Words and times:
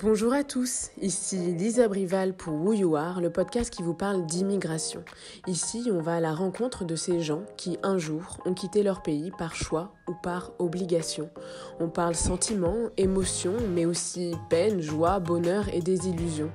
Bonjour 0.00 0.32
à 0.32 0.44
tous, 0.44 0.90
ici 1.02 1.36
Lisa 1.36 1.88
Brival 1.88 2.32
pour 2.32 2.54
Who 2.54 2.72
You 2.72 2.94
Are, 2.94 3.20
le 3.20 3.30
podcast 3.30 3.68
qui 3.68 3.82
vous 3.82 3.94
parle 3.94 4.26
d'immigration. 4.26 5.02
Ici, 5.48 5.90
on 5.92 6.00
va 6.00 6.14
à 6.14 6.20
la 6.20 6.32
rencontre 6.32 6.84
de 6.84 6.94
ces 6.94 7.20
gens 7.20 7.42
qui, 7.56 7.78
un 7.82 7.98
jour, 7.98 8.38
ont 8.46 8.54
quitté 8.54 8.84
leur 8.84 9.02
pays 9.02 9.32
par 9.36 9.56
choix 9.56 9.92
ou 10.06 10.12
par 10.22 10.52
obligation. 10.60 11.30
On 11.80 11.88
parle 11.88 12.14
sentiments, 12.14 12.90
émotions, 12.96 13.56
mais 13.74 13.86
aussi 13.86 14.36
peine, 14.48 14.80
joie, 14.80 15.18
bonheur 15.18 15.68
et 15.74 15.80
désillusion. 15.80 16.48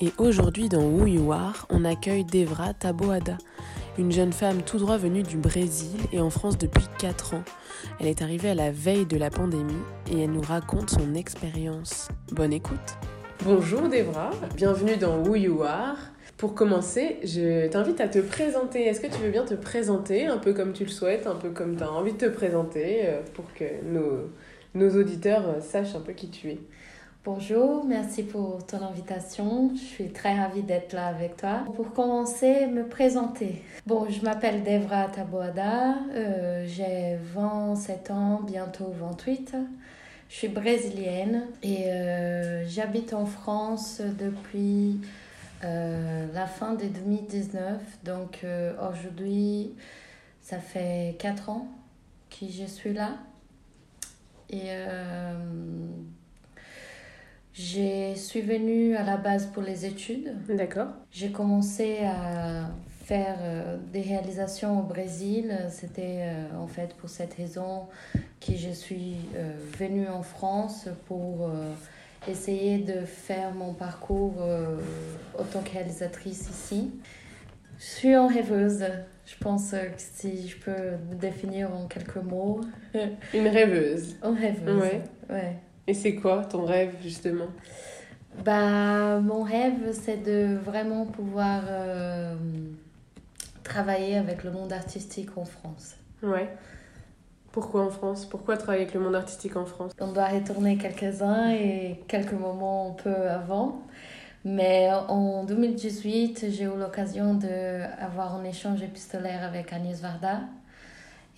Et 0.00 0.12
aujourd'hui, 0.18 0.68
dans 0.68 0.84
Who 0.84 1.32
on 1.70 1.84
accueille 1.86 2.26
Devra 2.26 2.74
Taboada 2.74 3.38
une 3.98 4.10
jeune 4.10 4.32
femme 4.32 4.62
tout 4.62 4.78
droit 4.78 4.96
venue 4.96 5.22
du 5.22 5.36
Brésil 5.36 6.00
et 6.12 6.20
en 6.20 6.30
France 6.30 6.58
depuis 6.58 6.86
4 6.98 7.34
ans. 7.34 7.44
Elle 8.00 8.08
est 8.08 8.22
arrivée 8.22 8.50
à 8.50 8.54
la 8.54 8.70
veille 8.70 9.06
de 9.06 9.16
la 9.16 9.30
pandémie 9.30 9.72
et 10.10 10.22
elle 10.22 10.32
nous 10.32 10.40
raconte 10.40 10.90
son 10.90 11.14
expérience. 11.14 12.08
Bonne 12.32 12.52
écoute 12.52 12.98
Bonjour 13.44 13.88
Debra, 13.88 14.30
bienvenue 14.56 14.96
dans 14.96 15.22
Who 15.22 15.36
You 15.36 15.62
Are. 15.62 15.96
Pour 16.36 16.54
commencer, 16.54 17.18
je 17.22 17.68
t'invite 17.68 18.00
à 18.00 18.08
te 18.08 18.18
présenter. 18.18 18.86
Est-ce 18.86 19.00
que 19.00 19.06
tu 19.06 19.22
veux 19.22 19.30
bien 19.30 19.44
te 19.44 19.54
présenter 19.54 20.26
un 20.26 20.38
peu 20.38 20.52
comme 20.52 20.72
tu 20.72 20.84
le 20.84 20.90
souhaites, 20.90 21.26
un 21.26 21.36
peu 21.36 21.50
comme 21.50 21.76
tu 21.76 21.82
as 21.84 21.92
envie 21.92 22.12
de 22.12 22.18
te 22.18 22.28
présenter 22.28 23.02
euh, 23.04 23.20
pour 23.34 23.44
que 23.54 23.64
nos, 23.84 24.30
nos 24.74 25.00
auditeurs 25.00 25.62
sachent 25.62 25.94
un 25.94 26.00
peu 26.00 26.12
qui 26.12 26.30
tu 26.30 26.50
es? 26.50 26.58
Bonjour, 27.24 27.86
merci 27.86 28.22
pour 28.22 28.66
ton 28.66 28.82
invitation. 28.82 29.70
Je 29.74 29.80
suis 29.80 30.08
très 30.10 30.38
ravie 30.38 30.62
d'être 30.62 30.92
là 30.92 31.06
avec 31.06 31.38
toi. 31.38 31.64
Pour 31.74 31.90
commencer, 31.94 32.66
me 32.66 32.86
présenter. 32.86 33.62
Bon, 33.86 34.06
je 34.10 34.20
m'appelle 34.20 34.62
Devra 34.62 35.08
Taboada, 35.08 35.94
euh, 36.12 36.66
j'ai 36.66 37.16
27 37.34 38.10
ans, 38.10 38.42
bientôt 38.42 38.92
28. 39.00 39.56
Je 40.28 40.34
suis 40.34 40.48
brésilienne 40.48 41.46
et 41.62 41.86
euh, 41.86 42.68
j'habite 42.68 43.14
en 43.14 43.24
France 43.24 44.02
depuis 44.02 45.00
euh, 45.64 46.26
la 46.34 46.46
fin 46.46 46.74
de 46.74 46.84
2019. 46.84 47.80
Donc 48.04 48.44
aujourd'hui, 48.86 49.72
ça 50.42 50.58
fait 50.58 51.16
4 51.18 51.48
ans 51.48 51.68
que 52.28 52.44
je 52.50 52.66
suis 52.66 52.92
là. 52.92 53.12
Et 54.50 54.68
je 57.54 58.14
suis 58.16 58.40
venue 58.40 58.96
à 58.96 59.04
la 59.04 59.16
base 59.16 59.46
pour 59.46 59.62
les 59.62 59.86
études. 59.86 60.34
D'accord. 60.48 60.88
J'ai 61.12 61.30
commencé 61.30 61.98
à 62.04 62.68
faire 63.04 63.36
euh, 63.42 63.76
des 63.92 64.00
réalisations 64.00 64.80
au 64.80 64.82
Brésil. 64.82 65.56
C'était 65.70 66.22
euh, 66.22 66.58
en 66.58 66.66
fait 66.66 66.94
pour 66.96 67.08
cette 67.08 67.34
raison 67.34 67.86
que 68.44 68.54
je 68.54 68.70
suis 68.70 69.16
euh, 69.36 69.52
venue 69.78 70.08
en 70.08 70.22
France 70.22 70.88
pour 71.06 71.48
essayer 72.26 72.78
de 72.78 73.04
faire 73.04 73.52
mon 73.54 73.72
parcours 73.72 74.42
en 75.38 75.44
tant 75.44 75.60
que 75.60 75.70
réalisatrice 75.70 76.48
ici. 76.50 76.90
Je 77.78 77.84
suis 77.84 78.16
en 78.16 78.26
rêveuse. 78.26 78.84
Je 79.26 79.36
pense 79.38 79.70
que 79.70 79.76
si 79.96 80.48
je 80.48 80.56
peux 80.56 80.96
me 81.10 81.14
définir 81.14 81.72
en 81.72 81.86
quelques 81.86 82.16
mots. 82.16 82.60
Une 83.34 83.48
rêveuse. 83.48 84.16
En 84.22 84.34
rêveuse. 84.34 84.80
Ouais. 84.80 85.02
ouais. 85.30 85.56
Et 85.86 85.94
c'est 85.94 86.14
quoi 86.14 86.44
ton 86.44 86.64
rêve 86.64 86.94
justement? 87.02 87.48
Bah, 88.44 89.20
Mon 89.20 89.42
rêve, 89.42 89.92
c'est 89.92 90.22
de 90.22 90.56
vraiment 90.56 91.06
pouvoir 91.06 91.62
euh, 91.68 92.34
travailler 93.62 94.16
avec 94.16 94.44
le 94.44 94.50
monde 94.50 94.72
artistique 94.72 95.36
en 95.36 95.44
France. 95.44 95.96
Ouais. 96.22 96.48
Pourquoi 97.52 97.84
en 97.84 97.90
France? 97.90 98.26
Pourquoi 98.26 98.56
travailler 98.56 98.82
avec 98.82 98.94
le 98.94 99.00
monde 99.00 99.14
artistique 99.14 99.56
en 99.56 99.66
France? 99.66 99.92
On 100.00 100.12
doit 100.12 100.26
retourner 100.26 100.76
quelques-uns 100.76 101.50
et 101.50 102.00
quelques 102.08 102.32
moments 102.32 102.90
un 102.90 103.02
peu 103.02 103.14
avant. 103.28 103.82
Mais 104.44 104.90
en 105.08 105.44
2018, 105.44 106.46
j'ai 106.50 106.64
eu 106.64 106.76
l'occasion 106.78 107.34
d'avoir 107.34 108.34
un 108.34 108.44
échange 108.44 108.82
épistolaire 108.82 109.42
avec 109.42 109.72
Agnès 109.72 110.00
Varda. 110.00 110.40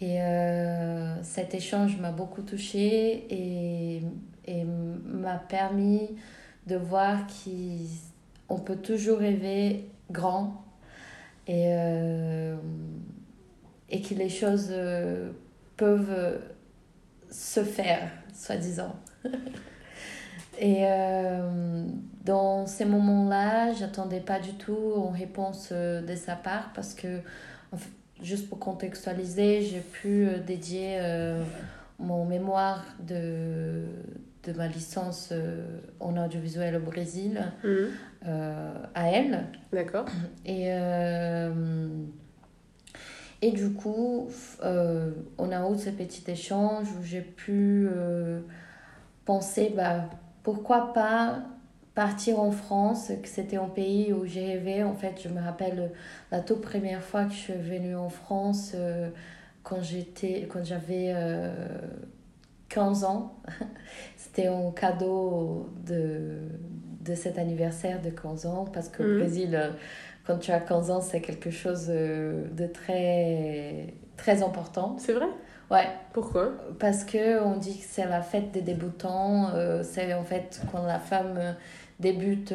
Et 0.01 0.21
euh, 0.21 1.23
cet 1.23 1.55
échange 1.55 1.99
m'a 1.99 2.11
beaucoup 2.11 2.43
touchée 2.43 3.27
et 3.31 4.03
et 4.47 4.65
m'a 4.65 5.39
permis 5.39 6.17
de 6.67 6.77
voir 6.77 7.27
qu'on 7.27 8.59
peut 8.59 8.77
toujours 8.77 9.19
rêver 9.19 9.89
grand 10.11 10.65
et, 11.47 11.67
euh, 11.69 12.57
et 13.89 14.03
que 14.03 14.15
les 14.15 14.29
choses 14.29 14.69
euh, 14.71 15.31
peuvent 15.77 16.41
se 17.31 17.63
faire, 17.63 18.11
soi-disant. 18.35 18.97
et 20.59 20.79
euh, 20.83 21.87
dans 22.25 22.67
ces 22.67 22.85
moments-là, 22.85 23.73
j'attendais 23.73 24.21
pas 24.21 24.41
du 24.41 24.55
tout 24.55 25.09
une 25.09 25.17
réponse 25.17 25.73
de 25.73 26.17
sa 26.17 26.35
part 26.35 26.73
parce 26.75 26.95
que, 26.95 27.21
juste 28.23 28.49
pour 28.49 28.59
contextualiser, 28.59 29.63
j'ai 29.63 29.81
pu 29.81 30.29
dédier 30.47 31.01
mon 31.99 32.25
mémoire 32.25 32.85
de, 33.07 33.85
de 34.47 34.53
ma 34.53 34.69
licence 34.69 35.31
euh, 35.33 35.65
en 36.01 36.17
audiovisuel 36.17 36.77
au 36.77 36.81
Brésil 36.81 37.53
mhm. 37.65 37.89
euh, 38.27 38.75
à 38.95 39.11
elle. 39.11 39.47
D'accord. 39.73 40.07
Et, 40.45 40.67
euh, 40.73 41.89
et 43.43 43.53
du 43.53 43.73
coup, 43.73 44.29
on 44.63 45.53
a 45.53 45.71
eu 45.71 45.79
ce 45.79 45.91
petit 45.91 46.31
échange 46.31 46.87
où 46.99 47.03
j'ai 47.03 47.21
pu 47.21 47.89
penser, 49.25 49.73
bah, 49.77 50.09
pourquoi 50.43 50.93
pas 50.93 51.41
partir 51.95 52.41
en 52.41 52.51
France, 52.51 53.11
que 53.23 53.29
c'était 53.29 53.57
un 53.57 53.69
pays 53.69 54.13
où 54.13 54.27
j'ai 54.27 54.45
rêvé. 54.45 54.83
En 54.85 54.95
fait, 54.95 55.21
je 55.23 55.29
me 55.29 55.41
rappelle 55.41 55.93
la 56.31 56.41
toute 56.41 56.61
première 56.61 57.03
fois 57.03 57.25
que 57.25 57.33
je 57.33 57.39
suis 57.39 57.53
venue 57.55 57.97
en 57.97 58.09
France, 58.09 58.75
quand 59.63 59.83
j'étais 59.83 60.49
quand 60.51 60.65
j'avais 60.65 61.15
15 62.69 63.05
ans. 63.05 63.35
C'était 64.17 64.49
un 64.49 64.71
cadeau 64.73 65.69
de, 65.87 66.39
de 67.01 67.15
cet 67.15 67.39
anniversaire 67.39 68.03
de 68.03 68.11
15 68.11 68.47
ans 68.47 68.65
parce 68.73 68.89
que 68.89 69.03
le 69.03 69.15
mhm. 69.15 69.19
Brésil, 69.21 69.55
euh, 69.55 69.71
quand 70.27 70.39
tu 70.39 70.51
as 70.51 70.61
15 70.61 70.91
ans, 70.91 71.01
c'est 71.01 71.21
quelque 71.21 71.51
chose 71.51 71.87
euh, 71.89 72.45
de 72.53 72.67
très, 72.67 73.95
très 74.17 74.43
important. 74.43 74.97
C'est 74.99 75.13
vrai? 75.13 75.29
Ouais. 75.71 75.89
Pourquoi? 76.13 76.53
Parce 76.79 77.05
que 77.05 77.43
on 77.43 77.57
dit 77.57 77.79
que 77.79 77.85
c'est 77.89 78.07
la 78.07 78.23
fête 78.23 78.53
des 78.53 78.63
débutants. 78.63 79.51
Euh, 79.55 79.83
c'est 79.83 80.15
en 80.15 80.23
fait 80.23 80.61
quand 80.73 80.85
la 80.85 80.99
femme 80.99 81.57
débute 81.99 82.55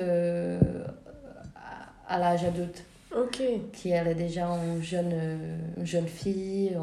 à 2.07 2.19
l'âge 2.19 2.45
adulte. 2.45 2.83
Ok. 3.16 3.41
Qui 3.73 3.89
elle 3.89 4.07
est 4.07 4.16
déjà 4.16 4.45
une 4.45 4.81
jeune, 4.81 5.13
une 5.78 5.85
jeune 5.85 6.07
fille, 6.07 6.78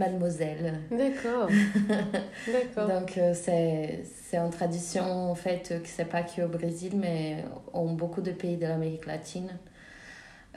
mademoiselle. 0.00 0.80
D'accord. 0.90 1.48
D'accord. 2.46 2.88
Donc 2.88 3.16
euh, 3.18 3.32
c'est 3.34 4.02
c'est 4.04 4.38
une 4.38 4.50
tradition 4.50 5.30
en 5.30 5.34
fait 5.34 5.80
que 5.82 5.88
c'est 5.88 6.06
pas 6.06 6.22
qu'au 6.22 6.48
Brésil 6.48 6.94
mais 6.96 7.44
en 7.72 7.84
beaucoup 7.84 8.22
de 8.22 8.32
pays 8.32 8.56
de 8.56 8.66
l'Amérique 8.66 9.06
latine. 9.06 9.50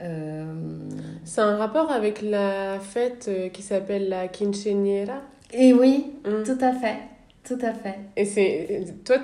Euh... 0.02 0.44
C'est 1.24 1.40
un 1.40 1.56
rapport 1.56 1.92
avec 1.92 2.20
la 2.20 2.80
fête 2.80 3.26
euh, 3.28 3.48
qui 3.48 3.62
s'appelle 3.62 4.08
la 4.08 4.26
quinceañera? 4.26 5.20
Et 5.52 5.72
oui, 5.72 6.14
mm. 6.24 6.42
tout 6.44 6.58
à 6.60 6.72
fait. 6.72 6.96
Tout 7.44 7.58
à 7.60 7.74
fait. 7.74 7.96
Et 8.16 8.24
c'est 8.24 8.84
toi, 9.04 9.18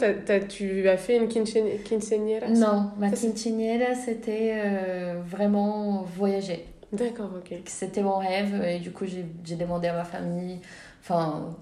tu 0.46 0.88
as 0.88 0.96
fait 0.98 1.16
une 1.16 1.26
quinceañera? 1.28 2.48
Non, 2.50 2.90
ma 2.98 3.10
quinceañera, 3.10 3.94
c'était 3.94 4.52
euh, 4.54 5.14
vraiment 5.26 6.02
voyager. 6.02 6.66
D'accord, 6.92 7.30
ok. 7.36 7.58
C'était 7.66 8.02
mon 8.02 8.18
rêve 8.18 8.62
et 8.64 8.78
du 8.78 8.90
coup 8.90 9.04
j'ai 9.06 9.56
demandé 9.56 9.88
à 9.88 9.94
ma 9.94 10.04
famille, 10.04 10.58
enfin 11.00 11.56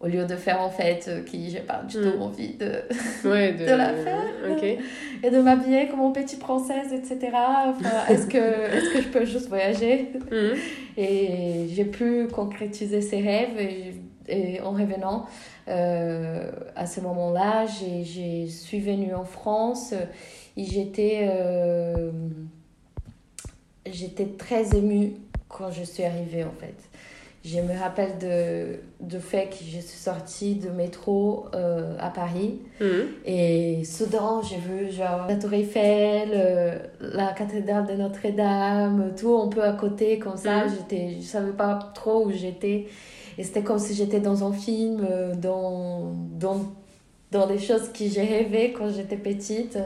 au 0.00 0.06
lieu 0.08 0.26
de 0.26 0.36
faire 0.36 0.60
en 0.60 0.68
fait 0.68 1.06
euh, 1.08 1.22
qui 1.22 1.50
j'ai 1.50 1.60
pas 1.60 1.82
du 1.88 1.96
tout 1.96 2.18
mm. 2.18 2.22
envie 2.22 2.54
de, 2.54 2.66
de... 3.24 3.74
la 3.74 3.94
faire 3.94 4.22
et 5.22 5.30
de 5.30 5.38
m'habiller 5.40 5.88
comme 5.88 6.00
une 6.00 6.12
petite 6.12 6.38
princesse 6.38 6.92
etc 6.92 7.30
enfin, 7.68 8.06
est-ce 8.10 8.26
que 8.26 8.36
est-ce 8.36 8.92
que 8.92 9.02
je 9.02 9.08
peux 9.08 9.24
juste 9.24 9.48
voyager? 9.48 10.12
Mm. 10.30 10.98
et 10.98 11.66
j'ai 11.70 11.84
pu 11.86 12.28
concrétiser 12.28 13.00
ces 13.00 13.20
rêves 13.22 13.58
et, 13.58 13.94
et 14.28 14.60
en 14.60 14.72
revenant 14.72 15.26
euh, 15.68 16.50
à 16.74 16.84
ce 16.84 17.00
moment-là 17.00 17.64
j'ai 17.66 18.48
suis 18.48 18.80
venue 18.80 19.14
en 19.14 19.24
France 19.24 19.94
et 20.58 20.64
j'étais 20.64 21.26
euh, 21.30 22.10
j'étais 23.92 24.26
très 24.38 24.76
émue 24.76 25.14
quand 25.48 25.70
je 25.70 25.82
suis 25.82 26.04
arrivée 26.04 26.44
en 26.44 26.52
fait. 26.58 26.74
Je 27.44 27.60
me 27.60 27.78
rappelle 27.78 28.18
de, 28.18 28.80
de 29.06 29.20
fait 29.20 29.48
que 29.50 29.64
je 29.64 29.78
suis 29.78 29.98
sortie 29.98 30.56
de 30.56 30.68
métro 30.68 31.46
euh, 31.54 31.96
à 32.00 32.10
Paris 32.10 32.58
mhm. 32.80 33.06
et 33.24 33.84
soudain 33.84 34.40
j'ai 34.42 34.56
vu 34.56 34.90
genre 34.90 35.26
la 35.28 35.36
Tour 35.36 35.52
Eiffel, 35.52 36.30
euh, 36.34 36.76
la 37.00 37.32
cathédrale 37.34 37.86
de 37.86 37.92
Notre-Dame, 37.92 39.12
tout 39.16 39.36
un 39.36 39.46
peu 39.46 39.62
à 39.62 39.74
côté 39.74 40.18
comme 40.18 40.36
ça. 40.36 40.64
Mhm. 40.64 40.72
J'étais, 40.76 41.16
je 41.20 41.26
savais 41.26 41.52
pas 41.52 41.78
trop 41.94 42.26
où 42.26 42.32
j'étais 42.32 42.86
et 43.38 43.44
c'était 43.44 43.62
comme 43.62 43.78
si 43.78 43.94
j'étais 43.94 44.20
dans 44.20 44.44
un 44.44 44.52
film, 44.52 45.06
euh, 45.08 45.34
dans, 45.34 46.14
dans 46.38 46.60
dans 47.30 47.46
les 47.46 47.58
choses 47.58 47.88
que 47.88 48.04
j'ai 48.06 48.22
rêvé 48.22 48.72
quand 48.76 48.88
j'étais 48.90 49.16
petite. 49.16 49.78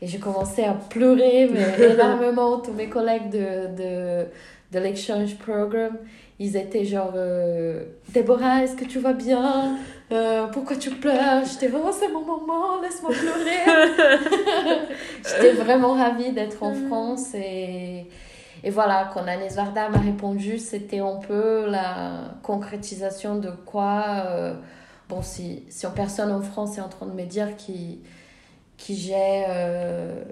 Et 0.00 0.06
j'ai 0.06 0.18
commencé 0.18 0.64
à 0.64 0.74
pleurer 0.74 1.48
mais 1.52 1.90
énormément. 1.92 2.58
Tous 2.58 2.72
mes 2.72 2.88
collègues 2.88 3.30
de, 3.30 3.74
de, 3.76 4.26
de 4.72 4.78
l'exchange 4.78 5.36
program, 5.36 5.96
ils 6.38 6.56
étaient 6.56 6.84
genre 6.84 7.12
euh, 7.16 7.84
Déborah, 8.08 8.62
est-ce 8.62 8.76
que 8.76 8.84
tu 8.84 8.98
vas 8.98 9.12
bien? 9.12 9.76
Euh, 10.12 10.46
Pourquoi 10.48 10.76
tu 10.76 10.90
pleures? 10.90 11.44
J'étais 11.44 11.72
oh, 11.74 11.90
c'est 11.92 12.08
mon 12.08 12.24
moment, 12.24 12.80
laisse-moi 12.82 13.12
pleurer. 13.12 14.08
J'étais 15.24 15.52
vraiment 15.52 15.94
ravie 15.94 16.32
d'être 16.32 16.62
en 16.62 16.72
mm. 16.72 16.86
France. 16.88 17.34
Et, 17.34 18.06
et 18.62 18.70
voilà, 18.70 19.10
quand 19.12 19.26
Agnès 19.26 19.54
Varda 19.54 19.88
m'a 19.88 19.98
répondu, 19.98 20.58
c'était 20.58 21.00
un 21.00 21.16
peu 21.16 21.66
la 21.66 22.34
concrétisation 22.42 23.36
de 23.36 23.50
quoi. 23.64 24.04
Euh, 24.26 24.54
bon, 25.08 25.22
si, 25.22 25.62
si 25.68 25.86
personne 25.90 26.30
en 26.30 26.42
France 26.42 26.78
est 26.78 26.80
en 26.80 26.88
train 26.88 27.06
de 27.06 27.12
me 27.12 27.24
dire 27.24 27.56
qui, 27.56 28.00
qui 28.76 28.96
j'ai 28.96 29.44
euh, 29.48 30.24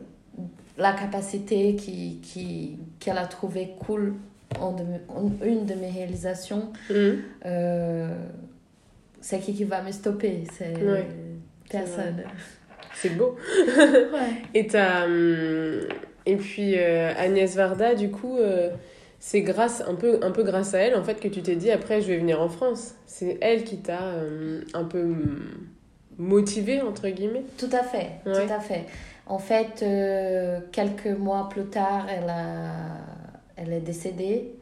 la 0.79 0.93
capacité 0.93 1.77
qu'elle 1.77 2.21
qui, 2.21 2.79
qu'elle 2.99 3.19
a 3.19 3.27
trouvé 3.27 3.75
cool 3.81 4.15
en, 4.61 4.77
une 5.45 5.67
de 5.67 5.75
mes 5.75 5.91
réalisations, 5.91 6.73
mm. 6.91 6.95
euh, 7.47 8.15
c'est 9.21 9.39
qui 9.41 9.55
qui 9.55 9.65
va 9.65 9.83
me 9.83 9.93
stopper 9.93 10.45
C'est 10.53 10.75
personne. 11.71 12.23
C'est 12.95 13.17
beau. 13.17 13.37
Et, 14.55 14.69
hum, 14.77 15.81
et 16.27 16.37
puis 16.37 16.75
euh, 16.77 17.13
Agnès 17.17 17.57
Varda, 17.57 17.95
du 17.95 18.11
coup, 18.11 18.39
c'est 19.25 19.43
grâce 19.43 19.85
un 19.87 19.95
peu 19.95 20.19
un 20.23 20.33
peu 20.33 20.43
grâce 20.43 20.75
à 20.75 20.79
elle 20.79 20.97
en 20.97 21.05
fait 21.05 21.21
que 21.21 21.29
tu 21.29 21.43
t'es 21.43 21.55
dit 21.55 21.71
après 21.71 22.03
je 22.03 22.09
vais 22.09 22.19
venir 22.19 22.43
en 22.43 22.49
France. 22.49 22.97
C'est 23.07 23.39
elle 23.41 23.63
qui 23.63 23.77
t'a 23.79 24.03
euh, 24.03 24.63
un 24.75 24.83
peu 24.83 25.15
motivée 26.19 26.83
entre 26.83 27.09
guillemets. 27.09 27.45
Tout 27.57 27.71
à 27.71 27.85
fait 27.85 28.11
tout 28.25 28.53
à 28.53 28.59
fait. 28.59 28.85
En 29.27 29.39
fait 29.39 29.85
euh, 29.85 30.59
quelques 30.73 31.07
mois 31.07 31.49
plus 31.49 31.67
tard 31.67 32.09
elle 32.11 32.29
a 32.29 32.99
elle 33.55 33.73
est 33.73 33.81
décédée. 33.81 34.57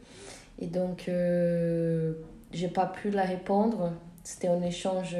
Et 0.59 0.67
donc 0.67 1.09
euh, 1.09 2.13
j'ai 2.53 2.69
pas 2.69 2.85
pu 2.85 3.09
la 3.09 3.23
répondre. 3.23 3.93
C'était 4.25 4.49
un 4.49 4.61
échange 4.61 5.17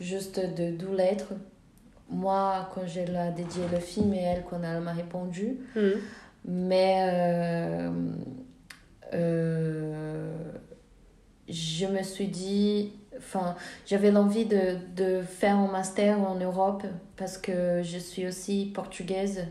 juste 0.00 0.40
de 0.40 0.72
deux 0.72 0.96
lettres. 0.96 1.32
Moi 2.10 2.68
quand 2.74 2.88
j'ai 2.88 3.06
la 3.06 3.30
dédié 3.30 3.62
le 3.70 3.78
film 3.78 4.12
et 4.14 4.22
elle 4.22 4.42
quand 4.50 4.60
elle 4.64 4.80
m'a 4.80 4.94
répondu. 4.94 5.58
Mmh. 5.76 5.80
mais 6.44 7.86
euh, 9.14 10.32
je 11.48 11.86
me 11.86 12.02
suis 12.02 12.28
dit, 12.28 12.92
enfin, 13.16 13.54
j'avais 13.86 14.10
l'envie 14.10 14.44
de, 14.44 14.76
de 14.96 15.22
faire 15.22 15.56
un 15.56 15.70
master 15.70 16.20
en 16.20 16.34
Europe 16.34 16.84
parce 17.16 17.38
que 17.38 17.82
je 17.82 17.98
suis 17.98 18.26
aussi 18.26 18.70
portugaise. 18.74 19.44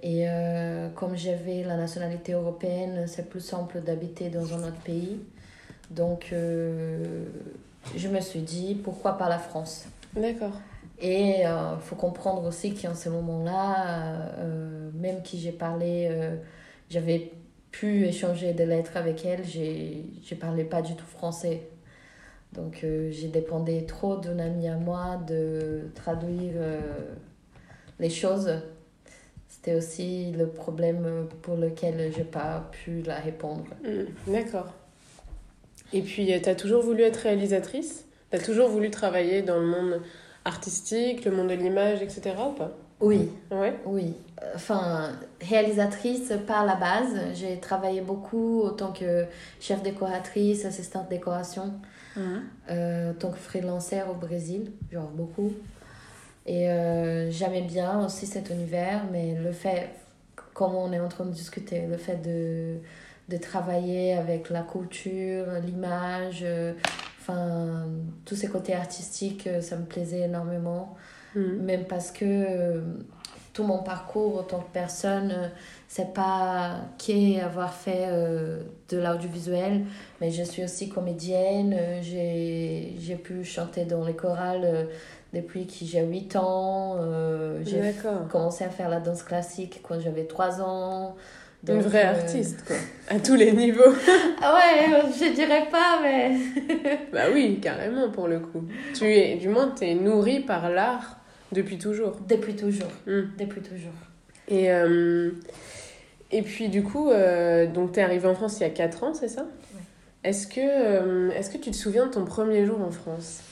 Et 0.00 0.28
euh, 0.28 0.88
comme 0.90 1.16
j'avais 1.16 1.64
la 1.64 1.76
nationalité 1.76 2.32
européenne, 2.32 3.06
c'est 3.08 3.28
plus 3.28 3.40
simple 3.40 3.80
d'habiter 3.80 4.30
dans 4.30 4.54
un 4.54 4.68
autre 4.68 4.80
pays. 4.84 5.18
Donc, 5.90 6.28
euh, 6.32 7.24
je 7.96 8.08
me 8.08 8.20
suis 8.20 8.42
dit, 8.42 8.76
pourquoi 8.76 9.18
pas 9.18 9.28
la 9.28 9.38
France? 9.38 9.86
D'accord. 10.14 10.52
Et 11.00 11.42
il 11.42 11.80
faut 11.80 11.94
comprendre 11.94 12.44
aussi 12.44 12.74
qu'en 12.74 12.94
ce 12.94 13.08
moment-là, 13.08 14.32
même 14.94 15.22
qui 15.22 15.38
j'ai 15.38 15.52
parlé, 15.52 16.10
j'avais 16.90 17.30
pu 17.70 18.04
échanger 18.06 18.52
des 18.52 18.66
lettres 18.66 18.96
avec 18.96 19.24
elle, 19.24 19.44
je 19.44 20.34
ne 20.34 20.40
parlais 20.40 20.64
pas 20.64 20.82
du 20.82 20.94
tout 20.94 21.06
français. 21.06 21.62
Donc 22.52 22.80
euh, 22.82 23.10
j'ai 23.10 23.28
dépendé 23.28 23.84
trop 23.84 24.16
d'un 24.16 24.38
ami 24.38 24.68
à 24.68 24.76
moi 24.76 25.20
de 25.26 25.90
traduire 25.94 26.54
euh, 26.56 26.80
les 27.98 28.10
choses. 28.10 28.52
C'était 29.48 29.74
aussi 29.74 30.32
le 30.32 30.48
problème 30.48 31.28
pour 31.42 31.56
lequel 31.56 32.12
je 32.12 32.18
n'ai 32.18 32.24
pas 32.24 32.70
pu 32.72 33.02
la 33.02 33.16
répondre. 33.16 33.64
Mmh, 33.84 34.32
d'accord. 34.32 34.72
Et 35.92 36.02
puis, 36.02 36.32
euh, 36.32 36.38
tu 36.42 36.48
as 36.48 36.54
toujours 36.54 36.82
voulu 36.82 37.02
être 37.02 37.16
réalisatrice? 37.16 38.04
Tu 38.30 38.36
as 38.36 38.40
toujours 38.40 38.68
voulu 38.68 38.90
travailler 38.90 39.42
dans 39.42 39.58
le 39.58 39.66
monde 39.66 40.02
artistique, 40.44 41.24
le 41.24 41.30
monde 41.30 41.48
de 41.48 41.54
l'image, 41.54 42.02
etc. 42.02 42.34
ou 42.48 42.52
pas? 42.52 42.76
Oui. 43.00 43.30
Ouais. 43.50 43.78
Oui. 43.84 44.14
Enfin, 44.54 45.12
réalisatrice 45.40 46.32
par 46.46 46.66
la 46.66 46.74
base. 46.74 47.16
J'ai 47.34 47.58
travaillé 47.58 48.00
beaucoup 48.00 48.64
en 48.64 48.70
tant 48.70 48.92
que 48.92 49.26
chef 49.60 49.82
décoratrice, 49.82 50.64
assistante 50.64 51.08
décoration, 51.08 51.74
mhm. 52.16 52.42
euh, 52.70 53.10
en 53.10 53.14
tant 53.14 53.30
que 53.30 53.38
freelancer 53.38 54.02
au 54.10 54.14
Brésil, 54.14 54.72
genre 54.92 55.10
beaucoup. 55.10 55.52
Et 56.46 56.70
euh, 56.70 57.30
j'aimais 57.30 57.62
bien 57.62 58.04
aussi 58.04 58.26
cet 58.26 58.50
univers, 58.50 59.02
mais 59.12 59.34
le 59.34 59.52
fait, 59.52 59.90
comme 60.54 60.74
on 60.74 60.92
est 60.92 61.00
en 61.00 61.08
train 61.08 61.26
de 61.26 61.30
discuter, 61.32 61.86
le 61.86 61.98
fait 61.98 62.16
de, 62.16 62.78
de 63.28 63.36
travailler 63.36 64.14
avec 64.14 64.50
la 64.50 64.62
couture, 64.62 65.44
l'image, 65.64 66.40
euh, 66.42 66.72
enfin, 67.20 67.86
tous 68.24 68.34
ces 68.34 68.48
côtés 68.48 68.74
artistiques, 68.74 69.48
ça 69.60 69.76
me 69.76 69.84
plaisait 69.84 70.22
énormément. 70.22 70.96
Mm. 71.34 71.62
Même 71.64 71.84
parce 71.84 72.10
que 72.10 72.24
euh, 72.24 72.80
tout 73.52 73.64
mon 73.64 73.78
parcours 73.78 74.38
en 74.38 74.42
tant 74.42 74.60
que 74.60 74.72
personne, 74.72 75.32
euh, 75.32 75.48
c'est 75.88 76.12
pas 76.12 76.76
qui 76.96 77.40
avoir 77.40 77.72
fait 77.72 78.06
euh, 78.08 78.60
de 78.90 78.98
l'audiovisuel, 78.98 79.84
mais 80.20 80.30
je 80.30 80.42
suis 80.42 80.64
aussi 80.64 80.88
comédienne. 80.88 81.76
J'ai 82.02 83.20
pu 83.22 83.44
chanter 83.44 83.84
dans 83.84 84.04
les 84.04 84.14
chorales 84.14 84.88
depuis 85.32 85.66
que 85.66 85.84
j'ai 85.84 86.02
8 86.02 86.36
ans. 86.36 86.96
j'ai 87.64 87.94
commencé 88.30 88.64
à 88.64 88.70
faire 88.70 88.88
la 88.88 89.00
danse 89.00 89.22
classique 89.22 89.80
quand 89.82 90.00
j'avais 90.00 90.24
3 90.24 90.62
ans. 90.62 91.16
Une 91.66 91.80
vraie 91.80 92.04
artiste, 92.04 92.64
quoi. 92.64 92.76
À 93.08 93.18
tous 93.18 93.34
les 93.34 93.50
niveaux. 93.50 93.82
ah 94.42 94.54
ouais, 94.54 95.02
je 95.12 95.34
dirais 95.34 95.66
pas, 95.70 95.98
mais. 96.02 96.36
bah 97.12 97.24
oui, 97.32 97.58
carrément, 97.60 98.10
pour 98.10 98.28
le 98.28 98.38
coup. 98.38 98.62
Tu 98.94 99.12
es, 99.12 99.36
du 99.36 99.48
moins, 99.48 99.74
tu 99.76 99.84
es 99.84 99.94
nourrie 99.94 100.40
par 100.40 100.70
l'art 100.70 101.17
depuis 101.52 101.78
toujours 101.78 102.16
Depuis 102.28 102.54
toujours. 102.54 102.90
Hmm. 103.06 103.22
Depuis 103.38 103.60
toujours. 103.60 103.92
Et, 104.48 104.70
euh, 104.70 105.30
et 106.30 106.42
puis, 106.42 106.68
du 106.68 106.82
coup, 106.82 107.10
euh, 107.10 107.66
donc 107.66 107.92
tu 107.92 108.00
es 108.00 108.02
arrivée 108.02 108.28
en 108.28 108.34
France 108.34 108.58
il 108.60 108.62
y 108.62 108.66
a 108.66 108.70
4 108.70 109.04
ans, 109.04 109.14
c'est 109.14 109.28
ça? 109.28 109.46
Oui. 109.74 109.80
Est-ce 110.24 110.46
que, 110.46 110.60
euh, 110.60 111.30
est-ce 111.32 111.50
que 111.50 111.58
tu 111.58 111.70
te 111.70 111.76
souviens 111.76 112.06
de 112.06 112.12
ton 112.12 112.24
premier 112.24 112.66
jour 112.66 112.80
en 112.80 112.90
France? 112.90 113.42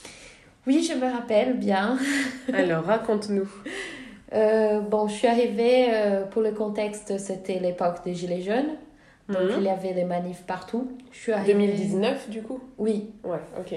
Oui, 0.67 0.87
je 0.89 0.99
me 0.99 1.11
rappelle 1.11 1.59
bien. 1.59 1.99
Alors, 2.53 2.85
raconte-nous. 2.85 3.49
bon, 4.33 5.09
je 5.09 5.15
suis 5.15 5.29
arrivée, 5.29 5.87
pour 6.33 6.43
le 6.43 6.53
contexte, 6.53 7.19
c'était 7.19 7.61
l'époque 7.61 8.05
des 8.05 8.15
Gilets 8.15 8.43
jaunes. 8.43 8.77
Donc, 9.29 9.43
hmm. 9.43 9.55
il 9.59 9.65
y 9.65 9.69
avait 9.69 9.93
les 9.93 10.05
manifs 10.05 10.43
partout. 10.47 10.89
Je 11.13 11.19
suis 11.19 11.33
arrivée... 11.33 11.53
2019, 11.55 12.31
du 12.31 12.43
coup? 12.43 12.61
Oui. 12.79 13.11
Ouais, 13.25 13.41
ok. 13.59 13.75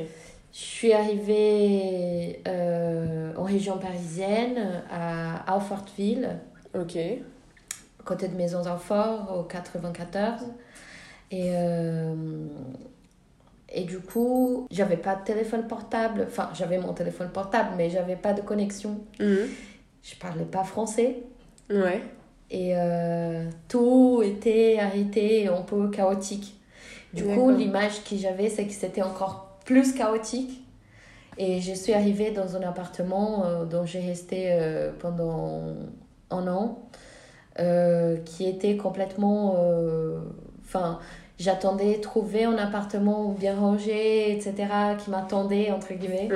Je 0.52 0.58
suis 0.58 0.94
arrivée 0.94 2.42
euh, 2.48 3.34
en 3.38 3.44
région 3.44 3.78
parisienne, 3.78 4.84
à 4.92 5.54
Alfortville. 5.54 6.38
Ok. 6.74 6.98
Côté 8.04 8.28
de 8.28 8.36
Maisons 8.36 8.66
Alfort, 8.66 9.38
au 9.38 9.44
94. 9.44 10.42
Et, 11.32 11.52
euh, 11.54 12.16
et 13.72 13.84
du 13.84 14.00
coup, 14.00 14.68
j'avais 14.72 14.98
pas 14.98 15.16
de 15.16 15.24
téléphone 15.24 15.68
portable. 15.68 16.26
Enfin, 16.28 16.50
j'avais 16.56 16.80
mon 16.80 16.94
téléphone 16.94 17.30
portable, 17.30 17.70
mais 17.78 17.90
j'avais 17.90 18.16
pas 18.16 18.34
de 18.34 18.42
connexion. 18.42 19.00
Mhm. 19.20 19.48
Je 20.02 20.16
parlais 20.16 20.46
pas 20.46 20.64
français. 20.64 21.24
Ouais. 21.70 22.02
Et 22.50 22.76
euh, 22.76 23.46
tout 23.68 24.24
était 24.26 24.80
arrêté 24.80 25.44
et 25.44 25.48
un 25.48 25.62
peu 25.62 25.90
chaotique. 25.90 26.56
Du 27.14 27.24
coup, 27.24 27.52
l'image 27.52 28.04
que 28.04 28.16
j'avais, 28.16 28.50
c'est 28.50 28.66
que 28.66 28.74
c'était 28.74 29.02
encore 29.02 29.49
plus 29.70 29.94
chaotique. 29.94 30.64
Et 31.38 31.62
je 31.62 31.74
suis 31.74 31.94
arrivée 31.94 32.32
dans 32.32 32.58
un 32.58 32.62
appartement 32.64 33.46
euh, 33.46 33.66
dont 33.66 33.86
j'ai 33.86 34.00
resté 34.00 34.48
euh, 34.48 34.92
pendant 34.98 35.62
un 36.32 36.48
an, 36.48 36.80
euh, 37.60 38.18
qui 38.26 38.48
était 38.48 38.78
complètement... 38.78 39.56
Enfin, 40.66 41.00
j'attendais 41.38 42.00
trouver 42.00 42.46
un 42.46 42.58
appartement 42.58 43.30
bien 43.30 43.56
rangé, 43.56 44.36
etc., 44.36 44.56
qui 44.98 45.12
m'attendait, 45.12 45.72
entre 45.72 45.94
guillemets. 45.94 46.30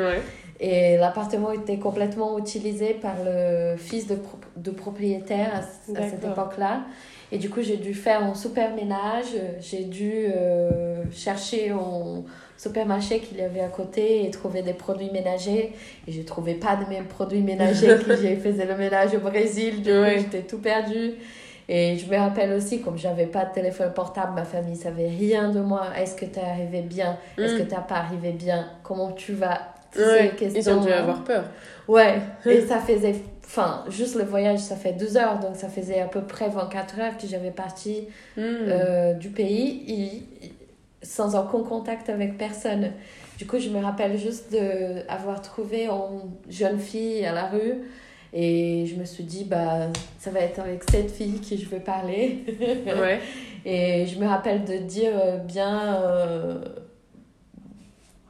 Et 0.59 0.97
l'appartement 0.97 1.51
était 1.51 1.79
complètement 1.79 2.37
utilisé 2.37 2.93
par 2.93 3.15
le 3.25 3.75
fils 3.77 4.05
de, 4.07 4.17
de 4.57 4.71
propriétaire 4.71 5.51
à, 5.55 5.99
à 5.99 6.07
cette 6.07 6.23
époque-là. 6.23 6.83
Et 7.31 7.39
du 7.39 7.49
coup, 7.49 7.61
j'ai 7.61 7.77
dû 7.77 7.95
faire 7.95 8.23
un 8.23 8.35
super 8.35 8.75
ménage. 8.75 9.33
J'ai 9.59 9.85
dû 9.85 10.27
chercher 11.11 11.71
un 11.71 12.23
supermarché 12.63 13.20
qu'il 13.20 13.38
y 13.38 13.41
avait 13.41 13.62
à 13.62 13.67
côté 13.67 14.25
et 14.25 14.32
trouver 14.32 14.62
des 14.62 14.74
produits 14.74 15.12
ménagers. 15.12 15.74
Et 16.08 16.12
je 16.12 16.22
trouvais 16.22 16.55
pas 16.55 16.75
de 16.75 16.89
mêmes 16.89 17.05
produits 17.05 17.41
ménagers 17.41 17.98
que 18.05 18.15
j'ai 18.22 18.36
fait 18.38 18.51
le 18.65 18.75
ménage 18.75 19.13
au 19.15 19.20
Brésil. 19.20 19.82
J'étais 19.84 20.41
tout 20.41 20.60
perdu. 20.60 21.13
Et 21.70 21.98
je 21.98 22.10
me 22.10 22.17
rappelle 22.17 22.51
aussi, 22.53 22.82
comme 22.82 22.98
j'avais 22.98 23.25
pas 23.25 23.46
de 23.46 23.53
téléphone 23.53 23.93
portable, 23.93 24.34
ma 24.36 24.43
famille 24.43 24.75
savait 24.75 25.08
rien 25.08 25.50
de 25.50 25.62
moi. 25.62 25.88
Est-ce 25.98 26.15
que 26.15 26.25
tu 26.25 26.39
es 26.39 26.43
arrivé 26.43 26.82
bien? 26.82 27.17
Est-ce 27.38 27.55
que 27.55 27.63
mm. 27.63 27.67
tu 27.67 27.74
n'as 27.74 27.82
pas 27.82 27.96
arrivé 27.96 28.32
bien? 28.32 28.67
Comment 28.84 29.12
tu 29.12 29.34
vas? 29.34 29.60
Ouais, 29.98 30.34
ils 30.41 30.70
ont 30.70 30.82
dû 30.82 30.91
avoir 30.91 31.24
peur. 31.24 31.43
Ouais, 31.88 32.15
et 32.46 32.62
ça 32.62 32.79
faisait, 32.79 33.15
enfin, 33.46 33.84
juste 33.89 34.15
le 34.15 34.24
voyage, 34.24 34.60
ça 34.60 34.75
fait 34.75 34.93
12 34.93 35.17
heures, 35.17 35.39
donc 35.39 35.55
ça 35.55 35.70
faisait 35.70 36.01
à 36.01 36.08
peu 36.08 36.22
près 36.22 36.50
24 36.50 37.00
heures 37.00 37.17
que 37.17 37.27
j'avais 37.27 37.51
parti 37.51 38.08
Hmm. 38.36 38.41
euh, 38.41 39.13
du 39.13 39.29
pays 39.29 40.25
et- 40.43 40.51
sans 41.03 41.36
aucun 41.36 41.63
contact 41.67 42.10
avec 42.10 42.38
personne. 42.38 42.91
Du 43.38 43.45
coup, 43.45 43.60
je 43.60 43.69
me 43.69 43.79
rappelle 43.79 44.17
juste 44.17 44.51
d'avoir 44.51 45.41
trouvé 45.41 45.88
une 45.88 46.31
jeune 46.50 46.79
fille 46.79 47.25
à 47.25 47.33
la 47.33 47.48
rue 47.48 47.83
et 48.33 48.86
je 48.88 48.95
me 48.95 49.05
suis 49.05 49.24
dit, 49.24 49.43
bah, 49.43 49.89
ça 50.17 50.31
va 50.31 50.39
être 50.39 50.60
avec 50.60 50.83
cette 50.89 51.12
fille 51.12 51.39
que 51.39 51.55
je 51.55 51.69
vais 51.69 51.79
parler. 51.79 52.43
Ouais. 52.86 53.19
Et 53.65 54.05
je 54.07 54.19
me 54.19 54.27
rappelle 54.27 54.65
de 54.65 54.77
dire 54.77 55.13
euh, 55.13 55.38
bien 55.38 55.95
euh, 55.95 56.57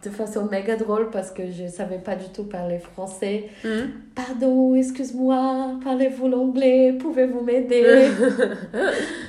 de 0.03 0.09
façon 0.11 0.45
méga 0.45 0.75
drôle 0.75 1.09
parce 1.09 1.31
que 1.31 1.49
je 1.49 1.67
savais 1.67 1.97
pas 1.97 2.15
du 2.15 2.29
tout 2.29 2.43
parler 2.43 2.77
français. 2.77 3.49
Hmm. 3.63 3.89
Pardon, 4.13 4.75
excuse-moi, 4.75 5.79
parlez-vous 5.83 6.27
l'anglais, 6.27 6.93
pouvez-vous 6.99 7.41
m'aider? 7.41 7.83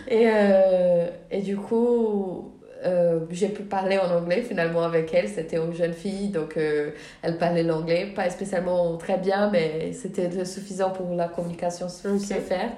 Et, 0.09 0.27
euh, 0.27 1.07
et 1.31 1.41
du 1.41 1.57
coup, 1.57 2.53
euh, 2.85 3.21
j'ai 3.31 3.49
pu 3.49 3.63
parler 3.63 3.99
en 3.99 4.11
anglais 4.15 4.43
finalement 4.43 4.83
avec 4.83 5.13
elle. 5.15 5.29
C'était 5.29 5.57
une 5.57 5.73
jeune 5.75 5.93
fille, 5.95 6.29
donc 6.29 6.57
euh, 6.57 6.91
elle 7.23 7.39
parlait 7.39 7.63
l'anglais, 7.63 8.13
pas 8.15 8.29
spécialement 8.31 8.97
très 8.97 9.19
bien, 9.19 9.51
mais 9.51 9.93
c'était 9.93 10.45
suffisant 10.45 10.91
pour 10.91 11.15
la 11.15 11.29
communication 11.29 11.89
se 11.89 12.35
faire. 12.35 12.71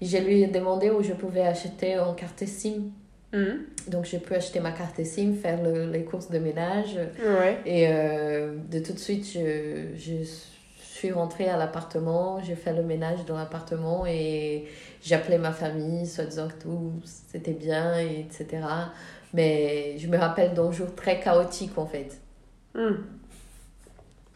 Et 0.00 0.06
je 0.06 0.18
lui 0.18 0.42
ai 0.42 0.46
demandé 0.46 0.90
où 0.90 1.02
je 1.02 1.12
pouvais 1.12 1.42
acheter 1.42 1.98
en 1.98 2.14
carte 2.14 2.44
SIM. 2.44 2.90
Hmm. 3.32 3.58
Donc 3.88 4.04
j'ai 4.06 4.18
pu 4.18 4.34
acheter 4.34 4.60
ma 4.60 4.70
carte 4.72 5.02
SIM, 5.04 5.34
faire 5.34 5.62
le- 5.62 5.90
les 5.90 6.02
courses 6.04 6.30
de 6.30 6.38
ménage. 6.38 6.96
Ouais. 7.22 7.58
Et 7.66 7.86
euh, 7.88 8.54
de 8.70 8.78
tout 8.78 8.92
de 8.92 8.98
suite, 8.98 9.26
je, 9.34 9.88
je 9.96 10.24
suis 10.80 11.12
rentrée 11.12 11.48
à 11.48 11.56
l'appartement, 11.56 12.40
j'ai 12.42 12.54
fait 12.54 12.72
le 12.72 12.82
ménage 12.82 13.24
dans 13.26 13.36
l'appartement 13.36 14.04
et 14.06 14.64
j'appelais 15.02 15.38
ma 15.38 15.52
famille, 15.52 16.06
soit 16.06 16.24
disant 16.24 16.48
que 16.48 16.62
tout 16.62 16.92
c'était 17.04 17.52
bien, 17.52 17.98
et 18.00 18.20
etc. 18.20 18.62
Mais 19.34 19.96
je 19.98 20.08
me 20.08 20.16
rappelle 20.16 20.54
d'un 20.54 20.70
jour 20.72 20.94
très 20.94 21.20
chaotique 21.20 21.76
en 21.76 21.86
fait. 21.86 22.20
Hmm. 22.74 22.94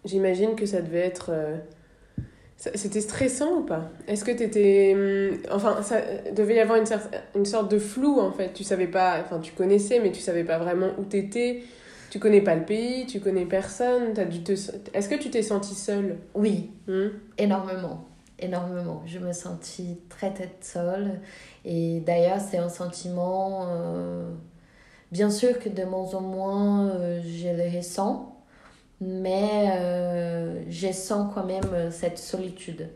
J'imagine 0.04 0.54
que 0.56 0.66
ça 0.66 0.82
devait 0.82 0.98
être. 1.06 1.30
euh, 1.30 1.56
C'était 2.56 3.00
stressant 3.00 3.58
ou 3.58 3.62
pas? 3.62 3.90
Est-ce 4.08 4.24
que 4.24 4.32
t'étais. 4.32 4.94
hum, 4.94 5.38
Enfin, 5.50 5.82
ça 5.82 6.00
devait 6.34 6.56
y 6.56 6.60
avoir 6.60 6.78
une, 6.78 6.84
cer- 6.84 7.10
une 7.36 7.44
sorte 7.46 7.70
de 7.70 7.78
flou 7.78 8.20
en 8.20 8.32
fait. 8.32 8.52
Tu 8.52 8.64
savais 8.64 8.86
pas. 8.88 9.20
Enfin, 9.24 9.38
tu 9.40 9.52
connaissais, 9.52 10.00
mais 10.00 10.12
tu 10.12 10.20
savais 10.20 10.44
pas 10.44 10.58
vraiment 10.58 10.88
où 10.98 11.04
t'étais. 11.04 11.62
Tu 12.10 12.18
connais 12.18 12.42
pas 12.42 12.54
le 12.54 12.64
pays, 12.64 13.06
tu 13.06 13.20
connais 13.20 13.46
personne. 13.46 14.12
T'as 14.12 14.26
dû 14.26 14.42
te... 14.42 14.52
Est-ce 14.52 15.08
que 15.08 15.14
tu 15.14 15.30
t'es 15.30 15.42
sentie 15.42 15.74
seule? 15.74 16.18
Oui, 16.34 16.70
Hmm 16.86 17.08
énormément, 17.38 18.04
énormément. 18.38 19.02
Je 19.06 19.18
me 19.18 19.32
sentis 19.32 19.98
très 20.10 20.32
tête 20.34 20.58
seule. 20.60 21.20
Et 21.64 22.00
d'ailleurs, 22.00 22.40
c'est 22.40 22.58
un 22.58 22.68
sentiment, 22.68 23.66
euh, 23.70 24.21
bien 25.12 25.30
sûr 25.30 25.58
que 25.60 25.68
de 25.68 25.84
moins 25.84 26.14
en 26.14 26.20
moins, 26.22 26.88
euh, 26.88 27.22
je 27.22 27.48
le 27.48 27.76
ressens, 27.76 28.34
mais 29.00 29.70
euh, 29.76 30.64
je 30.70 30.90
sens 30.92 31.32
quand 31.34 31.44
même 31.44 31.72
euh, 31.72 31.90
cette 31.90 32.18
solitude. 32.18 32.88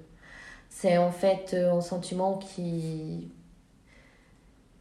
C'est 0.70 0.96
en 0.98 1.12
fait 1.12 1.52
euh, 1.54 1.72
un 1.72 1.80
sentiment 1.80 2.38
qui, 2.38 3.30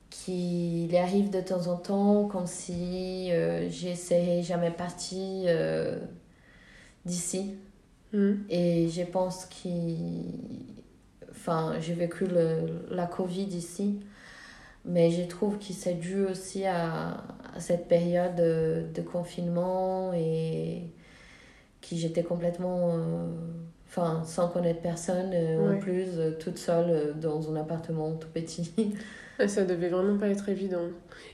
qui 0.10 0.86
il 0.86 0.96
arrive 0.96 1.30
de 1.30 1.42
temps 1.42 1.68
en 1.68 1.76
temps, 1.78 2.26
comme 2.28 2.48
si 2.48 3.32
euh, 3.32 3.70
j'essaierais 3.70 4.42
jamais 4.42 4.72
parti 4.72 5.46
d'ici. 7.06 7.56
Hmm. 8.14 8.36
Et 8.50 8.88
je 8.90 9.04
pense. 9.04 9.48
Enfin, 11.32 11.76
j'ai 11.80 11.94
vécu 11.94 12.26
le, 12.26 12.86
la 12.90 13.06
Covid 13.08 13.46
ici, 13.46 14.00
mais 14.86 15.12
je 15.12 15.24
trouve 15.24 15.58
que 15.60 15.74
c'est 15.74 15.96
dû 15.96 16.24
aussi 16.26 16.66
à, 16.66 17.24
à 17.56 17.60
cette 17.60 17.88
période 17.88 18.36
de, 18.36 18.86
de 18.94 19.02
confinement 19.02 20.14
et 20.14 20.92
que 21.82 21.96
j'étais 21.96 22.24
complètement. 22.24 22.96
euh, 22.98 23.28
Enfin, 23.88 24.24
sans 24.26 24.50
connaître 24.50 24.82
personne, 24.82 25.32
euh, 25.34 25.70
Ouais. 25.70 25.76
en 25.78 25.78
plus, 25.78 26.20
euh, 26.20 26.32
toute 26.38 26.58
seule 26.58 26.90
euh, 26.90 27.14
dans 27.14 27.52
un 27.52 27.56
appartement 27.56 28.14
tout 28.18 28.28
petit. 28.30 28.74
Ah, 29.40 29.48
Ça 29.48 29.64
devait 29.64 29.90
vraiment 29.90 30.18
pas 30.18 30.28
être 30.28 30.48
évident. 30.50 30.82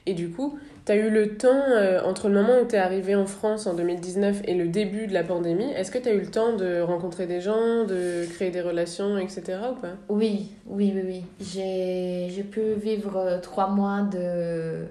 Et 0.05 0.13
du 0.13 0.29
coup, 0.29 0.58
t'as 0.86 0.96
eu 0.96 1.10
le 1.10 1.38
temps, 1.38 1.63
euh, 1.70 2.01
entre 2.03 2.27
le 2.29 2.36
moment 2.36 2.60
où 2.62 2.65
t'es 2.65 2.77
arrivé 2.77 3.15
en 3.15 3.25
France 3.27 3.67
en 3.67 3.75
2019 3.75 4.41
et 4.46 4.55
le 4.55 4.67
début 4.67 5.05
de 5.08 5.13
la 5.13 5.24
pandémie, 5.24 5.72
est-ce 5.75 5.91
que 5.91 6.00
t'as 6.00 6.13
eu 6.13 6.20
le 6.20 6.31
temps 6.31 6.55
de 6.55 6.81
rencontrer 6.81 7.27
des 7.27 7.41
gens, 7.41 7.84
de 7.86 8.25
créer 8.34 8.50
des 8.50 8.62
relations, 8.62 9.17
etc. 9.17 9.60
ou 9.72 9.79
pas? 9.79 9.93
Oui, 10.10 10.50
oui, 10.65 10.91
oui, 10.96 11.01
oui. 11.05 11.24
J'ai 11.39 12.27
j'ai 12.34 12.43
pu 12.43 12.62
vivre 12.75 13.17
euh, 13.17 13.39
trois 13.39 13.67
mois 13.67 14.01
de 14.01 14.86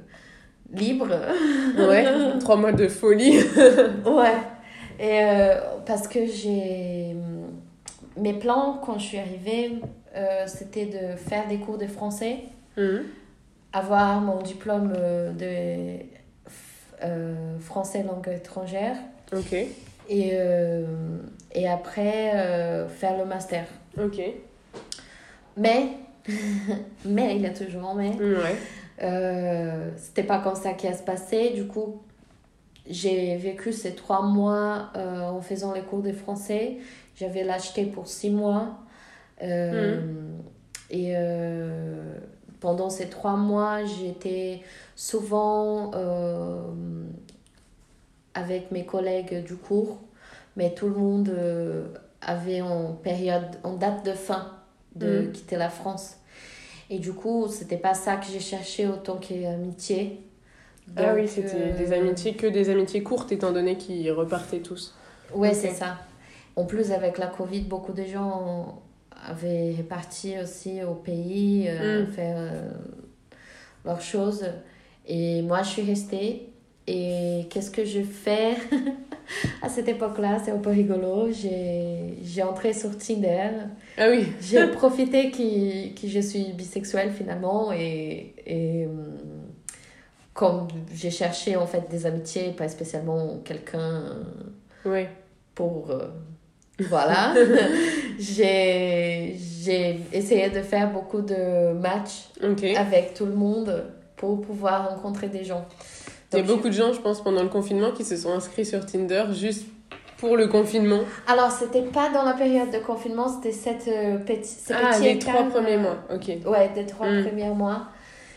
libre. 0.73 1.09
Ouais, 1.79 2.05
trois 2.39 2.57
mois 2.57 2.73
de 2.73 2.87
folie. 2.89 3.39
Ouais. 4.07 4.37
Et 5.01 5.21
euh, 5.23 5.55
parce 5.87 6.07
que 6.07 6.27
j'ai. 6.27 7.17
Mes 8.17 8.35
plans, 8.35 8.79
quand 8.85 8.99
je 8.99 9.05
suis 9.07 9.19
arrivée, 9.19 9.81
euh, 10.15 10.45
c'était 10.47 10.87
de 10.87 11.17
faire 11.17 11.49
des 11.49 11.57
cours 11.57 11.79
de 11.79 11.87
français, 11.87 12.39
Mhm. 12.77 13.05
avoir 13.73 14.21
mon 14.21 14.41
diplôme 14.43 14.93
euh, 14.97 15.33
de 15.33 16.05
euh, 17.05 17.59
français 17.61 18.03
langue 18.03 18.29
étrangère, 18.29 18.97
Ok, 19.33 19.53
et, 19.53 20.31
euh, 20.33 20.85
et 21.53 21.69
après 21.69 22.33
euh, 22.35 22.89
faire 22.89 23.17
le 23.19 23.25
master. 23.25 23.65
ok. 23.99 24.21
Mais, 25.57 25.89
mais, 27.05 27.37
il 27.37 27.43
y 27.43 27.47
a 27.47 27.51
toujours 27.51 27.95
mais. 27.95 28.11
Ouais. 28.17 28.57
Euh, 29.03 29.91
c'était 29.97 30.23
pas 30.25 30.39
comme 30.39 30.55
ça 30.57 30.73
qui 30.75 30.87
a 30.87 30.93
se 30.95 31.03
passé. 31.03 31.51
Du 31.51 31.67
coup, 31.67 32.03
j'ai 32.89 33.37
vécu 33.37 33.73
ces 33.73 33.95
trois 33.95 34.23
mois 34.23 34.91
en 34.95 35.41
faisant 35.41 35.73
les 35.73 35.81
cours 35.83 36.03
de 36.03 36.13
français. 36.13 36.79
J'avais 37.17 37.43
l'acheté 37.45 37.85
pour 37.87 38.07
six 38.09 38.31
mois. 38.31 38.79
Euh, 39.43 40.01
Et 40.91 41.15
pendant 42.61 42.91
ces 42.91 43.09
trois 43.09 43.37
mois, 43.37 43.85
j'étais 43.85 44.63
souvent 44.97 45.91
euh, 45.95 46.63
avec 48.35 48.71
mes 48.71 48.85
collègues 48.87 49.45
du 49.45 49.57
cours, 49.57 49.99
mais 50.57 50.75
tout 50.75 50.89
le 50.89 50.95
monde 50.95 51.29
euh, 51.31 51.89
avait 52.21 52.61
en 52.63 52.93
période, 52.95 53.59
en 53.65 53.75
date 53.75 54.05
de 54.05 54.13
fin 54.13 54.53
de 54.95 55.23
Mm. 55.23 55.33
quitter 55.33 55.57
la 55.57 55.71
France. 55.71 56.17
Et 56.91 56.99
du 56.99 57.13
coup, 57.15 57.49
c'était 57.49 57.79
pas 57.79 57.95
ça 57.95 58.17
que 58.17 58.27
j'ai 58.27 58.41
cherché 58.41 58.87
autant 58.89 59.17
qu'amitié. 59.19 60.21
ah 60.97 61.15
oui, 61.15 61.29
c'était 61.29 61.73
euh, 61.73 61.73
des 61.73 61.93
amitiés, 61.93 62.37
que 62.37 62.47
des 62.47 62.69
amitiés 62.71 63.03
courtes 63.03 63.33
étant 63.33 63.53
donné 63.53 63.77
qu'ils 63.77 64.11
repartaient 64.13 64.61
tous. 64.63 64.95
Ouais, 65.33 65.55
Ok. 65.55 65.55
c'est 65.55 65.71
ça. 65.71 65.99
En 66.57 66.65
plus, 66.67 66.93
avec 66.93 67.19
la 67.19 67.27
Covid, 67.29 67.63
beaucoup 67.63 67.93
de 67.93 68.05
gens 68.05 68.83
avaient 69.27 69.73
réparti 69.77 70.35
aussi 70.43 70.83
au 70.83 70.95
pays, 70.95 71.67
euh, 71.69 72.03
Mm. 72.05 72.07
faire 72.13 72.37
euh, 72.39 72.71
leurs 73.85 74.01
choses. 74.01 74.45
Et 75.07 75.43
moi, 75.43 75.63
je 75.63 75.69
suis 75.71 75.83
restée. 75.83 76.47
Et 76.87 77.47
qu'est-ce 77.51 77.71
que 77.71 77.85
je 77.85 78.01
fais 78.03 78.57
à 79.63 79.69
cette 79.69 79.87
époque-là? 79.89 80.39
C'est 80.45 80.51
un 80.51 80.59
peu 80.59 80.71
rigolo. 80.71 81.29
J'ai 81.31 82.43
entré 82.43 82.73
sur 82.73 82.97
Tinder. 82.99 83.51
Ah 83.97 84.09
oui, 84.11 84.27
J'ai 84.41 84.67
profité 84.73 85.31
que, 85.31 85.95
que 86.01 86.09
je 86.09 86.21
suis 86.21 86.53
bisexuelle 86.53 87.13
finalement. 87.13 87.71
Et, 87.73 88.35
et 88.47 88.87
hum, 88.87 89.19
comme 90.35 90.67
j'ai 90.93 91.11
cherché 91.11 91.55
en 91.57 91.67
fait 91.67 91.89
des 91.91 92.07
amitiés, 92.07 92.51
pas 92.53 92.69
spécialement 92.69 93.39
quelqu'un 93.45 94.03
pour 95.55 95.91
euh, 95.91 96.09
voilà 96.89 97.35
j'ai 98.19 99.37
essayé 100.13 100.51
de 100.51 100.61
faire 100.63 100.91
beaucoup 100.93 101.21
de 101.21 101.73
matchs 101.73 102.29
avec 102.77 103.15
tout 103.15 103.27
le 103.27 103.35
monde 103.35 103.85
pour 104.17 104.41
pouvoir 104.41 104.91
rencontrer 104.91 105.29
des 105.29 105.45
gens 105.45 105.65
Il 106.33 106.39
y 106.39 106.41
a 106.41 106.45
beaucoup 106.45 106.69
de 106.69 106.75
gens, 106.75 106.93
je 106.93 107.01
pense, 107.01 107.23
pendant 107.23 107.43
le 107.43 107.49
confinement 107.49 107.91
qui 107.93 108.05
se 108.05 108.17
sont 108.17 108.33
inscrits 108.33 108.67
sur 108.67 108.85
Tinder 108.87 109.25
juste 109.33 109.67
pour 110.19 110.37
le 110.37 110.49
confinement. 110.49 111.01
alors 111.27 111.51
c'était 111.51 111.81
pas 111.83 112.11
dans 112.11 112.23
la 112.25 112.35
période 112.35 112.71
de 112.71 112.79
confinement 112.79 113.27
c'était 113.29 113.53
cette 113.57 113.89
euh, 113.89 114.19
petit 114.19 114.45
ces 114.51 114.75
Ah, 114.75 114.91
petits 114.93 115.03
les 115.05 115.19
trois 115.19 115.45
premiers 115.45 115.77
euh, 115.77 115.81
mois, 115.81 115.97
ok. 116.15 116.29
ouais 116.47 116.71
des 116.75 116.85
trois 116.85 117.09
Mm. 117.09 117.25
premiers 117.27 117.49
mois 117.49 117.87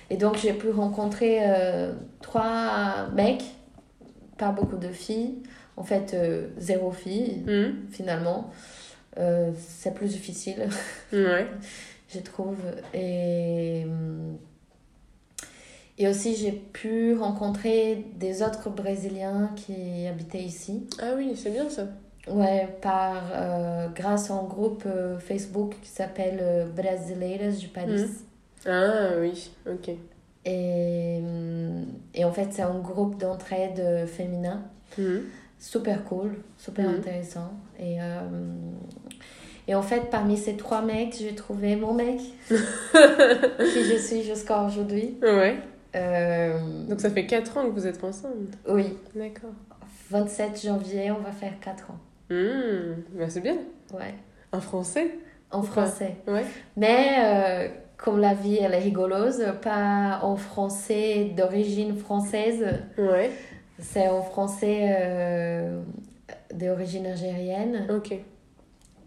et 0.10 0.16
donc 0.16 0.38
j'ai 0.38 0.54
pu 0.54 0.70
rencontrer 0.70 1.40
euh, 1.42 1.92
trois 2.22 3.10
mecs 3.14 3.44
pas 4.38 4.50
beaucoup 4.54 4.78
de 4.78 4.88
filles 4.88 5.44
en 5.78 5.84
fait 5.84 6.14
euh, 6.14 6.48
zéro 6.58 6.92
fille 6.92 7.44
Mhm. 7.48 7.76
finalement 7.92 8.52
Euh, 9.20 9.52
c'est 9.68 9.94
plus 9.94 10.08
difficile 10.10 10.68
Ouais. 11.12 11.46
je 12.14 12.20
trouve. 12.20 12.58
Et, 12.96 13.84
hum, 13.86 14.38
et 16.00 16.08
aussi, 16.08 16.36
j'ai 16.36 16.52
pu 16.52 17.14
rencontrer 17.16 18.06
des 18.16 18.42
autres 18.42 18.72
Brésiliens 18.72 19.52
qui 19.56 20.08
habitaient 20.08 20.42
ici. 20.42 20.88
Ah 21.00 21.12
oui, 21.16 21.34
c'est 21.36 21.52
bien 21.52 21.70
ça. 21.70 21.84
Ouais, 22.28 22.68
par, 22.82 23.22
euh, 23.36 23.88
grâce 23.94 24.32
à 24.32 24.34
un 24.34 24.44
groupe 24.44 24.86
Facebook 25.20 25.76
qui 25.84 25.90
s'appelle 25.90 26.68
Brasileiras 26.76 27.52
de 27.62 27.68
Paris. 27.68 28.06
Ah 28.66 29.10
oui, 29.20 29.52
ok. 29.70 29.92
Et, 30.46 31.22
et 32.16 32.26
en 32.26 32.32
fait, 32.32 32.48
c'est 32.52 32.64
un 32.64 32.80
groupe 32.80 33.20
d'entraide 33.20 34.08
féminin. 34.08 34.64
Super 35.64 36.04
cool, 36.04 36.32
super 36.58 36.90
Mhm. 36.90 36.96
intéressant. 36.98 37.54
Et, 37.80 38.02
euh, 38.02 38.20
et 39.66 39.76
en 39.76 39.82
fait, 39.82 40.10
parmi 40.12 40.36
ces 40.36 40.58
trois 40.58 40.82
mecs, 40.82 41.16
j'ai 41.18 41.34
trouvé 41.36 41.78
mon 41.78 41.94
mec, 41.94 42.20
qui 42.50 43.84
je 43.86 43.98
suis 43.98 44.24
jusqu'à 44.24 44.62
aujourd'hui. 44.64 45.18
Ouais. 45.22 45.56
Euh, 45.96 46.58
Donc 46.90 47.00
ça 47.00 47.10
fait 47.10 47.26
4 47.26 47.58
ans 47.58 47.66
que 47.68 47.72
vous 47.72 47.88
êtes 47.88 48.04
ensemble. 48.04 48.48
oui, 48.68 48.98
D'accord. 49.16 49.52
27 50.10 50.62
janvier, 50.66 51.12
on 51.12 51.22
va 51.22 51.32
faire 51.32 51.54
4 51.62 51.92
ans. 51.92 52.00
Hmm, 52.30 52.96
bah 53.18 53.30
c'est 53.30 53.40
bien. 53.42 53.58
Ouais, 53.94 54.16
En 54.52 54.60
français? 54.60 55.18
En 55.52 55.62
français. 55.62 56.16
Ouais. 56.28 56.44
Mais 56.76 57.16
euh, 57.20 57.68
comme 57.96 58.20
la 58.20 58.34
vie, 58.34 58.58
elle 58.60 58.74
est 58.74 58.80
rigolouse, 58.80 59.42
pas 59.62 60.20
en 60.24 60.36
français 60.36 61.32
d'origine 61.38 61.96
française, 61.96 62.66
Ouais. 62.98 63.32
C'est 63.80 64.08
en 64.08 64.22
français 64.22 64.96
euh, 65.00 65.82
d'origine 66.54 67.06
algérienne. 67.08 67.88
Ok. 67.90 68.12
et 68.12 68.22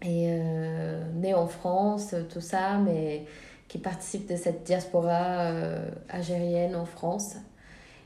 euh, 0.05 1.01
né 1.15 1.33
en 1.33 1.47
France, 1.47 2.13
tout 2.29 2.41
ça, 2.41 2.77
mais 2.77 3.25
qui 3.67 3.77
participe 3.79 4.29
de 4.29 4.35
cette 4.35 4.63
diaspora 4.63 5.41
euh, 5.51 5.89
algérienne 6.09 6.75
en 6.75 6.85
France 6.85 7.35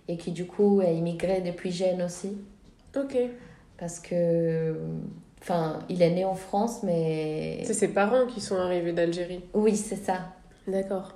et 0.08 0.18
qui 0.18 0.32
du 0.32 0.46
coup 0.48 0.82
est 0.82 0.96
immigré 0.96 1.41
depuis 1.41 1.72
jeune 1.72 2.01
aussi 2.01 2.36
Ok. 2.98 3.15
parce 3.77 4.00
que 4.00 4.75
enfin 5.39 5.80
il 5.88 6.01
est 6.01 6.10
né 6.10 6.25
en 6.25 6.34
France 6.34 6.82
mais 6.82 7.60
C'est 7.65 7.75
ses 7.75 7.89
parents 7.89 8.25
qui 8.25 8.41
sont 8.41 8.56
arrivés 8.58 8.91
d'Algérie. 8.91 9.44
oui 9.53 9.75
c'est 9.77 9.96
ça 10.03 10.34
D'accord. 10.68 11.13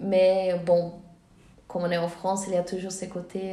mais 0.00 0.54
bon 0.64 0.92
comme 1.68 1.82
on 1.82 1.90
est 1.90 1.98
en 1.98 2.08
France 2.08 2.44
il 2.48 2.54
y 2.54 2.56
a 2.56 2.62
toujours 2.62 2.92
ces 2.92 3.08
côtés 3.10 3.52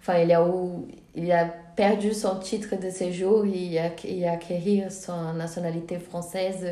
enfin 0.00 0.18
il 0.18 0.32
a 0.32 0.44
où 0.44 0.86
il 1.14 1.30
a 1.32 1.44
perdu 1.76 2.12
son 2.12 2.38
titre 2.38 2.76
de 2.80 2.90
séjour 2.90 3.46
il 3.46 3.78
a 3.78 3.90
il 4.04 4.24
a 4.24 4.32
acquis 4.32 4.82
sa 4.90 5.32
nationalité 5.32 5.98
française 5.98 6.66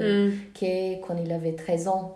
qui 0.55 0.65
est 0.67 1.01
quand 1.07 1.17
il 1.23 1.33
avait 1.33 1.53
13 1.53 1.89
ans. 1.89 2.15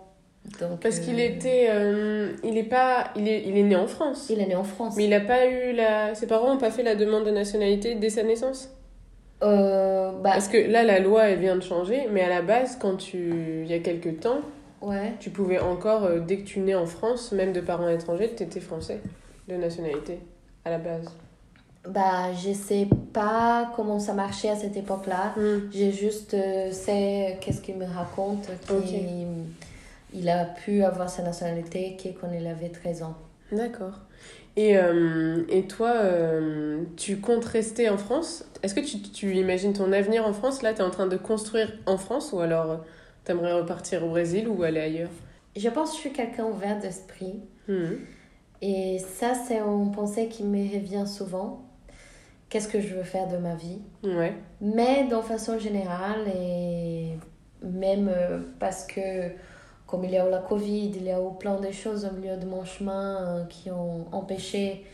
Donc, 0.59 0.81
Parce 0.81 0.99
euh, 0.99 1.03
qu'il 1.03 1.19
était. 1.19 1.67
euh, 1.69 2.33
il 2.43 2.57
est 2.57 2.63
pas. 2.63 3.11
Il 3.15 3.27
est, 3.27 3.43
il 3.47 3.57
est 3.57 3.63
né 3.63 3.75
en 3.75 3.87
France. 3.87 4.27
Il 4.29 4.41
est 4.41 4.45
né 4.45 4.55
en 4.55 4.63
France. 4.65 4.95
Mais 4.97 5.05
il 5.05 5.13
a 5.13 5.21
pas 5.21 5.47
eu 5.47 5.73
la. 5.73 6.15
Ses 6.15 6.27
parents 6.27 6.51
n'ont 6.53 6.59
pas 6.59 6.71
fait 6.71 6.83
la 6.83 6.95
demande 6.95 7.23
de 7.25 7.31
nationalité 7.31 7.95
dès 7.95 8.09
sa 8.09 8.23
naissance? 8.23 8.69
Euh, 9.41 10.11
bah, 10.11 10.31
Parce 10.33 10.47
que 10.49 10.57
là, 10.57 10.83
la 10.83 10.99
loi, 10.99 11.29
elle 11.29 11.39
vient 11.39 11.55
de 11.55 11.61
changer. 11.63 12.07
Mais 12.11 12.21
à 12.21 12.29
la 12.29 12.41
base, 12.41 12.77
quand 12.79 12.97
tu. 12.97 13.61
Il 13.63 13.71
y 13.71 13.73
a 13.73 13.79
quelques 13.79 14.19
temps, 14.19 14.41
ouais. 14.81 15.13
tu 15.21 15.29
pouvais 15.29 15.59
encore, 15.59 16.03
euh, 16.03 16.19
dès 16.19 16.37
que 16.37 16.43
tu 16.43 16.59
nais 16.59 16.75
en 16.75 16.85
France, 16.87 17.31
même 17.31 17.53
de 17.53 17.61
parents 17.61 17.87
étrangers, 17.87 18.29
tu 18.35 18.43
étais 18.43 18.59
français 18.59 18.99
de 19.47 19.55
nationalité. 19.55 20.19
À 20.65 20.69
la 20.69 20.77
base? 20.77 21.09
Bah, 21.87 22.33
je 22.33 22.53
sais 22.53 22.87
pas 23.11 23.71
comment 23.75 23.99
ça 23.99 24.13
marchait 24.13 24.49
à 24.49 24.55
cette 24.55 24.77
époque-là. 24.77 25.33
Hmm. 25.35 25.69
J'ai 25.71 25.91
juste 25.91 26.33
euh, 26.33 26.71
sais 26.71 27.37
qu'est-ce 27.41 27.61
qu'il 27.61 27.77
me 27.77 27.85
raconte 27.85 28.47
qu'il 28.67 29.27
il 30.13 30.29
a 30.29 30.45
pu 30.45 30.83
avoir 30.83 31.09
sa 31.09 31.23
nationalité 31.23 31.95
qui 31.97 32.09
est 32.09 32.13
quand 32.13 32.29
il 32.31 32.45
avait 32.47 32.69
13 32.69 33.03
ans. 33.03 33.17
D'accord. 33.51 33.99
Et, 34.55 34.77
euh, 34.77 35.43
et 35.49 35.63
toi, 35.63 35.93
euh, 35.95 36.83
tu 36.95 37.17
comptes 37.17 37.45
rester 37.45 37.89
en 37.89 37.97
France? 37.97 38.45
Est-ce 38.61 38.75
que 38.75 38.79
tu, 38.79 39.01
tu 39.01 39.35
imagines 39.35 39.73
ton 39.73 39.91
avenir 39.91 40.25
en 40.25 40.33
France? 40.33 40.61
Là, 40.61 40.73
tu 40.73 40.79
es 40.79 40.83
en 40.83 40.91
train 40.91 41.07
de 41.07 41.17
construire 41.17 41.73
en 41.87 41.97
France 41.97 42.31
ou 42.33 42.39
alors 42.39 42.85
tu 43.25 43.31
aimerais 43.31 43.53
repartir 43.53 44.05
au 44.05 44.09
Brésil 44.09 44.47
ou 44.47 44.63
aller 44.63 44.79
ailleurs? 44.79 45.09
Je 45.55 45.69
pense 45.69 45.89
que 45.91 45.95
je 45.95 46.01
suis 46.01 46.13
quelqu'un 46.13 46.45
ouvert 46.45 46.79
d'esprit. 46.79 47.41
Mhm. 47.67 47.99
Et 48.65 48.97
ça, 48.99 49.33
c'est 49.33 49.59
une 49.59 49.91
pensée 49.91 50.29
qui 50.29 50.43
me 50.43 50.57
revient 50.73 51.05
souvent. 51.05 51.63
Qu'est-ce 52.47 52.69
que 52.69 52.79
je 52.79 52.95
veux 52.95 53.03
faire 53.03 53.27
de 53.27 53.35
ma 53.35 53.55
vie? 53.55 53.81
Ouais. 54.03 54.33
Mais 54.61 55.05
de 55.09 55.15
façon 55.17 55.59
générale, 55.59 56.29
et 56.33 57.17
même 57.61 58.09
euh, 58.09 58.39
parce 58.59 58.85
que 58.85 59.31
comme 59.85 60.05
il 60.05 60.11
y 60.11 60.17
a 60.17 60.25
eu 60.25 60.31
la 60.31 60.39
Covid, 60.39 60.91
il 60.95 61.03
y 61.03 61.11
a 61.11 61.19
eu 61.19 61.37
plein 61.37 61.59
de 61.59 61.71
choses 61.71 62.05
au 62.05 62.11
milieu 62.15 62.37
de 62.37 62.45
mon 62.45 62.63
chemin 62.63 63.17
euh, 63.17 63.45
qui 63.45 63.69
ont 63.69 64.05
empêché 64.13 64.85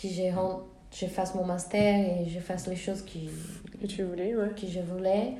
que 0.00 0.06
je, 0.06 1.06
fasse 1.06 1.34
mon 1.34 1.44
master 1.44 1.96
et 1.98 2.28
je 2.28 2.38
fasse 2.38 2.68
les 2.68 2.76
choses 2.76 3.02
qui, 3.02 3.28
Que 3.80 3.86
tu 3.86 4.04
voulais, 4.04 4.36
ouais. 4.36 4.50
que 4.58 4.66
je 4.68 4.80
voulais. 4.80 5.34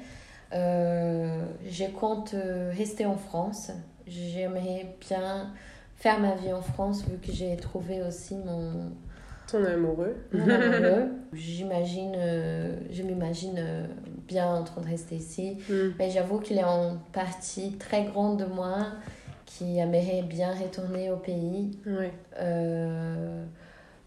Euh, 0.53 1.45
je 1.71 1.85
compte 1.85 2.35
euh, 2.35 2.73
rester 2.77 3.07
en 3.07 3.17
France. 3.17 3.71
J'aimerais 4.07 4.97
bien 5.09 5.53
faire 5.99 6.21
ma 6.21 6.35
vie 6.37 6.53
en 6.53 6.63
France 6.63 7.05
vu 7.05 7.19
que 7.19 7.33
j'ai 7.33 7.57
trouvé 7.57 8.03
aussi 8.03 8.37
mon, 8.37 8.93
Ton 9.51 9.65
amoureux. 9.65 10.17
mon 10.33 10.49
amoureux. 10.49 11.09
J'imagine, 11.33 12.15
euh, 12.17 12.77
je 12.91 13.03
m'imagine 13.03 13.57
euh, 13.59 13.87
bien 14.27 14.47
en 14.47 14.63
train 14.65 14.81
de 14.81 14.87
rester 14.87 15.17
ici. 15.17 15.59
Mhm. 15.69 15.95
Mais 15.99 16.11
j'avoue 16.11 16.39
qu'il 16.39 16.59
a 16.61 16.67
une 16.69 16.99
partie 17.13 17.73
très 17.73 18.05
grande 18.05 18.39
de 18.39 18.45
moi 18.47 18.87
qui 19.45 19.79
aimerait 19.79 20.23
bien 20.23 20.53
retourner 20.55 21.11
au 21.11 21.17
pays. 21.17 21.79
Euh, 22.39 23.45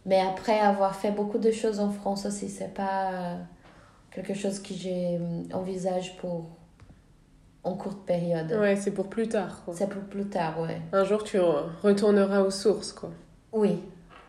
mais 0.06 0.20
après 0.22 0.60
avoir 0.60 0.96
fait 0.96 1.12
beaucoup 1.12 1.40
de 1.40 1.52
choses 1.52 1.80
en 1.80 1.90
France 1.90 2.26
aussi, 2.26 2.48
c'est 2.48 2.74
pas 2.74 3.38
quelque 4.12 4.34
chose 4.34 4.60
que 4.60 4.74
j'envisage 4.74 6.16
pour 6.18 6.46
en 7.64 7.74
courte 7.76 8.06
période. 8.06 8.52
Ouais, 8.60 8.76
c'est 8.76 8.92
pour 8.92 9.08
plus 9.10 9.28
tard. 9.28 9.64
C'est 9.74 9.90
pour 9.90 10.02
plus 10.04 10.26
tard, 10.26 10.60
ouais. 10.62 10.82
Un 10.94 11.04
jour, 11.04 11.24
tu 11.24 11.38
re- 11.38 11.66
retourneras 11.84 12.42
aux 12.42 12.50
sources, 12.52 12.92
quoi. 12.94 13.12
Oui, 13.54 13.80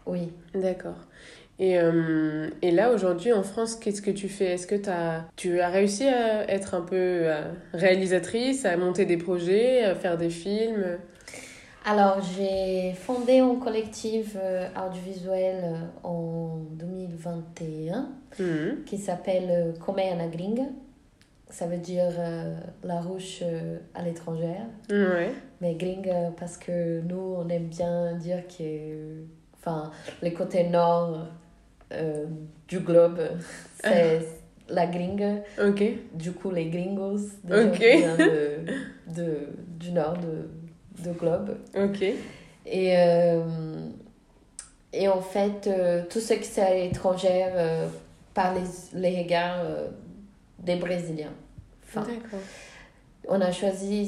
oui. 0.07 0.33
D'accord. 0.55 0.97
Et, 1.59 1.79
euh, 1.79 2.49
et 2.61 2.71
là, 2.73 2.91
aujourd'hui, 2.93 3.33
en 3.33 3.43
France, 3.43 3.77
qu'est-ce 3.77 4.03
que 4.03 4.11
tu 4.11 4.29
fais? 4.29 4.47
Est-ce 4.47 4.67
que 4.67 4.75
t'as, 4.75 5.23
tu 5.37 5.61
as 5.61 5.69
réussi 5.69 6.05
à 6.09 6.51
être 6.51 6.75
un 6.75 6.81
peu 6.81 6.97
euh, 6.97 7.43
réalisatrice, 7.73 8.65
à 8.65 8.77
monter 8.77 9.05
des 9.07 9.17
projets, 9.17 9.85
à 9.85 9.95
faire 9.95 10.17
des 10.19 10.31
films? 10.31 10.99
Alors, 11.85 12.21
j'ai 12.37 12.93
fondé 12.95 13.41
un 13.41 13.57
collectif 13.57 14.37
euh, 14.41 14.67
audiovisuel 14.77 15.81
en 16.05 16.57
2021 16.73 18.09
Mhm. 18.39 18.85
qui 18.87 18.99
s'appelle 18.99 19.49
euh, 19.51 19.73
Coméia 19.85 20.15
na 20.17 20.27
Gringa. 20.27 20.63
Ça 21.53 21.67
veut 21.67 21.77
dire 21.77 22.09
euh, 22.19 22.57
la 22.83 23.01
ruche 23.01 23.41
euh, 23.43 23.77
à 23.95 24.03
l'étrangère. 24.03 24.65
Ouais. 24.91 25.33
Mais 25.61 25.75
gringa 25.75 26.33
parce 26.39 26.57
que 26.57 27.03
nous, 27.03 27.37
on 27.39 27.47
aime 27.51 27.67
bien 27.67 28.15
dire 28.15 28.43
que 28.49 29.23
enfin, 29.61 29.91
les 30.23 30.33
côtés 30.33 30.65
nord 30.65 31.27
euh, 31.93 32.25
du 32.69 32.81
globe, 32.81 33.21
c'est 33.85 34.23
la 34.71 34.87
gringa. 34.87 35.43
Ok. 35.63 35.83
Du 36.15 36.33
coup, 36.33 36.51
les 36.51 36.71
gringos, 36.71 37.19
des 37.45 37.55
gens 37.63 37.69
Ok. 37.69 37.75
qui 37.75 37.97
viennent 37.99 38.17
de, 38.17 39.15
de, 39.15 39.39
du 39.79 39.93
nord 39.93 40.15
de, 40.17 41.05
de 41.05 41.13
globe. 41.13 41.59
Ok. 41.77 42.03
Et, 42.65 42.97
euh, 42.97 43.43
et 44.95 45.07
en 45.09 45.21
fait, 45.21 45.67
euh, 45.67 46.03
tout 46.09 46.21
ce 46.21 46.33
qui 46.33 46.45
c'est 46.45 46.63
à 46.63 46.75
l'étranger 46.75 47.29
euh, 47.55 47.87
par 48.33 48.55
les, 48.55 48.63
les 48.99 49.23
regards 49.23 49.61
euh, 49.67 49.89
des 50.63 50.77
Brésiliens. 50.77 51.33
Enfin, 51.85 52.07
on 53.29 53.41
a 53.41 53.53
choisi 53.53 54.07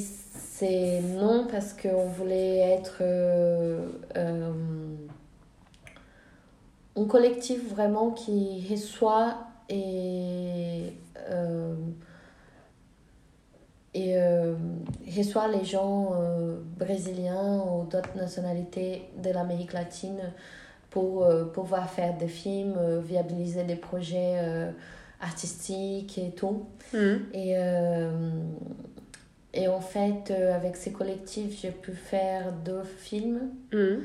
ces 0.55 1.01
noms 1.01 1.47
parce 1.51 1.73
qu'on 1.73 2.07
voulait 2.07 2.59
être 2.59 2.99
euh, 3.01 3.89
euh, 4.17 4.53
un 6.97 7.05
collectif 7.07 7.69
vraiment 7.69 8.11
qui 8.13 8.65
reçoit 8.71 9.35
et, 9.69 10.93
euh, 11.29 11.75
et 13.95 14.17
reçoit 15.17 15.49
les 15.49 15.65
gens 15.65 16.13
brésiliens 16.79 17.59
ou 17.61 17.85
d'autres 17.85 18.17
nationalités 18.17 19.09
de 19.23 19.31
l'Amérique 19.31 19.73
latine 19.73 20.33
pour 20.91 21.27
pouvoir 21.53 21.91
faire 21.91 22.17
des 22.17 22.29
films, 22.29 22.77
viabiliser 23.01 23.65
des 23.65 23.77
projets 23.77 24.73
artistiques 25.25 26.19
et 26.19 26.31
tout. 26.31 26.67
Mhm. 26.93 27.27
Et, 27.33 27.55
euh, 27.57 28.11
et 29.53 29.69
en 29.69 29.81
fait, 29.81 30.31
euh, 30.31 30.55
avec 30.55 30.77
ces 30.77 30.93
collectifs, 30.93 31.61
j'ai 31.61 31.71
pu 31.71 31.93
faire 31.93 32.53
deux 32.53 32.83
films. 32.85 33.51
Mhm. 33.73 34.01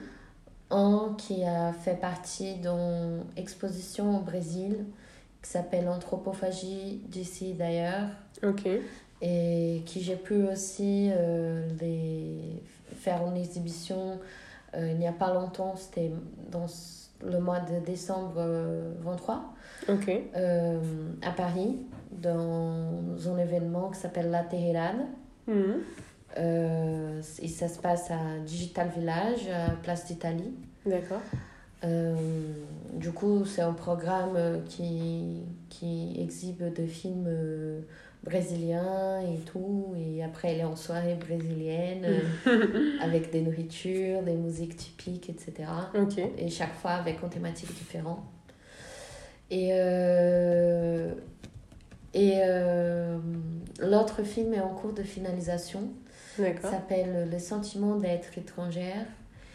Un 0.71 1.15
qui 1.17 1.43
a 1.43 1.73
fait 1.73 1.99
partie 1.99 2.55
d'une 2.55 3.23
exposition 3.35 4.17
au 4.17 4.21
Brésil 4.21 4.85
qui 5.41 5.49
s'appelle 5.49 5.87
Anthropophagie 5.87 7.01
d'ici 7.07 7.53
d'ailleurs 7.53 8.09
Ok. 8.43 8.67
et 9.21 9.81
qui 9.85 10.01
j'ai 10.01 10.15
pu 10.17 10.43
aussi 10.47 11.09
euh, 11.11 11.67
les 11.79 12.61
faire 12.99 13.25
une 13.25 13.37
exhibition 13.37 14.19
euh, 14.75 14.91
il 14.91 14.97
n'y 14.99 15.07
a 15.07 15.11
pas 15.11 15.33
longtemps, 15.33 15.75
c'était 15.75 16.11
dans 16.51 16.67
le 17.25 17.39
mois 17.39 17.59
de 17.59 17.83
décembre 17.85 18.41
23 19.01 19.53
Ok. 19.89 20.09
euh, 20.35 20.79
à 21.21 21.31
Paris 21.31 21.77
dans 22.11 23.29
un 23.29 23.37
événement 23.37 23.89
qui 23.89 23.99
s'appelle 23.99 24.29
La 24.31 24.43
Téhérade. 24.43 24.97
Mhm. 25.47 25.79
Euh, 26.37 27.21
et 27.41 27.47
ça 27.47 27.67
se 27.67 27.79
passe 27.79 28.11
à 28.11 28.39
Digital 28.45 28.89
Village, 28.95 29.47
à 29.49 29.71
Place 29.81 30.05
d'Italie. 30.05 30.53
D'accord. 30.85 31.21
Euh, 31.83 32.15
du 32.93 33.11
coup, 33.11 33.45
c'est 33.45 33.61
un 33.61 33.73
programme 33.73 34.35
euh, 34.35 34.59
qui, 34.67 35.43
qui 35.69 36.15
exhibe 36.21 36.63
des 36.73 36.87
films 36.87 37.27
euh, 38.25 38.29
brésiliens 38.29 39.21
et 39.21 39.39
tout. 39.39 39.95
Et 39.97 40.23
après, 40.23 40.53
elle 40.53 40.59
est 40.59 40.65
en 40.65 40.75
soirée 40.75 41.15
brésilienne 41.15 42.05
euh, 42.47 42.97
avec 43.01 43.31
des 43.31 43.41
nourritures, 43.41 44.21
des 44.23 44.35
musiques 44.35 44.77
typiques, 44.77 45.29
etc. 45.29 45.69
Et 46.37 46.49
chaque 46.49 46.73
fois 46.75 46.91
avec 46.91 47.21
une 47.21 47.29
thématique 47.29 47.73
différente. 47.73 48.23
Et, 49.51 49.69
euh, 49.73 51.11
et 52.13 52.33
euh, 52.43 53.17
l'autre 53.79 54.23
film 54.23 54.53
est 54.53 54.61
en 54.61 54.73
cours 54.73 54.93
de 54.93 55.03
finalisation. 55.03 55.89
S'appelle 56.61 57.27
Le 57.29 57.39
sentiment 57.39 57.97
d'être 57.97 58.37
étrangère. 58.37 59.05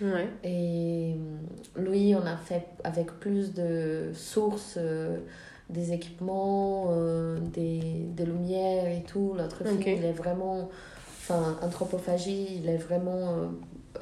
Ouais. 0.02 0.28
Et 0.42 1.14
lui, 1.76 2.14
on 2.14 2.26
a 2.26 2.36
fait 2.36 2.66
avec 2.82 3.06
plus 3.20 3.54
de 3.54 4.10
sources, 4.12 4.74
euh, 4.76 5.18
des 5.74 5.92
équipements, 5.92 6.86
euh, 6.90 7.38
des, 7.52 7.80
des 8.16 8.24
lumières 8.24 8.86
et 8.86 9.02
tout. 9.02 9.34
L'autre 9.36 9.62
film, 9.66 9.82
il 9.98 10.04
est 10.04 10.12
vraiment. 10.12 10.68
Enfin, 11.20 11.58
Anthropophagie, 11.62 12.60
il 12.62 12.68
est 12.68 12.76
vraiment 12.76 13.34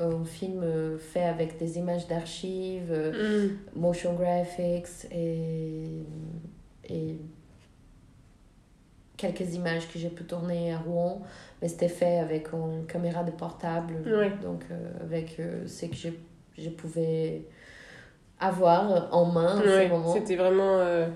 euh, 0.01 0.11
un 0.21 0.25
film 0.25 0.63
euh, 0.63 0.99
fait 0.99 1.25
avec 1.25 1.59
des 1.59 1.79
images 1.79 2.07
d'archives, 2.09 2.93
Mhm. 2.93 3.51
motion 3.77 4.15
graphics 4.15 5.07
et, 5.13 5.87
et 6.89 7.17
quelques 9.17 9.55
images 9.55 9.89
que 9.89 9.99
j'ai 9.99 10.09
pu 10.09 10.25
tourner 10.25 10.73
à 10.73 10.79
Rouen. 10.79 11.23
Mais 11.61 11.69
c'était 11.69 11.89
fait 11.89 12.19
avec 12.19 12.53
une 12.53 12.87
caméra 12.87 13.23
de 13.23 13.31
portable. 13.31 13.95
Ouais. 14.07 14.33
Donc, 14.43 14.65
euh, 14.71 14.91
avec 15.05 15.39
euh, 15.39 15.67
ce 15.67 15.87
que 15.87 15.95
je, 15.95 16.09
je 16.59 16.71
pouvais 16.71 17.43
avoir 18.41 19.15
en 19.15 19.27
main 19.27 19.61
Ouais, 19.61 19.85
ce 19.87 19.89
moment. 19.93 20.13
C'était 20.13 20.35
vraiment 20.37 20.79
euh, 20.79 21.07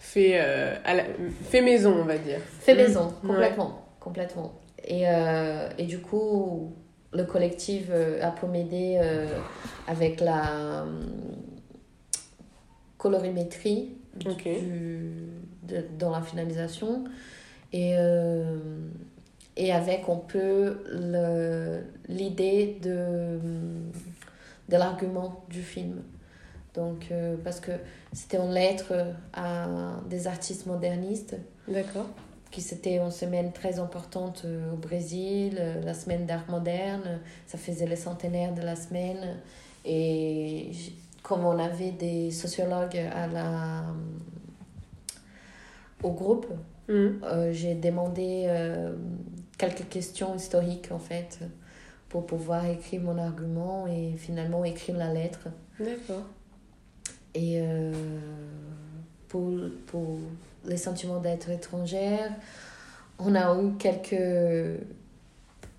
fait, 0.00 0.32
euh, 0.40 0.74
à 0.84 0.94
la... 0.94 1.04
fait 1.44 1.62
maison, 1.62 1.94
on 2.00 2.04
va 2.04 2.18
dire. 2.18 2.40
Fait 2.40 2.74
maison, 2.74 3.14
complètement. 3.24 3.86
complètement. 4.00 4.54
Et, 4.82 5.04
euh, 5.06 5.68
et 5.78 5.84
du 5.84 6.00
coup, 6.00 6.74
le 7.12 7.24
collectif 7.24 7.86
euh, 7.90 8.20
a 8.22 8.32
pu 8.32 8.46
m'aider 8.46 8.98
euh, 9.00 9.26
avec 9.86 10.20
la 10.20 10.86
colorimétrie 12.98 13.90
du, 14.16 15.12
de- 15.62 15.84
dans 15.98 16.10
la 16.10 16.22
finalisation. 16.22 17.04
Et, 17.72 17.94
et 19.56 19.72
avec 19.72 20.08
un 20.08 20.16
peu 20.16 20.78
l'idée 22.08 22.78
de, 22.82 23.38
de 24.68 24.76
l'argument 24.76 25.44
du 25.48 25.62
film. 25.62 26.02
Donc, 26.74 27.08
euh, 27.10 27.36
parce 27.42 27.60
que 27.60 27.72
c'était 28.12 28.38
en 28.38 28.50
lettre 28.50 28.92
à 29.32 29.66
des 30.08 30.26
artistes 30.26 30.66
modernistes 30.66 31.36
D'accord. 31.66 32.06
qui 32.50 32.60
c'était 32.60 32.98
une 32.98 33.10
semaine 33.10 33.52
très 33.52 33.78
importante 33.78 34.42
euh, 34.44 34.72
au 34.72 34.76
Brésil, 34.76 35.56
euh, 35.58 35.82
la 35.82 35.94
semaine 35.94 36.26
d'art 36.26 36.48
moderne, 36.48 37.20
ça 37.46 37.58
faisait 37.58 37.86
le 37.86 37.96
centenaire 37.96 38.54
de 38.54 38.62
la 38.62 38.76
semaine. 38.76 39.36
Et 39.84 40.70
comme 41.22 41.44
on 41.44 41.58
avait 41.58 41.92
des 41.92 42.30
sociologues 42.30 42.96
à 42.96 43.26
la, 43.26 43.84
au 46.02 46.10
groupe, 46.10 46.46
euh, 46.90 47.52
j'ai 47.52 47.74
demandé 47.74 48.46
euh, 48.48 48.94
quelques 49.58 49.88
questions 49.88 50.34
historiques 50.34 50.90
en 50.90 50.98
fait 50.98 51.38
pour 52.08 52.26
pouvoir 52.26 52.66
écrire 52.66 53.02
mon 53.02 53.16
argument 53.16 53.86
et 53.86 54.14
finalement 54.16 54.64
écrire 54.64 54.96
la 54.96 55.12
lettre. 55.12 55.48
D'accord. 55.78 56.24
Et 57.34 57.60
euh, 57.60 57.92
pour, 59.28 59.50
pour 59.86 60.18
les 60.64 60.76
sentiments 60.76 61.20
d'être 61.20 61.50
étrangère, 61.50 62.32
on 63.18 63.34
a 63.34 63.54
eu 63.60 63.72
quelques, 63.78 64.80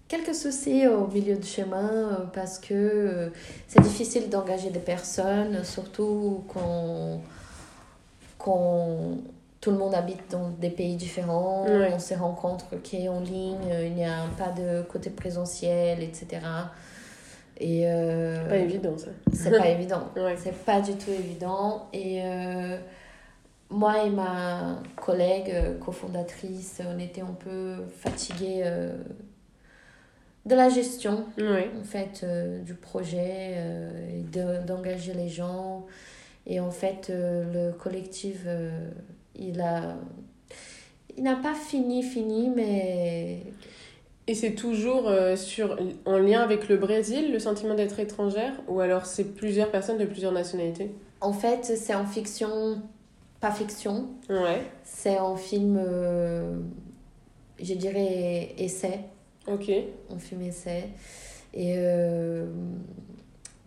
quelques 0.08 0.36
soucis 0.36 0.88
au 0.88 1.08
milieu 1.08 1.36
du 1.36 1.48
chemin 1.48 1.90
euh, 1.90 2.26
parce 2.34 2.60
que 2.60 2.74
euh, 2.74 3.30
c'est 3.68 3.82
difficile 3.82 4.30
d'engager 4.30 4.70
des 4.70 4.80
personnes, 4.80 5.64
surtout 5.64 6.44
quand, 6.48 7.22
quand 8.38 9.18
tout 9.60 9.72
le 9.72 9.78
monde 9.78 9.94
habite 9.94 10.32
dans 10.32 10.50
des 10.50 10.70
pays 10.70 10.96
différents, 10.96 11.66
on 11.68 12.00
se 12.00 12.14
rencontre 12.14 12.66
qu'en 12.70 13.20
ligne, 13.20 13.76
il 13.84 13.94
n'y 13.94 14.06
a 14.06 14.26
pas 14.38 14.52
de 14.52 14.82
côté 14.84 15.12
présentiel, 15.12 16.02
etc. 16.02 16.40
Et, 17.64 17.84
euh, 17.86 18.50
Pas 18.50 18.58
évident, 18.58 18.98
ça. 18.98 19.10
c'est 19.32 19.52
pas 19.52 19.68
évident. 19.70 20.10
Ouais. 20.16 20.36
C'est 20.38 20.56
pas 20.66 20.82
du 20.82 20.94
tout 20.94 21.12
évident. 21.12 21.88
Et 21.94 22.22
euh, 22.24 22.78
moi 23.70 24.04
et 24.04 24.10
ma 24.10 24.80
collègue 24.96 25.52
euh, 25.54 25.78
cofondatrice, 25.78 26.82
on 26.92 26.98
était 26.98 27.22
un 27.22 27.36
peu 27.40 27.76
fatigués 28.00 28.62
euh, 28.66 28.98
de 30.48 30.56
la 30.56 30.70
gestion, 30.70 31.26
Ouais. 31.38 31.70
en 31.80 31.84
fait, 31.84 32.26
du 32.66 32.74
projet 32.74 33.58
et 34.12 34.24
de- 34.24 34.66
d'engager 34.66 35.14
les 35.14 35.30
gens. 35.30 35.86
Et 36.48 36.60
en 36.60 36.72
fait, 36.72 37.12
le 37.14 37.72
collectif, 37.74 38.48
il 39.36 39.62
a. 39.62 39.96
Il 41.18 41.24
n'a 41.24 41.36
pas 41.36 41.54
fini, 41.54 42.02
fini, 42.02 42.50
mais 42.50 43.44
Et 44.28 44.36
c'est 44.36 44.54
toujours 44.54 45.08
euh, 45.08 45.36
sur, 45.36 45.78
en 46.06 46.18
lien 46.18 46.42
avec 46.42 46.70
le 46.70 46.78
Brésil, 46.78 47.32
le 47.32 47.40
sentiment 47.40 47.74
d'être 47.74 48.00
étrangère, 48.00 48.54
ou 48.68 48.80
alors 48.80 49.06
c'est 49.06 49.24
plusieurs 49.36 49.72
personnes 49.72 49.98
de 49.98 50.06
plusieurs 50.06 50.32
nationalités? 50.32 50.92
En 51.22 51.34
fait, 51.34 51.66
c'est 51.66 51.96
en 51.96 52.06
fiction, 52.06 52.82
pas 53.40 53.52
fiction. 53.52 54.08
Ouais. 54.30 54.62
C'est 54.84 55.18
un 55.18 55.36
film, 55.36 55.78
euh, 55.84 56.56
je 57.62 57.74
dirais, 57.74 58.54
essai, 58.58 59.00
Ok. 59.48 59.72
un 60.14 60.20
film 60.20 60.42
essai. 60.44 60.90
Et, 61.54 61.74
euh, 61.78 62.46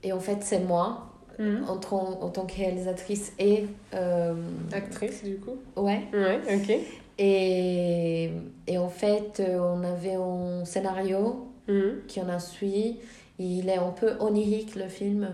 et 0.02 0.12
en 0.12 0.20
fait, 0.20 0.38
c'est 0.42 0.60
moi, 0.60 1.10
Mhm. 1.38 1.64
en, 1.68 1.76
tant- 1.78 2.22
en 2.22 2.30
tant 2.30 2.46
que 2.46 2.54
réalisatrice 2.54 3.32
et... 3.40 3.64
euh, 3.92 4.34
Actrice, 4.72 5.24
du 5.24 5.36
coup? 5.38 5.56
Ouais. 5.76 6.02
Ouais, 6.12 6.38
ok. 6.48 6.78
Et, 7.18 8.30
et 8.66 8.78
en 8.78 8.88
fait, 8.88 9.40
euh, 9.40 9.58
on 9.60 9.82
avait 9.84 10.14
un 10.14 10.64
scénario 10.64 11.46
Mhm. 11.68 12.00
qui 12.08 12.20
en 12.20 12.28
a 12.28 12.38
suivi. 12.38 12.96
Il 13.38 13.68
est 13.68 13.78
un 13.78 13.90
peu 13.90 14.12
onirique, 14.20 14.74
le 14.76 14.88
film. 14.88 15.28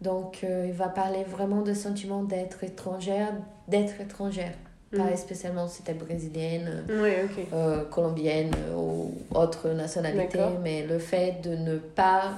Donc, 0.00 0.40
euh, 0.44 0.64
il 0.66 0.72
va 0.72 0.88
parler 0.88 1.24
vraiment 1.24 1.62
de 1.62 1.74
sentiment 1.74 2.22
d'être 2.22 2.64
étrangère, 2.64 3.32
d'être 3.68 4.00
étrangère. 4.00 4.52
Pas 4.96 5.04
Mhm. 5.10 5.16
spécialement 5.16 5.68
si 5.68 5.82
t'es 5.82 5.94
brésilienne, 5.94 6.84
euh, 7.52 7.84
colombienne 7.90 8.52
ou 8.76 9.12
autre 9.34 9.68
nationalité, 9.70 10.38
mais 10.62 10.86
le 10.86 10.98
fait 10.98 11.40
de 11.42 11.56
ne 11.56 11.76
pas 11.78 12.34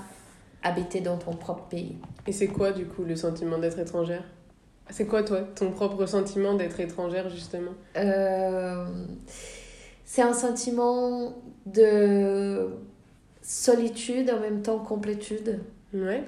habiter 0.63 1.01
dans 1.01 1.17
ton 1.19 1.33
propre 1.37 1.65
pays. 1.69 1.97
Et 2.27 2.33
c'est 2.33 2.49
quoi, 2.49 2.73
du 2.73 2.87
coup, 2.87 3.05
le 3.05 3.15
sentiment 3.17 3.59
d'être 3.59 3.79
étrangère? 3.79 4.25
C'est 4.91 5.07
quoi, 5.07 5.23
toi, 5.23 5.41
ton 5.55 5.71
propre 5.71 6.07
sentiment 6.07 6.55
d'être 6.55 6.81
étrangère, 6.81 7.29
justement? 7.29 7.73
Euh, 7.97 8.87
c'est 10.05 10.23
un 10.23 10.33
sentiment 10.33 11.35
de 11.67 12.69
solitude 13.43 14.31
en 14.31 14.41
même 14.41 14.63
temps 14.63 14.79
complétude. 14.79 15.61
Ouais. 15.93 16.25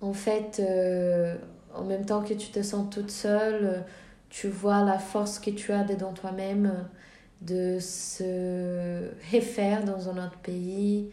En 0.00 0.12
fait, 0.12 0.60
euh, 0.60 1.36
en 1.74 1.84
même 1.84 2.04
temps 2.04 2.22
que 2.22 2.34
tu 2.34 2.50
te 2.50 2.62
sens 2.62 2.90
toute 2.90 3.10
seule, 3.10 3.84
tu 4.30 4.48
vois 4.48 4.84
la 4.84 4.98
force 4.98 5.38
que 5.38 5.50
tu 5.50 5.72
as 5.72 5.84
dedans 5.84 6.12
toi-même 6.12 6.88
de 7.40 7.78
se 7.80 9.08
refaire 9.32 9.84
dans 9.84 10.08
un 10.08 10.24
autre 10.24 10.38
pays 10.42 11.10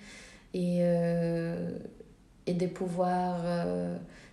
et, 0.53 0.79
euh, 0.81 1.71
et 2.45 2.53
de 2.53 2.67
pouvoir 2.67 3.41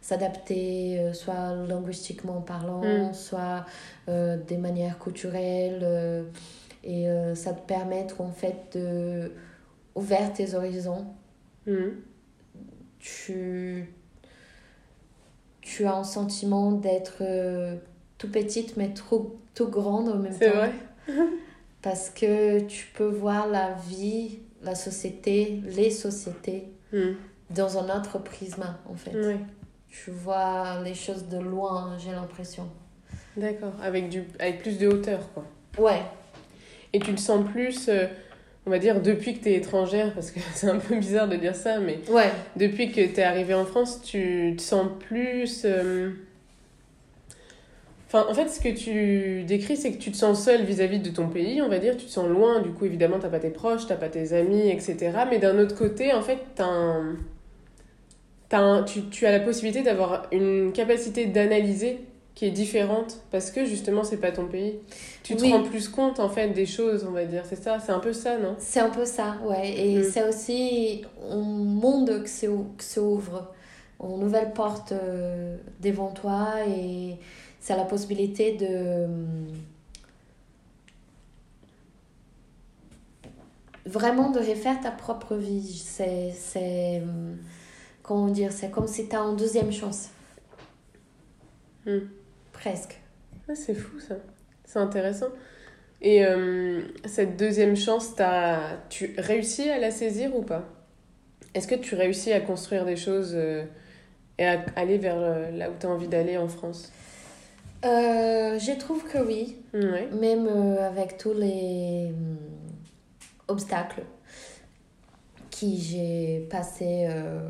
s'adapter, 0.06 1.00
euh, 1.00 1.12
soit 1.12 1.54
linguistiquement 1.68 2.40
parlant, 2.40 3.08
Mm. 3.10 3.12
soit 3.14 3.64
euh, 4.08 4.36
des 4.36 4.56
manières 4.56 4.98
culturelles. 4.98 5.80
euh, 5.82 6.22
et 6.88 7.08
ça 7.34 7.52
te 7.52 7.66
permettre 7.66 8.20
en 8.20 8.30
fait 8.30 8.76
de 8.78 9.32
ouvrir 9.96 10.32
tes 10.32 10.54
horizons 10.54 11.04
Mhm. 11.66 11.96
tu, 13.00 13.92
tu 15.60 15.84
as 15.84 15.94
un 15.96 16.04
sentiment 16.04 16.70
d'être 16.70 17.24
tout 18.18 18.30
petite 18.30 18.76
mais 18.76 18.94
trop, 18.94 19.36
tout 19.56 19.66
grande 19.68 20.08
en 20.10 20.16
même 20.18 20.32
C'est 20.38 20.48
temps. 20.50 20.56
vrai 20.58 20.72
Parce 21.82 22.10
que 22.10 22.60
tu 22.60 22.86
peux 22.94 23.08
voir 23.08 23.48
la 23.48 23.72
vie, 23.88 24.38
la 24.62 24.76
société, 24.76 25.60
les 25.64 25.90
sociétés 25.90 26.68
Mhm. 26.92 27.16
dans 27.50 27.78
un 27.78 27.98
autre 27.98 28.18
prisme 28.20 28.64
en 28.88 28.94
fait. 28.94 29.14
Ouais. 29.16 29.40
Tu 30.04 30.10
vois 30.10 30.80
les 30.84 30.94
choses 30.94 31.28
de 31.28 31.38
loin, 31.38 31.96
j'ai 31.98 32.12
l'impression. 32.12 32.68
D'accord, 33.36 33.72
avec, 33.82 34.08
du, 34.08 34.24
avec 34.38 34.62
plus 34.62 34.78
de 34.78 34.88
hauteur, 34.88 35.20
quoi. 35.34 35.44
Ouais. 35.78 36.00
Et 36.92 36.98
tu 37.00 37.14
te 37.14 37.20
sens 37.20 37.44
plus, 37.50 37.88
euh, 37.88 38.06
on 38.66 38.70
va 38.70 38.78
dire, 38.78 39.00
depuis 39.02 39.38
que 39.38 39.42
tu 39.44 39.50
es 39.50 39.54
étrangère, 39.56 40.14
parce 40.14 40.30
que 40.30 40.40
c'est 40.54 40.68
un 40.68 40.78
peu 40.78 40.96
bizarre 40.96 41.28
de 41.28 41.36
dire 41.36 41.54
ça, 41.54 41.78
mais 41.80 41.98
Ouais. 42.08 42.30
depuis 42.56 42.90
que 42.90 43.00
tu 43.06 43.20
es 43.20 43.22
arrivée 43.22 43.54
en 43.54 43.64
France, 43.66 44.00
tu 44.02 44.54
te 44.56 44.62
sens 44.62 44.86
plus... 45.08 45.62
euh, 45.64 46.10
Enfin, 48.08 48.24
en 48.30 48.34
fait, 48.34 48.48
ce 48.48 48.60
que 48.60 48.68
tu 48.68 49.42
décris, 49.44 49.76
c'est 49.76 49.90
que 49.92 49.98
tu 49.98 50.12
te 50.12 50.16
sens 50.16 50.42
seule 50.44 50.62
vis-à-vis 50.62 51.00
de 51.00 51.10
ton 51.10 51.28
pays, 51.28 51.60
on 51.60 51.68
va 51.68 51.80
dire. 51.80 51.96
Tu 51.96 52.06
te 52.06 52.10
sens 52.10 52.28
loin, 52.28 52.60
du 52.60 52.70
coup, 52.70 52.84
évidemment, 52.84 53.18
t'as 53.18 53.28
pas 53.28 53.40
tes 53.40 53.50
proches, 53.50 53.86
t'as 53.88 53.96
pas 53.96 54.08
tes 54.08 54.32
amis, 54.32 54.68
etc. 54.70 55.10
Mais 55.28 55.38
d'un 55.40 55.58
autre 55.58 55.74
côté, 55.76 56.12
en 56.12 56.22
fait, 56.22 56.38
t'as 56.54 56.66
un... 56.66 57.16
t'as 58.48 58.58
un- 58.58 58.82
Tu, 58.84 59.02
tu 59.08 59.26
as 59.26 59.32
la 59.32 59.40
possibilité 59.40 59.82
d'avoir 59.82 60.26
une 60.32 60.72
capacité 60.72 61.26
d'analyser 61.26 62.00
qui 62.34 62.44
est 62.44 62.50
différente 62.50 63.18
parce 63.30 63.50
que 63.50 63.64
justement, 63.64 64.04
c'est 64.04 64.18
pas 64.18 64.30
ton 64.30 64.46
pays. 64.46 64.74
Tu 65.22 65.36
te 65.36 65.42
Oui. 65.42 65.52
rends 65.52 65.62
plus 65.62 65.88
compte, 65.88 66.20
en 66.20 66.28
fait, 66.28 66.48
des 66.50 66.66
choses, 66.66 67.06
on 67.08 67.12
va 67.12 67.24
dire. 67.24 67.44
C'est 67.48 67.56
ça, 67.62 67.78
c'est 67.80 67.92
un 67.92 67.98
peu 67.98 68.12
ça, 68.12 68.36
non? 68.38 68.56
C'est 68.58 68.80
un 68.80 68.90
peu 68.90 69.06
ça, 69.06 69.36
ouais. 69.44 69.72
Et 69.74 69.98
Mm. 70.00 70.04
c'est 70.04 70.28
aussi 70.28 71.02
un 71.30 71.36
monde 71.36 72.22
qui 72.24 72.30
se- 72.30 72.46
qui 72.78 72.84
s'ouvre, 72.86 73.52
une 74.02 74.18
nouvelle 74.20 74.52
porte 74.52 74.92
euh, 74.92 75.56
devant 75.80 76.10
toi 76.12 76.48
et 76.68 77.16
c'est 77.58 77.74
la 77.74 77.84
possibilité 77.84 78.52
de 78.52 79.04
hum, 79.06 79.46
vraiment 83.86 84.30
de 84.30 84.38
refaire 84.40 84.80
ta 84.80 84.90
propre 84.90 85.36
vie. 85.36 85.82
C'est, 85.82 87.00
hum, 87.02 87.38
comment 88.06 88.28
dire, 88.28 88.52
c'est 88.52 88.70
comme 88.70 88.86
si 88.86 89.08
tu 89.08 89.16
as 89.16 89.20
une 89.20 89.36
deuxième 89.36 89.72
chance. 89.72 90.10
Mm. 91.86 91.98
Presque. 92.52 93.00
Ah, 93.48 93.54
c'est 93.54 93.74
fou 93.74 93.98
ça. 94.00 94.14
C'est 94.64 94.78
intéressant. 94.78 95.28
Et 96.00 96.24
euh, 96.24 96.82
cette 97.04 97.36
deuxième 97.36 97.76
chance, 97.76 98.14
t'as... 98.14 98.76
tu 98.88 99.14
réussis 99.18 99.68
à 99.70 99.78
la 99.78 99.90
saisir 99.90 100.34
ou 100.36 100.42
pas? 100.42 100.64
Est-ce 101.54 101.66
que 101.66 101.74
tu 101.74 101.94
réussis 101.94 102.32
à 102.32 102.40
construire 102.40 102.84
des 102.84 102.96
choses 102.96 103.32
euh, 103.34 103.64
et 104.38 104.46
à 104.46 104.64
aller 104.76 104.98
vers 104.98 105.18
euh, 105.18 105.50
là 105.50 105.70
où 105.70 105.74
tu 105.78 105.86
as 105.86 105.88
envie 105.88 106.08
d'aller 106.08 106.36
en 106.36 106.48
France? 106.48 106.92
Je 107.82 108.78
trouve 108.78 109.04
que 109.04 109.18
oui. 109.18 109.58
Ouais. 109.72 110.08
même 110.18 110.48
avec 110.78 111.18
tous 111.18 111.34
les 111.34 112.08
hum, 112.10 112.36
obstacles 113.46 114.02
qui 115.56 115.80
j'ai 115.80 116.46
passé 116.50 117.06
euh, 117.08 117.48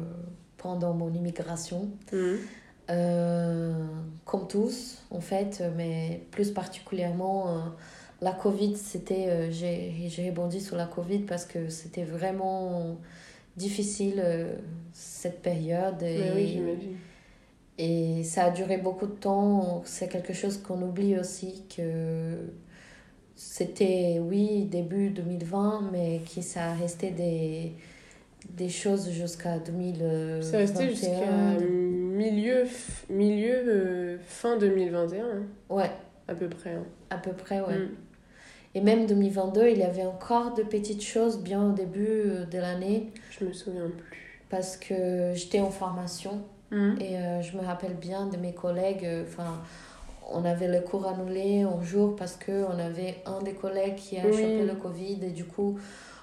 pendant 0.66 0.94
mon 0.94 1.12
immigration, 1.14 1.83
Mhm. 2.12 2.38
Euh, 2.88 3.85
comme 4.24 4.46
tous 4.46 5.02
en 5.11 5.20
fait, 5.20 5.61
mais 5.76 6.20
plus 6.31 6.52
particulièrement 6.52 7.48
euh, 7.48 7.59
la 8.20 8.31
Covid, 8.33 8.76
c'était, 8.76 9.26
euh, 9.29 9.50
j'ai 9.50 10.29
rebondi 10.29 10.61
sur 10.61 10.76
la 10.76 10.87
Covid 10.87 11.20
parce 11.20 11.44
que 11.44 11.68
c'était 11.68 12.05
vraiment 12.05 12.96
difficile 13.57 14.22
euh, 14.24 14.55
cette 14.92 15.42
période. 15.42 16.00
Et, 16.02 16.31
oui, 16.37 16.46
j'imagine. 16.52 16.96
et 17.79 18.22
ça 18.22 18.44
a 18.44 18.50
duré 18.50 18.76
beaucoup 18.79 19.07
de 19.07 19.18
temps. 19.29 19.83
C'est 19.85 20.09
quelque 20.09 20.33
chose 20.33 20.57
qu'on 20.59 20.81
oublie 20.83 21.18
aussi 21.18 21.64
que 21.76 22.38
c'était, 23.35 24.20
oui, 24.20 24.64
début 24.64 25.11
2020, 25.11 25.90
mais 25.92 26.20
qui 26.24 26.42
ça 26.42 26.70
a 26.70 26.74
resté 26.74 27.11
des, 27.11 27.72
des 28.50 28.68
choses 28.68 29.11
jusqu'à 29.11 29.59
2021. 29.59 30.42
C'est 30.42 30.56
resté 30.56 30.88
jusqu'à 30.90 31.09
milieu, 31.61 32.64
milieu 33.11 33.54
euh, 33.68 34.16
fin 34.26 34.56
2021, 34.56 35.24
hein, 35.24 35.28
Ouais, 35.68 35.90
à 36.28 36.35
peu 36.35 36.48
près. 36.48 36.70
hein. 36.74 36.85
à 37.11 37.18
peu 37.18 37.32
près, 37.32 37.61
ouais. 37.61 37.78
Mm. 37.78 37.88
Et 38.74 38.80
même 38.82 39.06
2022, 39.06 39.68
il 39.70 39.78
y 39.78 39.82
avait 39.82 40.04
encore 40.04 40.52
de 40.54 40.62
petites 40.62 41.02
choses 41.02 41.40
bien 41.42 41.70
au 41.70 41.72
début 41.72 42.06
euh, 42.09 42.44
de 42.44 42.59
l'année 42.59 43.11
Je 43.38 43.44
me 43.44 43.52
souviens 43.52 43.88
plus. 43.88 44.42
parce 44.50 44.76
que 44.76 45.32
j'étais 45.35 45.61
en 45.61 45.70
formation 45.70 46.42
Mhm. 46.72 46.98
Et 47.00 47.16
euh, 47.16 47.42
je 47.42 47.56
me 47.56 47.62
rappelle 47.62 47.94
bien 47.94 48.26
de 48.26 48.37
mes 48.37 48.52
collègues, 48.52 49.04
euh, 49.04 49.22
on 50.32 50.44
avait 50.44 50.66
le 50.66 50.80
cours 50.80 51.06
annulé 51.06 51.62
un 51.62 51.80
jour 51.80 52.16
parce 52.16 52.37
qu'on 52.37 52.76
avait 52.80 53.18
un 53.24 53.40
des 53.40 53.52
collègues 53.52 53.94
qui 53.94 54.18
a 54.18 54.24
Oui. 54.26 54.32
chopé 54.32 54.64
le 54.64 54.74
Covid 54.74 55.20
et 55.22 55.30
du 55.30 55.44
coup, 55.44 55.78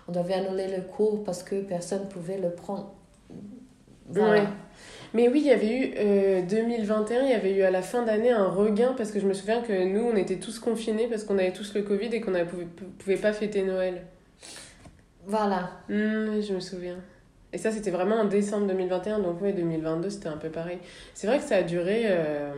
on 0.07 0.11
devait 0.11 0.33
annuler 0.33 0.67
le 0.75 0.83
cours 0.83 1.23
parce 1.23 1.43
que 1.43 1.61
personne 1.61 2.01
ne 2.01 2.07
pouvait 2.07 2.37
le 2.37 2.49
prendre. 2.51 2.93
Voilà. 4.09 4.43
Ouais. 4.43 4.47
Mais 5.13 5.29
oui, 5.29 5.41
il 5.41 5.47
y 5.47 5.51
avait 5.51 5.77
eu 5.77 5.93
euh, 5.97 6.41
2021, 6.41 7.21
il 7.23 7.29
y 7.29 7.33
avait 7.33 7.53
eu 7.53 7.61
à 7.61 7.69
la 7.71 7.81
fin 7.83 8.03
d'année 8.03 8.31
un 8.31 8.47
regain 8.47 8.93
parce 8.97 9.11
que 9.11 9.19
je 9.19 9.27
me 9.27 9.33
souviens 9.33 9.61
que 9.61 9.85
nous, 9.85 10.01
on 10.01 10.15
était 10.15 10.37
tous 10.37 10.59
confinés 10.59 11.07
parce 11.07 11.23
qu'on 11.23 11.37
avait 11.37 11.53
tous 11.53 11.73
le 11.75 11.83
Covid 11.83 12.07
et 12.07 12.19
qu'on 12.21 12.31
ne 12.31 12.43
pouvait, 12.43 12.67
pouvait 12.97 13.17
pas 13.17 13.31
fêter 13.31 13.61
Noël. 13.63 14.01
Voilà. 15.25 15.71
Oui, 15.89 16.41
je 16.41 16.53
me 16.53 16.59
souviens. 16.59 16.97
Et 17.53 17.59
ça, 17.59 17.71
c'était 17.71 17.91
vraiment 17.91 18.15
en 18.15 18.25
décembre 18.25 18.65
2021, 18.67 19.19
donc 19.19 19.37
oui, 19.41 19.53
2022, 19.53 20.09
c'était 20.09 20.27
un 20.27 20.37
peu 20.37 20.49
pareil. 20.49 20.79
C'est 21.13 21.27
vrai 21.27 21.37
que 21.37 21.43
ça 21.43 21.57
a 21.57 21.63
duré 21.63 22.05
euh, 22.07 22.51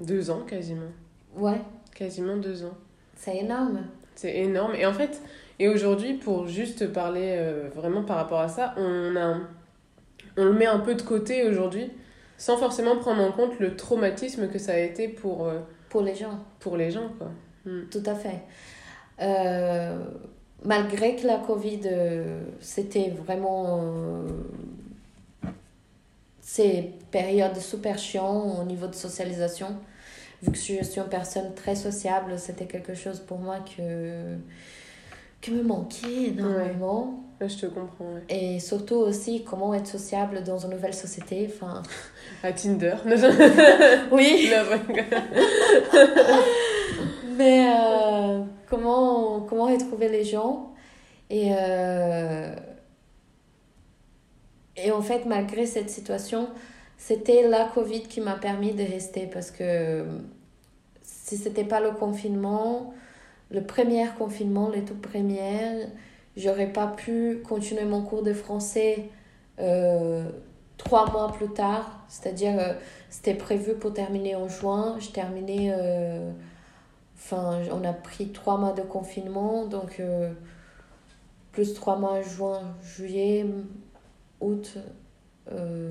deux 0.00 0.30
ans 0.30 0.40
quasiment. 0.46 0.90
Ouais, 1.36 1.60
Quasiment 1.94 2.36
deux 2.36 2.64
ans. 2.64 2.76
c'est 3.14 3.36
énorme. 3.36 3.82
C'est 4.16 4.36
énorme. 4.38 4.74
Et 4.74 4.84
en 4.84 4.92
fait, 4.92 5.22
et 5.60 5.68
aujourd'hui, 5.68 6.14
pour 6.14 6.48
juste 6.48 6.90
parler 6.90 7.34
euh, 7.36 7.68
vraiment 7.74 8.02
par 8.02 8.16
rapport 8.16 8.40
à 8.40 8.48
ça, 8.48 8.74
on, 8.78 9.14
a, 9.14 9.36
on 10.38 10.44
le 10.44 10.54
met 10.54 10.64
un 10.64 10.78
peu 10.78 10.94
de 10.94 11.02
côté 11.02 11.46
aujourd'hui, 11.46 11.92
sans 12.38 12.56
forcément 12.56 12.96
prendre 12.96 13.22
en 13.22 13.30
compte 13.30 13.60
le 13.60 13.76
traumatisme 13.76 14.48
que 14.48 14.58
ça 14.58 14.72
a 14.72 14.78
été 14.78 15.06
pour, 15.06 15.46
euh, 15.46 15.58
Pour 15.90 16.00
les 16.00 16.14
gens, 16.14 16.38
pour 16.60 16.78
les 16.78 16.90
gens. 16.90 17.10
Quoi. 17.18 17.28
tout 17.90 18.02
à 18.06 18.14
fait. 18.14 18.40
Euh, 19.20 19.98
malgré 20.64 21.16
que 21.16 21.26
la 21.26 21.36
Covid, 21.36 21.82
c'était 22.60 23.10
vraiment. 23.10 23.82
ces 26.40 26.94
périodes 27.10 27.58
super 27.58 27.98
chiant 27.98 28.62
au 28.62 28.64
niveau 28.64 28.86
de 28.86 28.94
socialisation. 28.94 29.76
Vu 30.42 30.52
que 30.52 30.56
je 30.56 30.62
suis 30.62 31.00
une 31.00 31.08
personne 31.10 31.52
très 31.54 31.76
sociable, 31.76 32.38
c'était 32.38 32.64
quelque 32.64 32.94
chose 32.94 33.20
pour 33.20 33.40
moi 33.40 33.58
que, 33.76 34.38
que 35.40 35.50
me 35.50 35.62
manquait 35.62 36.28
énormément. 36.28 37.24
Là, 37.40 37.48
je 37.48 37.56
te 37.56 37.66
comprends. 37.66 38.04
ouais. 38.04 38.22
Et 38.28 38.60
surtout 38.60 38.96
aussi 38.96 39.44
comment 39.44 39.72
être 39.72 39.86
sociable 39.86 40.42
dans 40.42 40.58
une 40.58 40.72
nouvelle 40.72 40.92
société. 40.92 41.48
Enfin, 41.50 41.82
À 42.42 42.52
Tinder. 42.52 42.96
oui, 44.12 44.50
ouais. 44.50 44.80
mais 47.38 47.72
euh, 47.74 48.42
comment, 48.68 49.40
comment 49.48 49.64
retrouver 49.66 50.10
les 50.10 50.24
gens. 50.24 50.74
Et, 51.30 51.52
euh, 51.56 52.54
et 54.76 54.90
en 54.90 55.00
fait, 55.00 55.24
malgré 55.24 55.64
cette 55.64 55.88
situation, 55.88 56.48
c'était 56.98 57.48
la 57.48 57.64
Covid 57.64 58.02
qui 58.02 58.20
m'a 58.20 58.34
permis 58.34 58.72
de 58.72 58.84
rester 58.84 59.26
parce 59.26 59.50
que 59.50 60.04
si 61.02 61.38
c'était 61.38 61.64
pas 61.64 61.80
le 61.80 61.92
confinement, 61.92 62.92
le 63.50 63.62
premier 63.62 64.06
confinement, 64.18 64.68
les 64.70 64.82
tout 64.82 64.94
premières, 64.94 65.88
j'aurais 66.36 66.72
pas 66.72 66.86
pu 66.86 67.42
continuer 67.48 67.84
mon 67.84 68.02
cours 68.02 68.22
de 68.22 68.32
français 68.32 69.08
euh, 69.58 70.24
trois 70.78 71.10
mois 71.10 71.32
plus 71.32 71.48
tard. 71.48 72.04
C'est-à-dire, 72.08 72.58
euh, 72.58 72.72
c'était 73.10 73.34
prévu 73.34 73.74
pour 73.74 73.92
terminer 73.92 74.36
en 74.36 74.48
juin. 74.48 74.96
Je 75.00 75.08
terminais. 75.10 75.72
euh, 75.76 76.30
Enfin, 77.22 77.58
on 77.70 77.84
a 77.84 77.92
pris 77.92 78.28
trois 78.28 78.56
mois 78.56 78.72
de 78.72 78.80
confinement, 78.80 79.66
donc 79.66 80.00
euh, 80.00 80.32
plus 81.52 81.74
trois 81.74 81.96
mois 81.96 82.22
juin, 82.22 82.60
juillet, 82.82 83.44
août, 84.40 84.78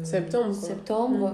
Septembre, 0.04 0.56
septembre. 0.56 1.34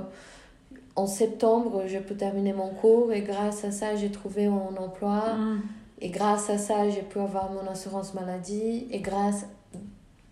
En 0.98 1.08
septembre, 1.08 1.84
je 1.88 1.98
peux 2.00 2.16
terminer 2.16 2.52
mon 2.52 2.70
cours 2.70 3.14
et 3.14 3.22
grâce 3.22 3.64
à 3.64 3.72
ça, 3.72 3.96
j'ai 3.96 4.12
trouvé 4.12 4.50
mon 4.50 4.76
emploi. 4.76 5.34
Mm. 5.36 5.62
Et 6.02 6.10
grâce 6.10 6.50
à 6.50 6.58
ça, 6.58 6.90
j'ai 6.90 7.02
pu 7.02 7.20
avoir 7.20 7.52
mon 7.52 7.66
assurance 7.70 8.14
maladie. 8.14 8.88
Et 8.92 9.00
grâce, 9.00 9.46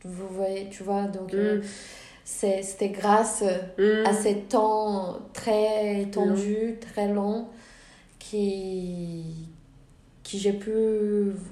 vous 0.04 0.28
voyez, 0.28 0.68
tu 0.70 0.84
vois, 0.84 1.04
donc 1.04 1.34
euh, 1.34 1.60
Mm. 1.60 1.64
c'était 2.26 2.90
grâce 2.90 3.44
Mm. 3.78 4.06
à 4.06 4.14
ces 4.14 4.36
temps 4.42 5.20
très 5.34 6.06
tendus, 6.12 6.76
très 6.82 7.08
longs, 7.08 7.48
qui, 8.20 9.24
qui 10.24 10.40
j'ai 10.40 10.54
pu 10.54 10.72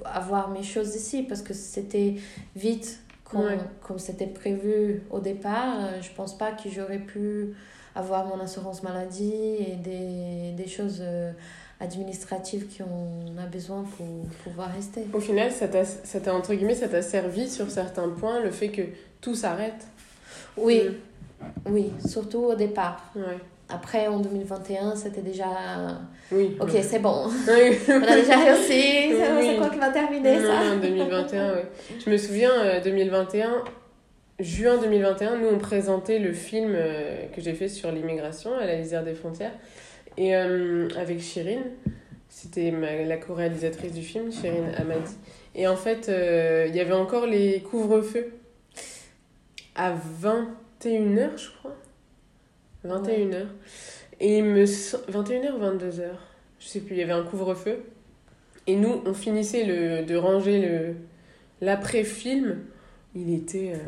avoir 0.04 0.50
mes 0.50 0.62
choses 0.62 0.94
ici 0.96 1.22
parce 1.22 1.42
que 1.42 1.54
c'était 1.54 2.14
vite 2.56 3.00
comme, 3.24 3.44
Ouais. 3.46 3.58
comme 3.82 3.98
c'était 3.98 4.26
prévu 4.26 5.02
au 5.10 5.20
départ. 5.20 5.76
Euh, 5.80 6.02
Je 6.02 6.10
pense 6.12 6.36
pas 6.36 6.52
que 6.52 6.68
j'aurais 6.68 6.98
pu 6.98 7.54
avoir 7.94 8.26
mon 8.26 8.40
assurance 8.40 8.82
maladie 8.82 9.32
et 9.58 9.76
des, 9.76 10.52
des 10.56 10.68
choses 10.68 10.98
euh, 11.00 11.32
administratives 11.82 12.66
qu'on 12.76 13.36
a 13.42 13.46
besoin 13.46 13.84
pour 13.96 14.06
pouvoir 14.44 14.70
rester. 14.74 15.02
Au 15.12 15.20
final, 15.20 15.50
ça 15.50 15.68
t'a, 15.68 16.34
entre 16.34 16.54
guillemets, 16.54 16.74
ça 16.74 16.88
t'a 16.88 17.02
servi 17.02 17.48
sur 17.50 17.70
certains 17.70 18.08
points, 18.08 18.40
le 18.40 18.50
fait 18.50 18.68
que 18.68 18.82
tout 19.20 19.34
s'arrête. 19.34 19.86
Oui, 20.56 20.82
Mm. 21.40 21.44
oui, 21.72 21.90
surtout 22.06 22.44
au 22.44 22.54
départ. 22.54 23.10
Ouais. 23.16 23.38
après, 23.68 24.06
en 24.06 24.20
2021, 24.20 24.94
c'était 24.96 25.22
déjà. 25.22 25.46
Oui. 26.30 26.56
Ok, 26.60 26.70
c'est 26.82 26.98
bon. 26.98 27.26
Oui. 27.48 27.78
On 27.88 28.02
a 28.02 28.14
déjà 28.16 28.38
réussi. 28.38 29.12
C'est 29.16 29.32
Oui. 29.38 29.46
c'est 29.46 29.56
quoi 29.56 29.70
qui 29.70 29.78
va 29.78 29.88
terminer 29.88 30.36
ça? 30.40 30.64
Non, 30.64 30.74
non, 30.74 30.80
2021, 30.80 31.54
oui. 31.54 31.60
Je 32.04 32.10
me 32.10 32.16
souviens, 32.18 32.52
euh, 32.52 32.80
2021, 32.82 33.64
juin 34.40 34.76
2021, 34.76 35.38
nous 35.38 35.48
on 35.48 35.58
présentait 35.58 36.18
le 36.18 36.32
film 36.34 36.72
euh, 36.76 37.26
que 37.34 37.40
j'ai 37.40 37.54
fait 37.54 37.68
sur 37.68 37.90
l'immigration 37.92 38.54
à 38.58 38.66
la 38.66 38.76
lisière 38.76 39.04
des 39.04 39.14
frontières. 39.14 39.52
Et 40.16 40.34
euh, 40.36 40.88
avec 40.96 41.20
Chirine, 41.20 41.64
c'était 42.28 42.70
la 43.06 43.16
co-réalisatrice 43.16 43.92
du 43.92 44.02
film, 44.02 44.32
Chirine 44.32 44.72
Amadi. 44.76 45.12
Et 45.54 45.66
en 45.66 45.76
fait, 45.76 46.08
euh, 46.08 46.66
il 46.68 46.74
y 46.74 46.80
avait 46.80 46.92
encore 46.92 47.26
les 47.26 47.60
couvre-feux 47.60 48.32
à 49.74 49.94
21h, 49.94 51.30
je 51.36 51.50
crois. 51.58 51.76
21h. 52.86 53.46
Et 54.20 54.38
il 54.38 54.44
me... 54.44 54.64
sem- 54.66 55.00
21h 55.10 55.52
ou 55.52 55.60
22h 55.60 56.02
Je 56.58 56.66
sais 56.66 56.80
plus, 56.80 56.94
il 56.94 56.98
y 56.98 57.02
avait 57.02 57.12
un 57.12 57.24
couvre-feu. 57.24 57.80
Et 58.66 58.76
nous, 58.76 59.02
on 59.06 59.14
finissait 59.14 59.64
le, 59.64 60.04
de 60.04 60.16
ranger 60.16 60.60
le 60.60 60.94
l'après-film. 61.60 62.58
Il 63.14 63.32
était 63.34 63.72
euh, 63.74 63.78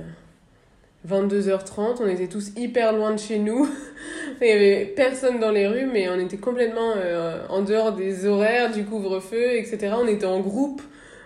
22h30, 1.09 1.97
on 2.01 2.09
était 2.09 2.29
tous 2.29 2.51
hyper 2.57 2.93
loin 2.93 3.13
de 3.13 3.19
chez 3.19 3.39
nous. 3.39 3.69
Il 4.41 4.49
y 4.49 4.51
avait 4.51 4.93
personne 4.97 5.39
dans 5.39 5.51
les 5.51 5.67
rues, 5.67 5.87
mais 5.91 6.09
on 6.09 6.19
était 6.19 6.39
complètement 6.39 6.95
euh, 6.97 7.45
en 7.49 7.63
dehors 7.63 7.93
des 7.93 8.27
horaires 8.27 8.73
du 8.73 8.85
couvre-feu, 8.85 9.57
etc. 9.57 9.95
On 10.01 10.09
était 10.09 10.27
en 10.27 10.41
groupe, 10.41 10.83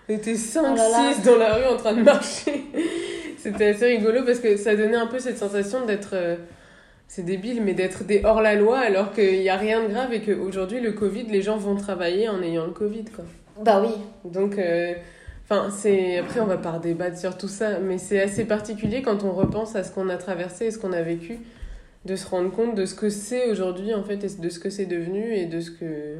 on 0.09 0.13
était 0.13 0.33
5-6 0.33 0.57
Oh 0.59 0.63
là 0.63 0.75
là. 0.75 1.13
dans 1.25 1.37
la 1.37 1.53
rue 1.55 1.65
en 1.65 1.77
train 1.77 1.93
de 1.93 2.03
marcher. 2.03 2.65
C'était 3.37 3.67
assez 3.67 3.85
rigolo 3.85 4.23
parce 4.25 4.39
que 4.39 4.57
ça 4.57 4.75
donnait 4.75 4.97
un 4.97 5.07
peu 5.07 5.19
cette 5.19 5.37
sensation 5.37 5.85
d'être... 5.85 6.11
euh, 6.13 6.35
c'est 7.07 7.23
débile, 7.25 7.63
mais 7.63 7.73
d'être 7.73 8.03
des 8.03 8.21
hors-la-loi 8.23 8.77
alors 8.77 9.11
qu'il 9.13 9.39
n'y 9.39 9.49
a 9.49 9.55
rien 9.55 9.81
de 9.81 9.87
grave 9.87 10.13
et 10.13 10.21
qu'aujourd'hui, 10.21 10.79
le 10.79 10.91
Covid, 10.91 11.23
les 11.23 11.41
gens 11.41 11.57
vont 11.57 11.75
travailler 11.75 12.29
en 12.29 12.41
ayant 12.43 12.65
le 12.65 12.71
Covid, 12.71 13.05
quoi. 13.05 13.25
Bah 13.63 13.81
oui. 13.83 13.89
Donc, 14.31 14.59
euh, 14.59 14.93
enfin, 15.49 15.69
c'est. 15.71 16.17
Après, 16.19 16.39
on 16.39 16.45
va 16.45 16.57
pas 16.57 16.79
débattre 16.79 17.17
sur 17.17 17.37
tout 17.37 17.47
ça, 17.47 17.79
mais 17.79 17.97
c'est 17.97 18.21
assez 18.21 18.45
particulier 18.45 19.01
quand 19.01 19.23
on 19.23 19.31
repense 19.31 19.75
à 19.75 19.83
ce 19.83 19.91
qu'on 19.91 20.09
a 20.09 20.17
traversé 20.17 20.65
et 20.65 20.71
ce 20.71 20.77
qu'on 20.79 20.93
a 20.93 21.01
vécu, 21.01 21.39
de 22.05 22.15
se 22.15 22.27
rendre 22.27 22.51
compte 22.51 22.75
de 22.75 22.85
ce 22.85 22.95
que 22.95 23.09
c'est 23.09 23.49
aujourd'hui, 23.49 23.93
en 23.93 24.03
fait, 24.03 24.23
et 24.23 24.29
de 24.29 24.49
ce 24.49 24.59
que 24.59 24.69
c'est 24.69 24.85
devenu 24.85 25.33
et 25.33 25.45
de 25.45 25.59
ce 25.61 25.71
que, 25.71 26.17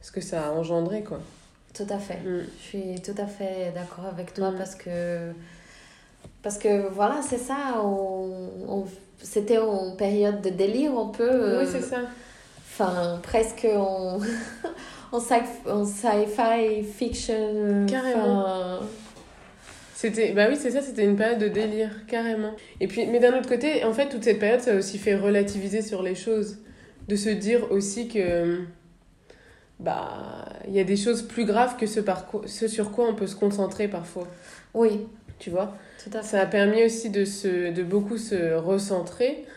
ce 0.00 0.12
que 0.12 0.20
ça 0.20 0.48
a 0.48 0.50
engendré, 0.52 1.02
quoi. 1.02 1.20
Tout 1.74 1.86
à 1.88 1.98
fait. 1.98 2.18
Mm. 2.24 2.42
Je 2.58 2.62
suis 2.62 3.00
tout 3.02 3.20
à 3.20 3.26
fait 3.26 3.72
d'accord 3.74 4.06
avec 4.06 4.34
toi 4.34 4.50
Mm. 4.50 4.56
parce 4.56 4.74
que 4.74 5.30
parce 6.42 6.58
que 6.58 6.88
voilà 6.88 7.20
c'est 7.22 7.38
ça 7.38 7.80
on, 7.84 8.48
on- 8.68 8.84
c'était 9.22 9.58
en 9.58 9.94
période 9.94 10.40
de 10.42 10.48
délire 10.50 10.92
un 10.98 11.06
peu 11.08 11.28
euh, 11.30 11.60
Oui, 11.62 11.68
c'est 11.70 11.80
ça. 11.82 11.98
enfin 12.66 13.18
presque 13.22 13.66
en 13.76 14.18
en 15.12 15.18
sci- 15.20 15.68
en 15.68 15.84
sci-fi 15.84 16.82
fiction 16.84 17.34
euh, 17.36 17.86
Carrément. 17.86 18.80
C'était, 19.94 20.32
bah 20.32 20.46
oui, 20.48 20.56
c'est 20.58 20.70
ça, 20.70 20.80
c'était 20.80 21.04
une 21.04 21.16
période 21.16 21.38
de 21.38 21.48
délire, 21.48 21.90
carrément. 22.06 22.52
Et 22.80 22.86
puis, 22.86 23.06
mais 23.06 23.18
d'un 23.20 23.36
autre 23.38 23.48
côté, 23.48 23.84
en 23.84 23.92
fait, 23.92 24.08
toute 24.08 24.24
cette 24.24 24.38
période, 24.38 24.60
ça 24.60 24.72
a 24.72 24.76
aussi 24.76 24.96
fait 24.96 25.14
relativiser 25.14 25.82
sur 25.82 26.02
les 26.02 26.14
choses. 26.14 26.58
De 27.08 27.16
se 27.16 27.28
dire 27.28 27.70
aussi 27.70 28.08
que, 28.08 28.60
bah, 29.78 30.46
il 30.68 30.74
y 30.74 30.80
a 30.80 30.84
des 30.84 30.96
choses 30.96 31.22
plus 31.22 31.44
graves 31.44 31.76
que 31.76 31.86
ce, 31.86 32.00
ce 32.46 32.68
sur 32.68 32.92
quoi 32.92 33.06
on 33.08 33.14
peut 33.14 33.26
se 33.26 33.36
concentrer 33.36 33.88
parfois. 33.88 34.26
oui 34.74 35.06
Tu 35.38 35.50
vois? 35.50 35.76
Tout 36.02 36.10
à 36.16 36.22
fait 36.22 36.28
Ça 36.28 36.40
a 36.42 36.46
permis 36.46 36.84
aussi 36.84 37.10
de, 37.10 37.24
se, 37.24 37.70
de 37.72 37.82
beaucoup 37.82 38.16
se 38.16 38.54
recentrer 38.54 39.44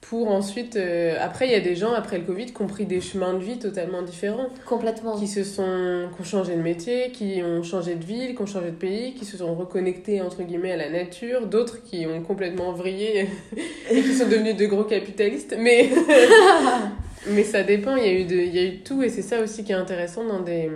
pour 0.00 0.30
ensuite. 0.30 0.76
euh, 0.76 1.16
après, 1.20 1.46
il 1.46 1.52
y 1.52 1.54
a 1.54 1.60
des 1.60 1.74
gens, 1.76 1.92
après 1.92 2.18
le 2.18 2.24
Covid, 2.24 2.46
qui 2.46 2.62
ont 2.62 2.66
pris 2.66 2.86
des 2.86 3.00
chemins 3.00 3.34
de 3.34 3.40
vie 3.40 3.58
totalement 3.58 4.02
différents 4.02 4.48
complètement 4.66 5.18
qui 5.18 5.26
se 5.28 5.44
sont 5.44 6.08
qui 6.14 6.20
ont 6.20 6.24
changé 6.24 6.56
de 6.56 6.62
métier, 6.62 7.10
qui 7.12 7.42
ont 7.42 7.62
changé 7.62 7.94
de 7.94 8.04
ville, 8.04 8.34
qui 8.34 8.42
ont 8.42 8.46
changé 8.46 8.70
de 8.70 8.76
pays, 8.76 9.14
qui 9.14 9.24
se 9.24 9.36
sont 9.36 9.54
reconnectés 9.54 10.20
entre 10.22 10.42
guillemets 10.42 10.72
à 10.72 10.76
la 10.76 10.90
nature, 10.90 11.46
d'autres 11.46 11.82
qui 11.82 12.06
ont 12.06 12.22
complètement 12.22 12.72
vrillé 12.72 13.28
et 13.90 14.02
qui 14.02 14.14
sont 14.14 14.28
devenus 14.28 14.56
de 14.56 14.66
gros 14.66 14.84
capitalistes. 14.84 15.56
Mais 15.58 15.90
mais 17.26 17.42
ça 17.44 17.62
dépend. 17.62 17.96
Il 17.96 18.04
y 18.04 18.08
a 18.08 18.12
eu 18.12 18.24
de, 18.24 18.36
il 18.36 18.54
y 18.54 18.58
a 18.58 18.64
eu 18.64 18.78
tout 18.82 19.02
et 19.02 19.08
c'est 19.08 19.22
ça 19.22 19.40
aussi 19.40 19.64
qui 19.64 19.72
est 19.72 19.76
intéressant 19.76 20.24
dans 20.24 20.40
des, 20.40 20.70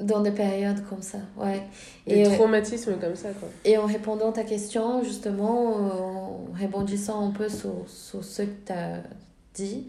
dans 0.00 0.20
des 0.20 0.30
périodes 0.32 0.82
comme 0.88 1.02
ça 1.02 1.18
ouais 1.36 1.62
des 2.06 2.16
et, 2.16 2.26
euh, 2.26 2.30
traumatismes 2.34 2.96
comme 3.00 3.14
ça 3.16 3.30
quoi. 3.30 3.48
Et 3.64 3.76
en 3.78 3.86
répondant 3.86 4.30
à 4.30 4.32
ta 4.32 4.44
question, 4.44 5.02
justement, 5.04 5.76
en 5.76 6.44
rebondissant 6.60 7.28
un 7.28 7.30
peu 7.30 7.48
sur, 7.48 7.84
sur 7.86 8.24
ce 8.24 8.42
que 8.42 8.66
tu 8.66 8.72
as 8.72 9.02
dit, 9.54 9.86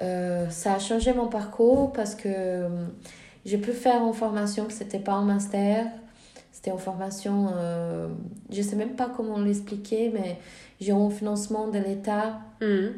euh, 0.00 0.48
ça 0.48 0.74
a 0.74 0.78
changé 0.78 1.12
mon 1.12 1.26
parcours 1.26 1.92
parce 1.92 2.14
que 2.14 2.28
euh, 2.28 2.68
j'ai 3.44 3.58
pu 3.58 3.72
faire 3.72 4.02
une 4.06 4.14
formation 4.14 4.64
que 4.66 4.72
c'était 4.72 5.00
pas 5.00 5.14
en 5.14 5.22
master, 5.22 5.86
c'était 6.52 6.70
en 6.70 6.78
formation, 6.78 7.48
euh, 7.56 8.08
je 8.50 8.62
sais 8.62 8.76
même 8.76 8.94
pas 8.94 9.10
comment 9.14 9.38
l'expliquer, 9.38 10.10
mais 10.14 10.38
j'ai 10.80 10.92
eu 10.92 10.94
un 10.94 11.10
financement 11.10 11.68
de 11.68 11.78
l'État 11.78 12.38
Mhm. 12.60 12.92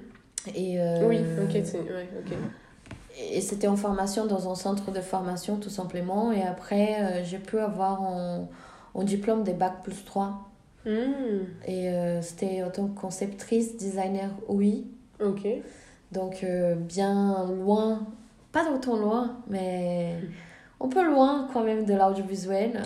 Et, 0.54 0.80
euh, 0.80 1.06
Oui, 1.08 1.18
ok, 1.42 1.52
ouais, 1.54 2.08
ok. 2.18 2.32
et 3.32 3.40
c'était 3.40 3.66
en 3.68 3.76
formation 3.76 4.26
dans 4.26 4.50
un 4.50 4.54
centre 4.54 4.90
de 4.90 5.00
formation 5.00 5.56
tout 5.56 5.68
simplement 5.70 6.32
et 6.32 6.42
après 6.42 6.96
euh, 7.00 7.24
j'ai 7.24 7.38
pu 7.38 7.58
avoir 7.58 8.02
un, 8.02 8.48
un 8.94 9.04
diplôme 9.04 9.42
des 9.44 9.52
bac 9.54 9.82
plus 9.82 10.04
3 10.04 10.46
Mhm. 10.86 11.46
Et 11.66 11.90
euh, 11.90 12.22
c'était 12.22 12.62
en 12.62 12.70
tant 12.70 12.86
que 12.88 12.98
conceptrice, 12.98 13.76
designer, 13.76 14.30
oui. 14.48 14.86
Ok. 15.22 15.46
Donc 16.10 16.42
euh, 16.42 16.74
bien 16.74 17.48
loin, 17.52 18.06
pas 18.50 18.64
autant 18.74 18.96
loin, 18.96 19.36
mais 19.46 20.14
un 20.80 20.88
peu 20.88 21.04
loin 21.04 21.48
quand 21.52 21.64
même 21.64 21.84
de 21.84 21.92
l'audiovisuel. 21.92 22.80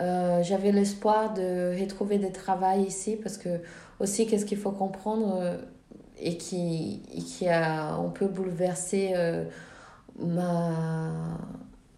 Euh, 0.00 0.42
J'avais 0.42 0.72
l'espoir 0.72 1.32
de 1.32 1.74
retrouver 1.80 2.18
des 2.18 2.32
travails 2.32 2.82
ici 2.82 3.16
parce 3.16 3.38
que 3.38 3.48
aussi 3.98 4.26
qu'est-ce 4.26 4.44
qu'il 4.44 4.58
faut 4.58 4.70
comprendre 4.72 5.38
euh, 5.40 5.56
et 6.20 6.36
qui, 6.36 7.02
et 7.14 7.22
qui 7.22 7.48
a 7.48 7.92
un 7.94 8.08
peu 8.10 8.26
bouleversé 8.26 9.12
euh, 9.16 9.44
ma 10.18 11.38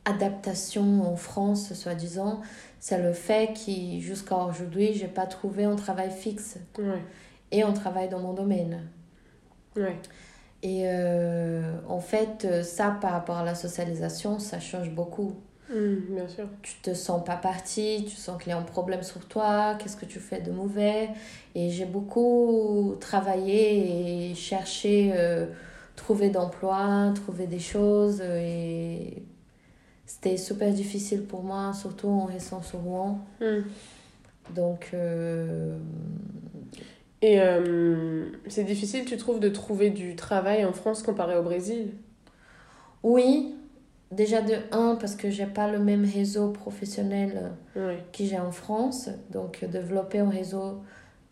adaptation 0.05 1.07
en 1.07 1.17
France, 1.17 1.73
soi-disant, 1.75 2.41
c'est 2.81 3.01
le 3.01 3.13
fait 3.13 3.55
que 3.55 4.01
jusqu'à 4.01 4.37
aujourd'hui, 4.37 4.95
j'ai 4.95 5.07
pas 5.09 5.27
trouvé 5.27 5.65
un 5.65 5.77
travail 5.77 6.11
fixe 6.11 6.59
Ouais. 6.79 7.03
et 7.53 7.63
un 7.63 7.73
travail 7.73 8.09
dans 8.09 8.19
mon 8.19 8.33
domaine. 8.33 8.89
Ouais. 9.77 9.97
Et 10.65 10.83
euh, 10.87 11.77
en 11.89 12.01
fait, 12.01 12.63
ça, 12.65 12.97
par 13.01 13.13
rapport 13.13 13.37
à 13.39 13.45
la 13.45 13.55
socialisation, 13.55 14.39
ça 14.39 14.59
change 14.61 14.91
beaucoup. 14.91 15.35
Mhm, 15.73 16.15
bien 16.15 16.29
sûr. 16.29 16.49
Tu 16.63 16.75
te 16.83 16.93
sens 16.95 17.25
pas 17.25 17.37
partie, 17.37 18.05
tu 18.09 18.17
sens 18.17 18.41
qu'il 18.43 18.51
y 18.51 18.53
a 18.53 18.59
un 18.59 18.63
problème 18.63 19.03
sur 19.03 19.27
toi, 19.27 19.77
qu'est-ce 19.79 19.97
que 19.97 20.05
tu 20.07 20.21
fais 20.21 20.41
de 20.41 20.51
mauvais? 20.51 21.09
Et 21.55 21.71
j'ai 21.71 21.87
beaucoup 21.87 22.95
travaillé 23.01 24.31
et 24.31 24.35
cherché, 24.35 25.13
euh, 25.15 25.47
trouver 25.97 26.29
d'emploi, 26.31 27.13
trouver 27.15 27.47
des 27.47 27.59
choses. 27.61 28.21
euh, 28.23 28.39
Et 28.41 29.23
c'était 30.07 30.37
super 30.37 30.73
difficile 30.73 31.25
pour 31.25 31.43
moi, 31.45 31.73
surtout 31.75 32.09
en 32.09 32.25
restant 32.27 32.63
sur 32.63 32.81
Rouen. 32.81 33.21
Mhm. 33.41 33.65
Donc, 34.55 34.91
euh, 34.95 35.79
Et 37.23 37.41
euh, 37.41 38.27
c'est 38.49 38.65
difficile, 38.65 39.05
tu 39.05 39.17
trouves, 39.17 39.39
de 39.41 39.49
trouver 39.49 39.91
du 39.91 40.17
travail 40.17 40.65
en 40.65 40.73
France 40.73 41.03
comparé 41.03 41.37
au 41.37 41.43
Brésil? 41.43 41.93
Oui, 43.03 43.55
déjà 44.13 44.43
de 44.43 44.55
un, 44.71 44.97
parce 44.97 45.17
que 45.17 45.31
j'ai 45.31 45.47
pas 45.47 45.71
le 45.71 45.79
même 45.79 46.05
réseau 46.05 46.51
professionnel 46.51 47.53
Ouais, 47.75 47.99
que 48.13 48.25
j'ai 48.25 48.39
en 48.39 48.53
France. 48.53 49.09
Donc, 49.31 49.61
euh, 49.63 49.67
développer 49.67 50.19
un 50.21 50.29
réseau, 50.31 50.83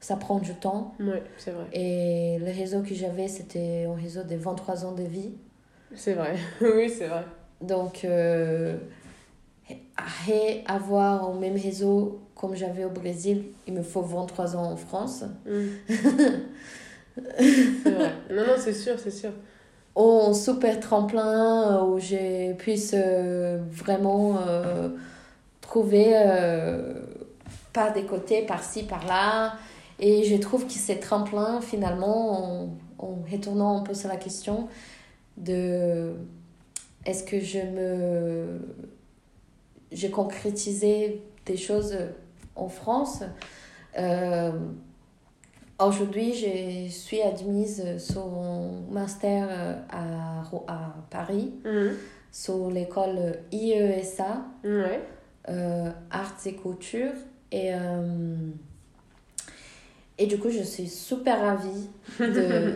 ça 0.00 0.16
prend 0.16 0.38
du 0.38 0.54
temps. 0.54 0.94
ouais, 0.98 1.22
c'est 1.38 1.52
vrai. 1.52 1.66
Et 1.72 2.38
le 2.38 2.46
réseau 2.46 2.82
que 2.82 2.94
j'avais, 2.94 3.28
c'était 3.28 3.84
un 3.84 3.94
réseau 3.94 4.22
de 4.22 4.34
23 4.36 4.84
ans 4.84 4.92
de 4.92 5.02
vie. 5.04 5.32
C'est 5.94 6.14
vrai. 6.14 6.36
oui, 6.60 6.88
c'est 6.88 7.06
vrai. 7.06 7.24
Donc, 7.60 8.04
euh, 8.04 8.76
avoir 10.66 11.24
un 11.24 11.38
même 11.38 11.56
réseau 11.56 12.20
comme 12.34 12.54
j'avais 12.56 12.84
au 12.84 12.90
Brésil, 12.90 13.44
il 13.66 13.74
me 13.74 13.82
faut 13.82 14.00
23 14.00 14.56
ans 14.56 14.72
en 14.72 14.76
France. 14.76 15.24
Mm. 15.46 15.66
c'est 17.38 17.90
vrai. 17.90 18.12
Non, 18.30 18.46
non, 18.46 18.54
c'est 18.56 18.72
sûr, 18.72 18.98
c'est 18.98 19.10
sûr. 19.10 19.32
Un 19.96 20.32
super 20.34 20.78
tremplin 20.78 21.78
euh, 21.78 21.84
où 21.84 21.98
j'ai 21.98 22.54
puisse 22.54 22.94
euh, 22.94 23.58
vraiment 23.70 24.38
euh, 24.46 24.88
trouver 25.60 26.14
par 27.72 27.92
des 27.92 28.04
côtés, 28.04 28.42
par-ci, 28.42 28.84
par-là. 28.84 29.54
Et 29.98 30.24
je 30.24 30.36
trouve 30.36 30.66
que 30.66 30.72
ces 30.72 30.98
tremplins, 30.98 31.60
finalement, 31.60 32.68
en, 32.98 33.18
retournant 33.30 33.78
un 33.78 33.82
peu 33.82 33.94
sur 33.94 34.08
la 34.08 34.16
question 34.16 34.68
de 35.36 36.14
est-ce 37.04 37.24
que 37.24 37.40
je 37.40 37.58
me. 37.58 38.60
J'ai 39.92 40.10
concrétisé 40.10 41.22
des 41.46 41.56
choses 41.56 41.96
en 42.54 42.68
France. 42.68 43.22
Aujourd'hui, 45.80 46.34
je 46.34 46.90
suis 46.92 47.22
admise 47.22 47.96
sur 47.98 48.26
mon 48.26 48.82
master 48.90 49.48
euh, 49.50 49.74
à, 49.90 50.42
à 50.68 50.94
Paris, 51.10 51.52
Mhm. 51.64 51.92
sur 52.30 52.70
l'école 52.70 53.38
IESA, 53.52 54.42
euh, 55.48 55.90
Arts 56.10 56.36
et 56.46 56.52
Couture. 56.54 57.12
Et, 57.50 57.72
euh, 57.74 58.34
et 60.18 60.26
du 60.26 60.38
coup, 60.38 60.50
je 60.50 60.62
suis 60.62 60.86
super 60.86 61.40
ravie 61.40 61.88
de, 62.18 62.74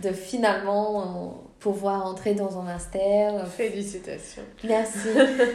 de 0.02 0.12
finalement 0.12 1.42
pouvoir 1.58 2.06
entrer 2.06 2.34
dans 2.34 2.58
un 2.58 2.62
master. 2.62 3.46
Félicitations. 3.48 4.42
Merci. 4.64 5.08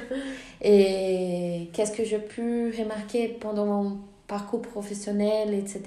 Et 0.62 1.70
qu'est-ce 1.72 1.92
que 1.96 2.04
j'ai 2.04 2.18
pu 2.20 2.74
remarquer 2.78 3.30
pendant 3.40 3.66
mon 3.66 3.98
parcours 4.30 4.62
professionnel, 4.62 5.54
etc. 5.54 5.82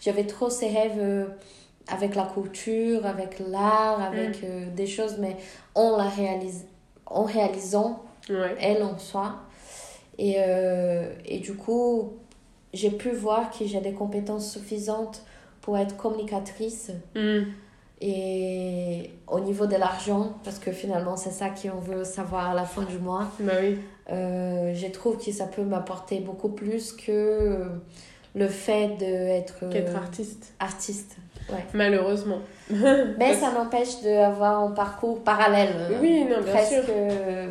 J'avais 0.00 0.26
trop 0.26 0.48
ces 0.50 0.68
rêves 0.68 0.98
euh, 0.98 1.26
avec 1.88 2.14
la 2.14 2.22
couture, 2.24 3.04
avec 3.06 3.40
l'art, 3.40 4.00
avec 4.00 4.44
euh, 4.44 4.66
des 4.70 4.86
choses, 4.86 5.16
mais 5.18 5.36
en 5.74 5.96
la 5.96 6.08
réalise, 6.08 6.66
en 7.06 7.24
réalisant 7.24 8.00
Ouais. 8.30 8.54
elle 8.60 8.82
en 8.82 8.96
soi. 8.98 9.34
Et, 10.16 10.36
euh, 10.38 11.12
et 11.26 11.40
du 11.40 11.54
coup, 11.56 12.12
j'ai 12.72 12.90
pu 12.90 13.10
voir 13.10 13.50
que 13.50 13.66
j'ai 13.66 13.80
des 13.80 13.92
compétences 13.92 14.50
suffisantes 14.52 15.22
pour 15.60 15.76
être 15.76 15.96
communicatrice 15.96 16.90
Mhm. 17.14 17.46
Et 18.06 19.10
au 19.28 19.40
niveau 19.40 19.66
de 19.66 19.76
l'argent, 19.76 20.34
parce 20.44 20.58
que 20.58 20.72
finalement 20.72 21.16
c'est 21.16 21.30
ça 21.30 21.46
qu'on 21.48 21.78
veut 21.78 22.04
savoir 22.04 22.50
à 22.50 22.54
la 22.54 22.64
fin 22.64 22.82
du 22.82 22.98
mois, 22.98 23.28
Bah 23.40 23.52
oui. 23.62 23.78
euh, 24.12 24.74
je 24.74 24.86
trouve 24.88 25.16
que 25.24 25.32
ça 25.32 25.46
peut 25.46 25.62
m'apporter 25.64 26.20
beaucoup 26.20 26.50
plus 26.50 26.92
que 26.92 27.10
euh, 27.10 27.64
le 28.34 28.46
fait 28.48 28.88
d'être 28.98 29.68
Qu'être 29.70 29.96
artiste. 29.96 30.52
artiste. 30.60 31.16
Malheureusement. 31.72 32.40
Mais 33.18 33.34
ça 33.34 33.52
n'empêche 33.52 34.02
d'avoir 34.02 34.60
un 34.60 34.70
parcours 34.72 35.22
parallèle. 35.24 35.74
euh, 35.78 35.98
Oui, 36.00 36.24
non, 36.24 36.40
bien 36.42 36.52
presque 36.52 36.72
sûr. 36.74 36.84
euh, 36.90 37.48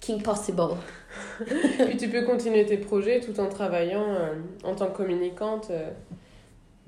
King 0.00 0.20
Possible. 0.22 0.62
Puis 1.86 1.96
tu 1.96 2.08
peux 2.08 2.22
continuer 2.22 2.66
tes 2.66 2.76
projets 2.78 3.20
tout 3.20 3.38
en 3.40 3.48
travaillant 3.48 4.04
euh, 4.04 4.34
en 4.64 4.74
tant 4.74 4.86
que 4.88 4.96
communicante 4.96 5.68
euh, 5.70 5.90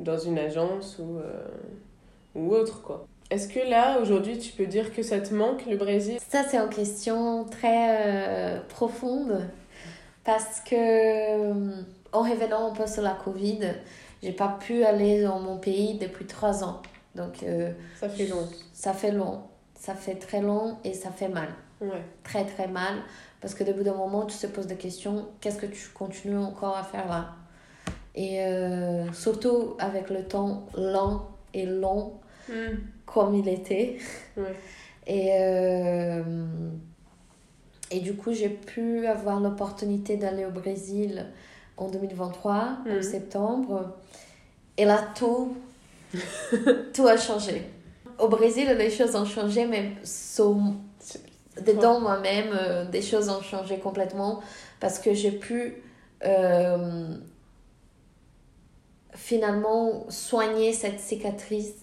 dans 0.01 0.19
une 0.19 0.39
agence 0.39 0.99
ou, 1.01 1.19
euh, 1.19 1.45
ou 2.39 2.53
autre, 2.55 2.83
quoi. 2.83 3.07
Est-ce 3.31 3.49
que 3.49 3.61
là, 3.69 3.99
aujourd'hui, 4.01 4.39
tu 4.39 4.53
peux 4.53 4.67
dire 4.67 4.95
que 4.95 5.03
ça 5.03 5.21
te 5.21 5.35
manque, 5.35 5.67
le 5.67 5.77
Brésil? 5.77 6.19
Ça, 6.31 6.45
c'est 6.49 6.57
une 6.57 6.71
question 6.71 7.45
très 7.45 8.07
euh, 8.07 8.61
profonde 8.69 9.47
parce 10.25 10.61
que 10.61 10.75
euh, 10.75 11.83
en 12.13 12.23
revenant 12.23 12.71
un 12.71 12.75
peu 12.75 12.87
sur 12.87 13.03
la 13.03 13.13
Covid, 13.23 13.61
j'ai 14.23 14.33
pas 14.33 14.57
pu 14.61 14.83
aller 14.85 15.23
dans 15.23 15.41
mon 15.41 15.59
pays 15.59 15.99
depuis 15.99 16.25
trois 16.25 16.65
ans. 16.65 16.81
Donc, 17.15 17.43
euh, 17.43 17.73
Ça 18.01 18.09
fait 18.09 18.27
long. 18.27 18.49
ça 18.73 18.93
fait 18.95 19.13
long, 19.13 19.41
ça 19.75 19.95
fait 19.95 20.15
très 20.15 20.41
long 20.41 20.79
et 20.85 20.95
ça 20.95 21.11
fait 21.11 21.29
mal. 21.29 21.49
Ouais. 21.81 22.03
Très, 22.25 22.45
très 22.47 22.67
mal. 22.67 22.95
Parce 23.41 23.55
que 23.55 23.63
depuis 23.63 23.85
d'un 23.85 23.95
moment, 23.95 24.25
tu 24.25 24.37
te 24.39 24.47
poses 24.47 24.67
des 24.67 24.77
questions 24.77 25.27
qu'est-ce 25.41 25.59
que 25.59 25.67
tu 25.67 25.89
continues 25.91 26.39
encore 26.39 26.77
à 26.77 26.83
faire 26.83 27.09
là? 27.09 27.35
Et 28.15 28.41
euh, 28.43 29.13
surtout 29.13 29.77
avec 29.79 30.11
le 30.11 30.25
temps 30.25 30.67
lent 30.75 31.29
et 31.55 31.67
long 31.67 32.15
Mhm. 32.49 32.79
comme 33.07 33.35
il 33.35 33.49
était. 33.49 33.99
Et, 35.07 35.31
euh, 35.33 36.23
et 37.91 38.01
du 38.01 38.15
coup, 38.15 38.33
j'ai 38.33 38.51
pu 38.51 39.07
avoir 39.07 39.41
l'opportunité 39.41 40.17
d'aller 40.17 40.45
au 40.45 40.51
Brésil 40.51 41.27
en 41.77 41.89
2023, 41.89 42.79
Mhm. 42.87 42.99
en 42.99 43.03
septembre. 43.03 43.97
Et 44.77 44.85
là, 44.85 45.03
tout, 45.15 45.57
tout 46.95 47.07
a 47.07 47.17
changé. 47.17 47.63
Au 48.19 48.29
Brésil, 48.29 48.69
les 48.79 48.91
choses 48.91 49.15
ont 49.17 49.25
changé, 49.25 49.67
mais 49.67 49.93
sur- 50.05 50.57
dedans 51.65 52.01
moi-même, 52.01 52.51
euh, 52.53 52.85
des 52.85 53.03
choses 53.03 53.29
ont 53.29 53.43
changé 53.43 53.79
complètement 53.79 54.41
parce 54.81 54.99
que 54.99 55.13
j'ai 55.15 55.33
pu 55.33 55.75
euh, 56.25 57.15
finalement 59.15 60.09
soigner 60.11 60.73
cette 60.73 61.01
cicatrice 61.01 61.75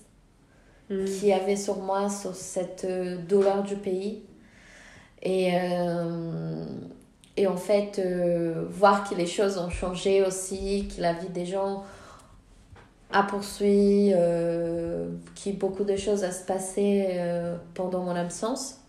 Mhm. 0.90 1.06
qui 1.06 1.34
avait 1.34 1.56
sur 1.56 1.78
moi 1.78 2.10
sur 2.10 2.36
cette 2.36 2.86
euh, 2.86 3.18
douleur 3.18 3.64
du 3.64 3.76
pays. 3.76 4.22
Et, 5.24 5.52
euh, 5.54 6.64
et 7.38 7.48
en 7.48 7.58
fait, 7.58 8.00
euh, 8.00 8.66
voir 8.70 9.10
que 9.10 9.16
les 9.16 9.26
choses 9.26 9.58
ont 9.58 9.70
changé 9.70 10.24
aussi, 10.24 10.88
que 10.96 11.02
la 11.02 11.14
vie 11.14 11.30
des 11.30 11.46
gens 11.46 11.84
a 13.12 13.24
poursuivi, 13.24 14.14
euh, 14.16 15.10
qu'il 15.34 15.54
y 15.54 15.56
a 15.56 15.60
beaucoup 15.60 15.84
de 15.84 15.96
choses 15.96 16.24
à 16.24 16.32
se 16.32 16.46
passer 16.46 17.08
euh, 17.14 17.56
pendant 17.74 18.04
mon 18.04 18.16
absence. 18.16 18.80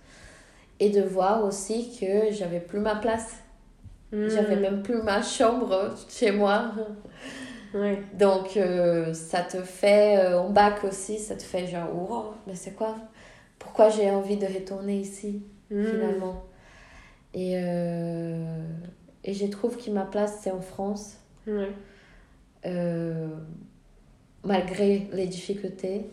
Et 0.78 0.90
de 0.90 1.00
voir 1.00 1.42
aussi 1.44 1.96
que 1.98 2.30
j'avais 2.32 2.60
plus 2.60 2.80
ma 2.80 2.96
place. 2.96 3.36
Mhm. 4.12 4.28
J'avais 4.28 4.56
même 4.56 4.82
plus 4.82 5.02
ma 5.02 5.22
chambre 5.22 5.94
chez 6.08 6.30
moi. 6.32 6.72
Ouais. 7.76 8.02
Donc, 8.14 8.56
euh, 8.56 9.12
ça 9.12 9.42
te 9.42 9.58
fait, 9.62 10.18
euh, 10.18 10.40
en 10.40 10.50
bac 10.50 10.82
aussi, 10.84 11.18
ça 11.18 11.36
te 11.36 11.42
fait 11.42 11.66
genre, 11.66 11.94
wow, 11.94 12.34
mais 12.46 12.54
c'est 12.54 12.72
quoi? 12.72 12.96
Pourquoi 13.58 13.90
j'ai 13.90 14.10
envie 14.10 14.36
de 14.36 14.46
retourner 14.46 14.96
ici, 14.98 15.42
Mhm. 15.70 15.90
finalement? 15.90 16.44
Et, 17.34 17.52
euh, 17.56 18.62
et 19.24 19.34
je 19.34 19.46
trouve 19.46 19.76
que 19.76 19.90
ma 19.90 20.04
place, 20.06 20.38
c'est 20.40 20.50
en 20.50 20.60
France, 20.62 21.18
Ouais. 21.46 21.70
euh, 22.64 23.28
malgré 24.42 25.08
les 25.12 25.26
difficultés. 25.26 26.06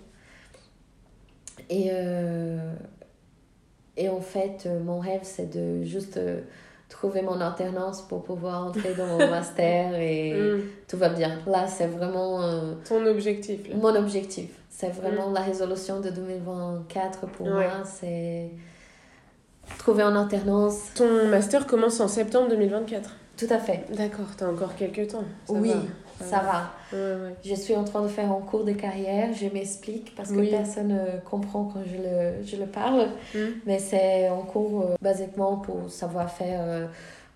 Et, 1.69 1.89
euh, 1.91 2.73
et 3.95 4.09
en 4.09 4.19
fait, 4.21 4.63
euh, 4.65 4.79
mon 4.81 4.99
rêve, 4.99 5.21
c'est 5.23 5.49
de 5.55 5.83
juste 5.83 6.17
euh, 6.17 6.41
trouver 6.93 7.21
mon 7.23 7.41
alternance 7.41 8.01
pour 8.03 8.23
pouvoir 8.23 8.67
entrer 8.67 8.93
dans 8.93 9.05
mon 9.07 9.17
master 9.37 9.93
et 9.95 10.33
Mhm. 10.33 10.61
tout 10.87 10.97
va 10.97 11.09
bien. 11.09 11.39
Là, 11.47 11.67
c'est 11.67 11.87
vraiment... 11.87 12.41
euh, 12.43 12.73
Ton 12.87 13.05
objectif, 13.05 13.67
là. 13.67 13.75
Mon 13.75 13.93
objectif, 13.95 14.49
c'est 14.69 14.89
vraiment 14.93 15.29
la 15.31 15.41
résolution 15.41 15.99
de 15.99 16.09
2024 16.09 17.27
pour 17.27 17.47
Ouais. 17.47 17.51
moi, 17.53 17.83
c'est 17.83 18.49
trouver 19.79 20.03
en 20.03 20.15
alternance. 20.15 20.77
Ton 20.95 21.27
master 21.29 21.65
commence 21.67 21.99
en 21.99 22.07
septembre 22.07 22.49
2024. 22.49 23.09
Tout 23.37 23.47
à 23.49 23.57
fait. 23.57 23.85
D'accord, 23.95 24.27
t'as 24.37 24.47
encore 24.47 24.75
quelques 24.75 25.07
temps. 25.09 25.23
Ça 25.47 25.53
oui, 25.53 25.69
va. 25.69 25.75
Ça 26.19 26.39
va. 26.39 26.71
Ouais, 26.91 26.97
ouais. 26.99 27.35
Je 27.43 27.55
suis 27.55 27.75
en 27.75 27.83
train 27.83 28.01
de 28.03 28.07
faire 28.07 28.31
un 28.31 28.41
cours 28.41 28.63
de 28.63 28.71
carrière, 28.73 29.29
je 29.33 29.47
m'explique 29.47 30.13
parce 30.15 30.29
que 30.29 30.37
Oui. 30.39 30.49
personne 30.49 30.89
ne 30.89 31.19
comprend 31.29 31.65
quand 31.65 31.81
je 31.85 31.97
le, 31.97 32.43
je 32.45 32.55
le 32.55 32.65
parle, 32.67 33.07
Mhm. 33.35 33.53
mais 33.65 33.79
c'est 33.79 34.27
un 34.27 34.41
cours 34.41 34.81
euh, 34.81 34.95
basiquement 35.01 35.57
pour 35.57 35.89
savoir 35.89 36.31
faire, 36.31 36.61
euh, 36.63 36.87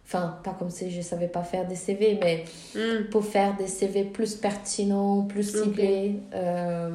enfin, 0.06 0.38
pas 0.44 0.56
comme 0.58 0.70
si 0.70 0.92
je 0.92 1.02
savais 1.02 1.28
pas 1.28 1.44
faire 1.44 1.68
des 1.68 1.76
CV, 1.76 2.18
mais 2.22 2.46
Mhm. 2.76 3.06
pour 3.10 3.26
faire 3.26 3.56
des 3.58 3.68
CV 3.68 4.04
plus 4.04 4.36
pertinents, 4.36 5.24
plus 5.24 5.44
ciblés. 5.64 6.20
euh, 6.34 6.92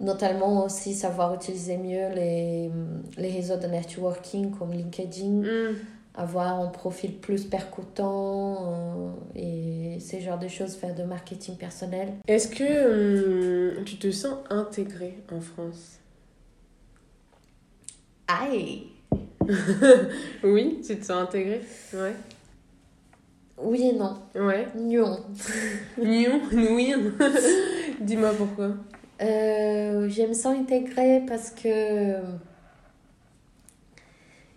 notamment 0.00 0.64
aussi 0.64 0.92
savoir 0.92 1.34
utiliser 1.34 1.76
mieux 1.76 2.08
les, 2.16 2.68
les 3.16 3.30
réseaux 3.30 3.56
de 3.56 3.68
networking 3.68 4.50
comme 4.50 4.72
LinkedIn, 4.72 5.42
Mhm. 5.42 5.76
Avoir 6.14 6.60
un 6.60 6.68
profil 6.68 7.16
plus 7.18 7.44
percutant 7.44 8.72
euh, 8.72 9.10
et 9.34 9.98
ces 10.00 10.20
genres 10.20 10.38
de 10.38 10.48
choses, 10.48 10.76
faire 10.76 10.94
de 10.94 11.02
marketing 11.02 11.56
personnel. 11.56 12.14
Est-ce 12.28 12.48
que 12.48 13.78
hum, 13.78 13.84
tu 13.84 13.96
te 13.96 14.10
sens 14.10 14.36
intégrée 14.50 15.18
en 15.32 15.40
France? 15.40 15.98
Aïe 18.28 18.86
Oui, 20.44 20.80
tu 20.86 20.96
te 20.96 21.04
sens 21.04 21.22
intégrée? 21.22 21.62
Ouais. 21.92 22.14
Oui 23.58 23.88
et 23.88 23.92
non. 23.92 24.16
Ouais. 24.34 24.66
Non. 24.76 25.20
Nion 25.98 26.40
Oui. 26.52 26.94
Dis-moi 28.00 28.32
pourquoi. 28.36 28.70
Euh, 29.20 30.08
je 30.08 30.22
me 30.22 30.34
sens 30.34 30.56
intégrée 30.58 31.22
parce 31.26 31.50
que 31.50 32.16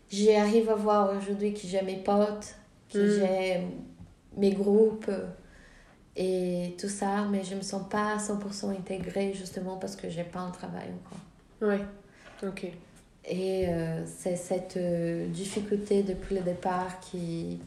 j'arrive 0.10 0.70
à 0.70 0.76
voir 0.76 1.16
aujourd'hui 1.18 1.54
que 1.54 1.62
j'ai 1.68 1.82
mes 1.82 1.98
potes, 1.98 2.56
que 2.92 2.98
Mm. 3.00 3.20
j'ai 3.20 3.62
mes 4.38 4.52
groupes 4.54 5.10
et 6.16 6.76
tout 6.80 6.90
ça, 6.90 7.26
mais 7.30 7.44
je 7.44 7.56
me 7.56 7.62
sens 7.62 7.88
pas 7.90 8.14
à 8.14 8.18
100% 8.18 8.70
intégrée 8.72 9.34
justement 9.34 9.78
parce 9.78 9.96
que 9.96 10.10
j'ai 10.10 10.24
pas 10.24 10.40
un 10.40 10.52
travail 10.52 10.88
encore. 11.06 11.70
Ouais. 11.70 11.82
Ok. 12.48 12.72
Et 13.30 13.68
euh, 13.68 14.06
c'est 14.06 14.36
cette 14.38 14.78
euh, 14.78 15.28
difficulté 15.28 16.02
depuis 16.04 16.36
le 16.36 16.42
départ 16.42 17.00
qui, 17.02 17.60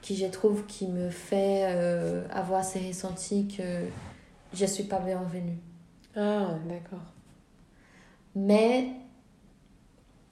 qui 0.00 0.16
je 0.16 0.26
trouve, 0.26 0.66
qui 0.66 0.88
me 0.88 1.08
fait 1.08 1.66
euh, 1.68 2.26
avoir 2.30 2.64
ces 2.64 2.80
ressentis 2.88 3.46
que 3.56 3.62
je 4.52 4.66
suis 4.66 4.84
pas 4.84 4.98
bienvenue. 4.98 5.56
Ah, 6.16 6.56
d'accord. 6.68 6.98
Mais 8.34 8.88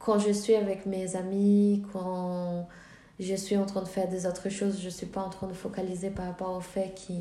quand 0.01 0.19
je 0.19 0.33
suis 0.33 0.55
avec 0.57 0.87
mes 0.87 1.15
amis, 1.15 1.85
quand 1.93 2.67
je 3.21 3.35
suis 3.35 3.57
en 3.57 3.67
train 3.67 3.83
de 3.83 3.89
faire 3.89 4.09
des 4.09 4.27
autres 4.27 4.49
choses, 4.49 4.81
je 4.81 4.87
ne 4.87 4.91
suis 4.91 5.07
pas 5.07 5.21
en 5.21 5.29
train 5.29 5.47
de 5.47 5.53
focaliser 5.53 6.11
par 6.11 6.27
rapport 6.27 6.57
au 6.57 6.61
fait 6.61 6.93
que 7.07 7.13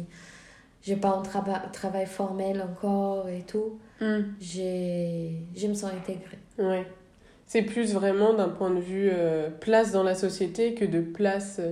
j'ai 0.82 0.96
pas 0.96 1.10
un 1.10 1.70
travail 1.72 2.06
formel 2.08 2.62
encore 2.62 3.28
et 3.30 3.44
tout, 3.46 3.78
j'ai, 4.40 5.34
je 5.56 5.68
me 5.68 5.74
sens 5.74 5.92
intégrée. 5.92 6.40
Ouais. 6.58 6.88
C'est 7.46 7.64
plus 7.64 7.94
vraiment 7.94 8.34
d'un 8.34 8.48
point 8.50 8.70
de 8.70 8.80
vue 8.80 9.10
euh, 9.12 9.50
place 9.50 9.92
dans 9.92 10.04
la 10.04 10.14
société 10.14 10.76
que 10.76 10.86
de 10.86 11.02
place 11.02 11.58
euh, 11.60 11.72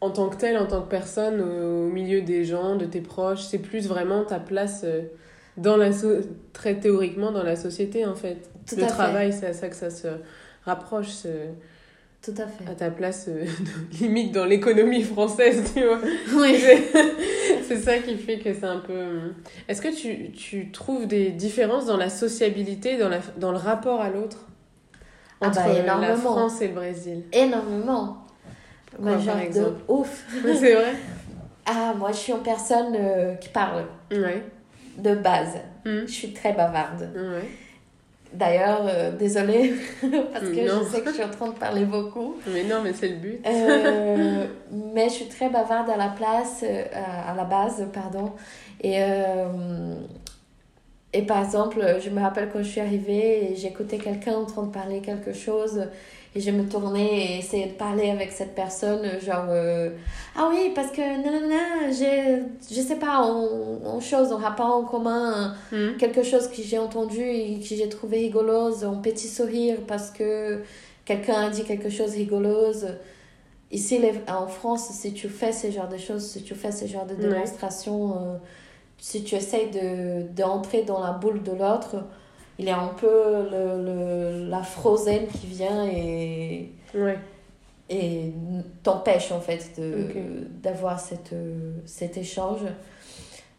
en 0.00 0.10
tant 0.10 0.28
que 0.28 0.36
telle, 0.36 0.56
en 0.56 0.66
tant 0.66 0.80
que 0.80 0.88
personne, 0.88 1.40
au, 1.40 1.88
au 1.88 1.90
milieu 1.90 2.22
des 2.22 2.44
gens, 2.44 2.76
de 2.76 2.86
tes 2.86 3.00
proches. 3.00 3.42
C'est 3.42 3.58
plus 3.58 3.88
vraiment 3.88 4.24
ta 4.24 4.38
place 4.38 4.82
euh, 4.84 5.02
dans 5.60 5.76
la 5.76 5.92
so- 5.92 6.20
très 6.52 6.74
théoriquement 6.78 7.32
dans 7.32 7.42
la 7.42 7.56
société 7.56 8.04
en 8.06 8.14
fait. 8.14 8.38
Tout 8.68 8.76
Le 8.76 8.86
travail, 8.86 9.32
c'est 9.32 9.46
à 9.46 9.52
ça 9.52 9.68
que 9.68 9.76
ça 9.76 9.90
se 9.90 10.08
rapproche, 10.64 11.08
ce- 11.08 11.28
Tout 12.22 12.34
à 12.38 12.46
fait. 12.46 12.70
à 12.70 12.74
ta 12.74 12.90
place 12.90 13.26
euh, 13.28 13.44
limite 14.00 14.32
dans 14.32 14.44
l'économie 14.44 15.02
française, 15.02 15.72
tu 15.74 15.84
vois. 15.84 15.98
Oui. 16.34 16.62
C'est 17.68 17.76
ça 17.78 17.98
qui 17.98 18.16
fait 18.16 18.38
que 18.40 18.52
c'est 18.52 18.64
un 18.64 18.78
peu. 18.80 18.92
euh, 18.92 19.28
Est-ce 19.68 19.80
que 19.80 19.94
tu, 19.94 20.32
tu 20.32 20.72
trouves 20.72 21.06
des 21.06 21.30
différences 21.30 21.86
dans 21.86 21.96
la 21.96 22.10
sociabilité, 22.10 22.96
dans, 22.98 23.08
la, 23.08 23.20
dans 23.36 23.52
le 23.52 23.58
rapport 23.58 24.00
à 24.00 24.10
l'autre? 24.10 24.38
Ah 25.40 25.46
entre 25.46 25.54
bah, 25.54 25.68
la 25.72 25.78
énormément. 25.80 26.16
France 26.16 26.60
et 26.62 26.68
le 26.68 26.74
Brésil 26.74 27.22
Énormément. 27.32 28.26
Quoi, 28.96 28.98
Moi, 28.98 29.12
par 29.12 29.20
genre 29.20 29.36
de 29.36 29.42
exemple? 29.42 29.80
ouf. 29.88 30.24
C'est 30.58 30.74
vrai? 30.74 30.94
Ah, 31.64 31.94
moi, 31.96 32.10
je 32.10 32.16
suis 32.16 32.32
une 32.32 32.42
personne 32.42 32.94
euh, 32.96 33.34
qui 33.36 33.48
parle 33.50 33.84
Ouais. 34.10 34.42
De 35.02 35.14
base. 35.14 35.58
Hmm. 35.84 36.00
Je 36.06 36.12
suis 36.12 36.32
très 36.32 36.52
bavarde. 36.52 37.08
D'ailleurs, 38.32 38.82
euh, 38.84 39.10
désolée, 39.10 39.74
parce 40.00 40.44
que 40.44 40.68
Non. 40.68 40.84
je 40.84 40.88
sais 40.88 41.00
que 41.00 41.08
je 41.08 41.14
suis 41.14 41.24
en 41.24 41.30
train 41.30 41.48
de 41.48 41.58
parler 41.58 41.84
beaucoup. 41.84 42.36
Mais 42.46 42.62
non, 42.62 42.76
mais 42.82 42.92
c'est 42.92 43.08
le 43.08 43.16
but. 43.16 43.40
Euh, 43.44 44.46
mais 44.94 45.08
je 45.08 45.14
suis 45.14 45.28
très 45.28 45.48
bavarde 45.48 45.90
à 45.90 45.96
la 45.96 46.08
place, 46.08 46.62
euh, 46.62 46.84
à 46.94 47.34
la 47.34 47.44
base, 47.44 47.88
pardon. 47.92 48.32
Et, 48.82 48.98
et 51.12 51.22
par 51.22 51.44
exemple, 51.44 51.84
je 52.02 52.08
me 52.08 52.20
rappelle 52.20 52.48
quand 52.52 52.62
je 52.62 52.68
suis 52.68 52.80
arrivée 52.80 53.52
et 53.52 53.56
j'écoutais 53.56 53.98
quelqu'un 53.98 54.34
en 54.36 54.46
train 54.46 54.62
de 54.62 54.70
parler 54.72 55.00
quelque 55.00 55.32
chose 55.32 55.88
et 56.34 56.40
je 56.40 56.50
me 56.52 56.68
tournais 56.68 57.34
et 57.34 57.38
essayais 57.38 57.66
de 57.66 57.72
parler 57.72 58.10
avec 58.10 58.30
cette 58.32 58.54
personne, 58.54 59.02
genre, 59.20 59.46
euh, 59.48 59.90
ah 60.36 60.48
oui, 60.50 60.70
parce 60.74 60.90
que 60.92 61.00
nanana, 61.00 61.90
j'ai, 61.92 62.42
je 62.70 62.80
sais 62.80 62.96
pas, 62.96 63.24
on, 63.26 63.80
on 63.84 64.00
chose, 64.00 64.30
on 64.32 64.36
rapport 64.36 64.74
en 64.76 64.84
commun 64.84 65.54
Hmm. 65.72 65.96
quelque 65.98 66.22
chose 66.22 66.48
que 66.48 66.62
j'ai 66.62 66.78
entendu 66.78 67.20
et 67.20 67.58
que 67.58 67.64
j'ai 67.66 67.88
trouvé 67.88 68.18
rigolose, 68.18 68.84
un 68.84 68.94
petit 68.96 69.26
sourire 69.28 69.78
parce 69.88 70.10
que 70.10 70.62
quelqu'un 71.04 71.46
a 71.46 71.50
dit 71.50 71.64
quelque 71.64 71.90
chose 71.90 72.12
rigolose. 72.12 72.86
Ici, 73.72 73.98
les- 73.98 74.14
en 74.32 74.46
France, 74.48 74.88
si 74.90 75.12
tu 75.12 75.28
fais 75.28 75.52
ce 75.52 75.70
genre 75.70 75.88
de 75.88 75.96
choses, 75.96 76.24
si 76.26 76.42
tu 76.42 76.54
fais 76.54 76.72
ce 76.72 76.86
genre 76.86 77.06
de 77.06 77.14
Ouais. 77.14 77.20
démonstration, 77.20 78.12
euh, 78.16 78.36
si 78.98 79.22
tu 79.24 79.34
essayes 79.36 79.70
de, 79.70 80.22
d'entrer 80.34 80.82
dans 80.82 81.00
la 81.02 81.12
boule 81.12 81.42
de 81.42 81.52
l'autre, 81.52 82.04
il 82.60 82.66
y 82.66 82.70
a 82.70 82.78
un 82.78 82.88
peu 82.88 83.48
le, 83.50 83.82
le, 83.84 84.48
la 84.48 84.62
frozen 84.62 85.26
qui 85.26 85.46
vient 85.46 85.86
et, 85.86 86.70
Ouais. 86.94 87.18
et 87.88 88.32
t'empêche 88.82 89.32
en 89.32 89.40
fait 89.40 89.70
de, 89.78 90.46
d'avoir 90.62 91.00
cette, 91.00 91.34
cet 91.86 92.16
échange. 92.18 92.60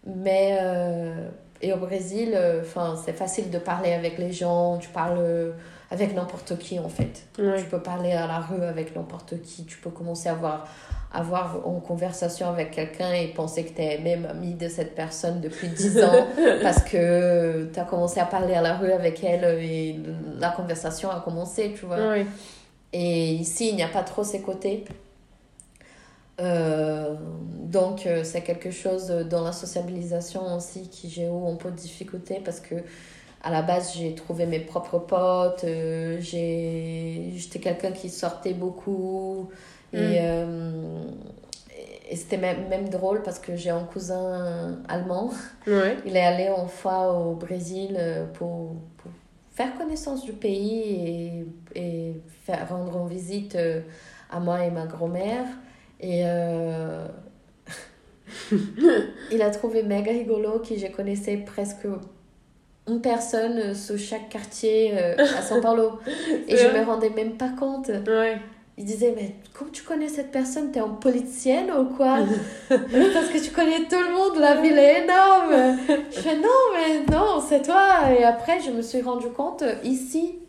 Mais 0.06 0.58
euh, 0.62 1.30
et 1.62 1.74
au 1.74 1.78
Brésil, 1.78 2.32
euh, 2.36 2.62
enfin 2.62 2.96
c'est 3.04 3.14
facile 3.14 3.50
de 3.50 3.58
parler 3.60 3.94
avec 3.94 4.18
les 4.18 4.32
gens, 4.32 4.78
tu 4.78 4.90
parles 4.90 5.54
avec 5.92 6.16
n'importe 6.16 6.58
qui 6.58 6.80
en 6.80 6.90
fait. 6.90 7.28
Ouais. 7.38 7.62
Tu 7.62 7.66
peux 7.66 7.82
parler 7.82 8.14
à 8.14 8.26
la 8.26 8.40
rue 8.40 8.64
avec 8.64 8.96
n'importe 8.96 9.42
qui, 9.42 9.66
tu 9.66 9.78
peux 9.78 9.90
commencer 9.90 10.30
à 10.30 10.32
avoir, 10.32 10.68
avoir 11.14 11.62
une 11.68 11.82
conversation 11.82 12.48
avec 12.48 12.72
quelqu'un 12.72 13.12
et 13.12 13.28
penser 13.28 13.66
que 13.66 13.76
tu 13.76 13.82
es 13.82 13.98
même 13.98 14.26
ami 14.26 14.54
de 14.54 14.70
cette 14.70 14.96
personne 14.96 15.42
depuis 15.42 15.68
10 15.68 16.04
ans 16.04 16.28
parce 16.64 16.82
que 16.82 17.70
tu 17.72 17.80
as 17.80 17.84
commencé 17.84 18.22
à 18.22 18.26
parler 18.26 18.54
à 18.54 18.62
la 18.62 18.78
rue 18.78 18.92
avec 18.92 19.22
elle 19.24 19.44
et 19.62 20.00
la 20.40 20.50
conversation 20.50 21.12
a 21.12 21.20
commencé, 21.20 21.76
tu 21.78 21.86
vois. 21.86 21.98
Ouais. 21.98 22.26
Et 22.94 23.34
ici, 23.34 23.70
il 23.70 23.76
n'y 23.76 23.84
a 23.84 23.90
pas 23.90 24.04
trop 24.04 24.24
ces 24.24 24.42
côtés. 24.42 24.86
Euh, 26.40 27.16
donc, 27.66 28.06
euh, 28.06 28.24
c'est 28.24 28.42
quelque 28.42 28.72
chose 28.72 29.08
dans 29.08 29.44
la 29.44 29.52
sociabilisation 29.52 30.56
aussi 30.56 30.90
qui 30.90 31.10
j'ai 31.10 31.26
eu 31.26 31.48
un 31.50 31.56
peu 31.56 31.70
de 31.70 31.76
difficulté 31.76 32.42
parce 32.44 32.62
que 32.62 32.76
à 33.44 33.50
la 33.52 33.62
base, 33.62 33.94
j'ai 33.96 34.14
trouvé 34.16 34.46
mes 34.46 34.60
propres 34.60 35.00
potes, 35.00 35.64
euh, 35.64 36.18
j'étais 36.22 37.60
quelqu'un 37.60 37.92
qui 37.92 38.10
sortait 38.10 38.54
beaucoup 38.54 39.50
et, 39.94 39.98
Mm. 39.98 40.16
euh, 40.20 41.04
et 42.10 42.16
c'était 42.16 42.38
même, 42.38 42.68
même 42.70 42.90
drôle 42.90 43.22
parce 43.24 43.40
que 43.40 43.56
j'ai 43.56 43.70
un 43.72 43.84
cousin 43.84 44.80
allemand. 44.88 45.32
Ouais. 45.68 45.98
Il 46.06 46.16
est 46.16 46.22
allé 46.24 46.48
une 46.48 46.68
fois 46.70 47.14
au 47.14 47.36
Brésil 47.36 47.96
euh, 47.98 48.26
pour, 48.34 48.76
pour 48.98 49.12
faire 49.52 49.78
connaissance 49.78 50.24
du 50.24 50.34
pays 50.34 51.46
et, 51.76 51.80
et 51.80 52.22
faire 52.46 52.70
rendre 52.70 52.98
une 53.02 53.08
visite 53.10 53.56
euh, 53.56 53.82
à 54.30 54.40
moi 54.40 54.64
et 54.66 54.72
ma 54.72 54.86
grand-mère. 54.86 55.46
Et 56.00 56.24
euh, 56.26 57.08
il 59.32 59.42
a 59.42 59.50
trouvé 59.52 59.84
méga 59.84 60.12
rigolo 60.12 60.60
que 60.60 60.78
je 60.78 60.88
connaissais 60.88 61.38
presque 61.38 61.88
une 62.88 63.02
personne 63.02 63.58
euh, 63.58 63.74
sous 63.74 63.98
chaque 63.98 64.30
quartier 64.30 64.98
à 64.98 65.42
São 65.42 65.62
Paulo. 65.62 66.00
et 66.48 66.58
je 66.58 66.68
vrai 66.68 66.82
me 66.82 66.86
rendais 66.86 67.10
même 67.10 67.38
pas 67.38 67.50
compte. 67.50 67.90
Ouais. 67.90 68.40
Il 68.78 68.86
disait, 68.86 69.14
mais 69.16 69.36
comment 69.54 69.70
tu 69.70 69.84
connais 69.84 70.08
cette 70.08 70.32
personne? 70.32 70.72
T'es 70.72 70.82
en 70.82 70.96
politicienne 70.96 71.72
ou 71.72 71.86
quoi? 71.96 72.20
Parce 72.70 73.28
que 73.30 73.44
tu 73.44 73.52
connais 73.52 73.84
tout 73.88 74.00
le 74.00 74.14
monde, 74.14 74.40
la 74.40 74.62
ville 74.62 74.78
est 74.78 75.04
énorme. 75.04 75.78
Je 76.10 76.20
fais, 76.20 76.38
non, 76.38 76.50
mais 76.74 77.14
non, 77.14 77.42
c'est 77.48 77.62
toi. 77.62 78.12
Et 78.18 78.24
après, 78.24 78.60
je 78.62 78.72
me 78.72 78.82
suis 78.82 79.02
rendu 79.02 79.28
compte 79.28 79.64
ici 79.84 80.40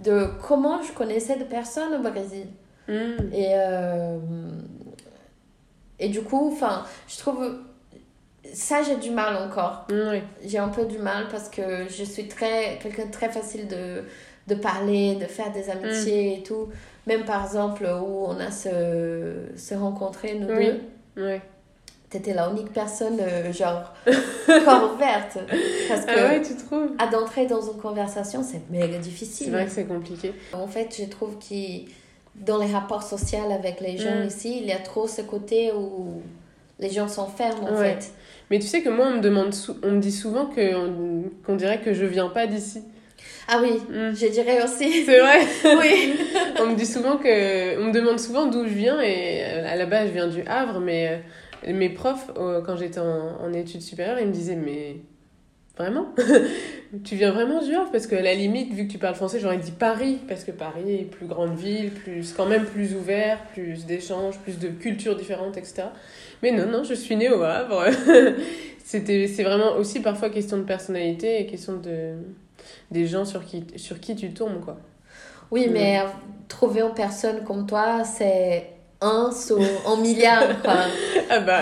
de 0.00 0.26
comment 0.46 0.82
je 0.82 0.92
connaissais 0.92 1.36
des 1.36 1.44
personnes 1.44 1.94
au 1.94 2.02
Brésil. 2.02 2.48
Hmm. 2.88 3.32
Et, 3.32 3.52
euh, 3.54 4.18
et 5.98 6.08
du 6.08 6.22
coup, 6.22 6.50
enfin, 6.52 6.84
je 7.08 7.18
trouve... 7.18 7.60
Ça, 8.52 8.82
j'ai 8.82 8.96
du 8.96 9.10
mal 9.10 9.36
encore 9.36 9.86
j'ai 10.44 10.58
un 10.58 10.68
peu 10.68 10.84
du 10.84 10.98
mal 10.98 11.24
parce 11.30 11.48
que 11.48 11.88
je 11.88 12.04
suis 12.04 12.28
très 12.28 12.78
quelqu'un 12.82 13.06
de 13.06 13.10
très 13.10 13.28
facile 13.30 13.66
de, 13.68 14.02
de 14.46 14.54
parler, 14.54 15.14
de 15.16 15.24
faire 15.26 15.50
des 15.52 15.70
amitiés 15.70 16.38
et 16.38 16.42
tout. 16.42 16.68
Même 17.06 17.24
par 17.24 17.44
exemple 17.44 17.84
où 17.84 18.26
on 18.26 18.38
a 18.40 18.50
se, 18.50 19.34
se 19.56 19.74
rencontré 19.74 20.34
nous 20.34 20.48
Oui. 20.54 20.66
deux, 21.16 21.22
Ouais. 21.22 21.40
t'étais 22.10 22.32
la 22.34 22.48
unique 22.50 22.72
personne 22.72 23.18
euh, 23.20 23.52
genre 23.52 23.92
corps 24.46 24.92
ouverte 24.94 25.38
parce 25.88 26.04
que 26.06 26.10
Ah 26.16 26.28
ouais, 26.28 26.42
tu 26.42 26.54
trouves? 26.56 26.90
à 26.98 27.06
d'entrer 27.08 27.46
dans 27.46 27.60
une 27.60 27.78
conversation 27.78 28.42
c'est 28.42 28.62
méga 28.70 28.94
C'est 28.94 28.98
difficile. 29.00 29.50
vrai 29.52 29.64
que 29.66 29.70
c'est 29.70 29.84
compliqué. 29.86 30.32
En 30.52 30.66
fait, 30.66 30.94
je 30.98 31.04
trouve 31.06 31.36
que 31.38 31.88
dans 32.36 32.58
les 32.58 32.72
rapports 32.72 33.02
sociaux 33.02 33.50
avec 33.52 33.80
les 33.80 33.96
gens 33.98 34.22
Mm. 34.22 34.26
ici, 34.26 34.58
il 34.60 34.66
y 34.66 34.72
a 34.72 34.78
trop 34.78 35.06
ce 35.06 35.22
côté 35.22 35.72
où 35.72 36.20
les 36.80 36.90
gens 36.90 37.06
s'enferment 37.08 37.64
en 37.68 37.76
Ouais. 37.78 37.96
fait. 38.00 38.12
Mais 38.50 38.58
tu 38.58 38.66
sais 38.66 38.82
que 38.82 38.88
moi, 38.90 39.06
on 39.08 39.16
me, 39.16 39.20
demande 39.20 39.54
on 39.82 39.92
me 39.92 40.00
dit 40.00 40.12
souvent 40.12 40.46
qu'on 40.46 41.56
dirait 41.56 41.80
que 41.80 41.92
je 41.94 42.04
viens 42.04 42.28
pas 42.28 42.46
d'ici. 42.46 42.82
Ah 43.48 43.58
oui, 43.62 43.72
Hmm. 43.88 44.14
je 44.14 44.26
dirais 44.30 44.62
aussi. 44.62 45.04
C'est 45.04 45.20
vrai 45.20 45.40
oui. 45.80 46.14
On 46.60 46.66
me 46.66 46.76
dit 46.76 46.86
souvent 46.86 47.16
que... 47.18 47.78
On 47.80 47.86
me 47.88 47.92
demande 47.92 48.18
souvent 48.18 48.46
d'où 48.46 48.64
je 48.64 48.72
viens 48.72 49.00
et 49.02 49.42
euh, 49.44 49.66
à 49.70 49.76
la 49.76 49.84
base, 49.86 50.08
je 50.08 50.12
viens 50.14 50.28
du 50.28 50.42
Havre, 50.46 50.80
mais 50.80 51.22
euh, 51.66 51.72
mes 51.74 51.90
profs, 51.90 52.30
quand 52.34 52.76
j'étais 52.76 53.00
en, 53.00 53.36
en 53.42 53.52
études 53.52 53.82
supérieures, 53.82 54.18
ils 54.18 54.28
me 54.28 54.32
disaient, 54.32 54.56
mais... 54.56 54.96
Vraiment 55.76 56.06
Tu 57.04 57.16
viens 57.16 57.32
vraiment 57.32 57.60
du 57.60 57.74
Havre 57.74 57.90
Parce 57.90 58.06
qu'à 58.06 58.22
la 58.22 58.34
limite, 58.34 58.72
vu 58.72 58.86
que 58.86 58.92
tu 58.92 58.98
parles 58.98 59.16
français, 59.16 59.40
j'aurais 59.40 59.58
dit 59.58 59.72
Paris, 59.72 60.18
parce 60.28 60.44
que 60.44 60.52
Paris 60.52 60.94
est 60.94 61.04
plus 61.04 61.26
grande 61.26 61.56
ville, 61.56 61.90
plus, 61.90 62.32
quand 62.32 62.46
même 62.46 62.64
plus 62.64 62.94
ouvert, 62.94 63.42
plus 63.52 63.84
d'échanges, 63.84 64.38
plus 64.38 64.58
de 64.58 64.68
cultures 64.68 65.16
différentes, 65.16 65.56
etc. 65.56 65.84
Mais 66.42 66.52
non, 66.52 66.66
non, 66.66 66.84
je 66.84 66.94
suis 66.94 67.16
née 67.16 67.30
au 67.30 67.42
Havre. 67.42 67.86
C'était, 68.84 69.26
c'est 69.26 69.42
vraiment 69.42 69.76
aussi 69.76 70.00
parfois 70.00 70.28
question 70.28 70.58
de 70.58 70.62
personnalité 70.62 71.40
et 71.40 71.46
question 71.46 71.78
de, 71.78 72.12
des 72.90 73.06
gens 73.06 73.24
sur 73.24 73.44
qui, 73.44 73.64
sur 73.76 73.98
qui 73.98 74.14
tu 74.14 74.32
tombes, 74.32 74.60
quoi. 74.60 74.76
Oui, 75.50 75.68
mais 75.70 76.00
trouver 76.48 76.82
une 76.82 76.94
personne 76.94 77.44
comme 77.44 77.66
toi, 77.66 78.04
c'est 78.04 78.73
un 79.04 79.30
sur 79.32 79.58
un 79.86 79.96
milliard, 79.96 80.60
quoi. 80.62 80.74
Ah 81.30 81.40
bah, 81.40 81.60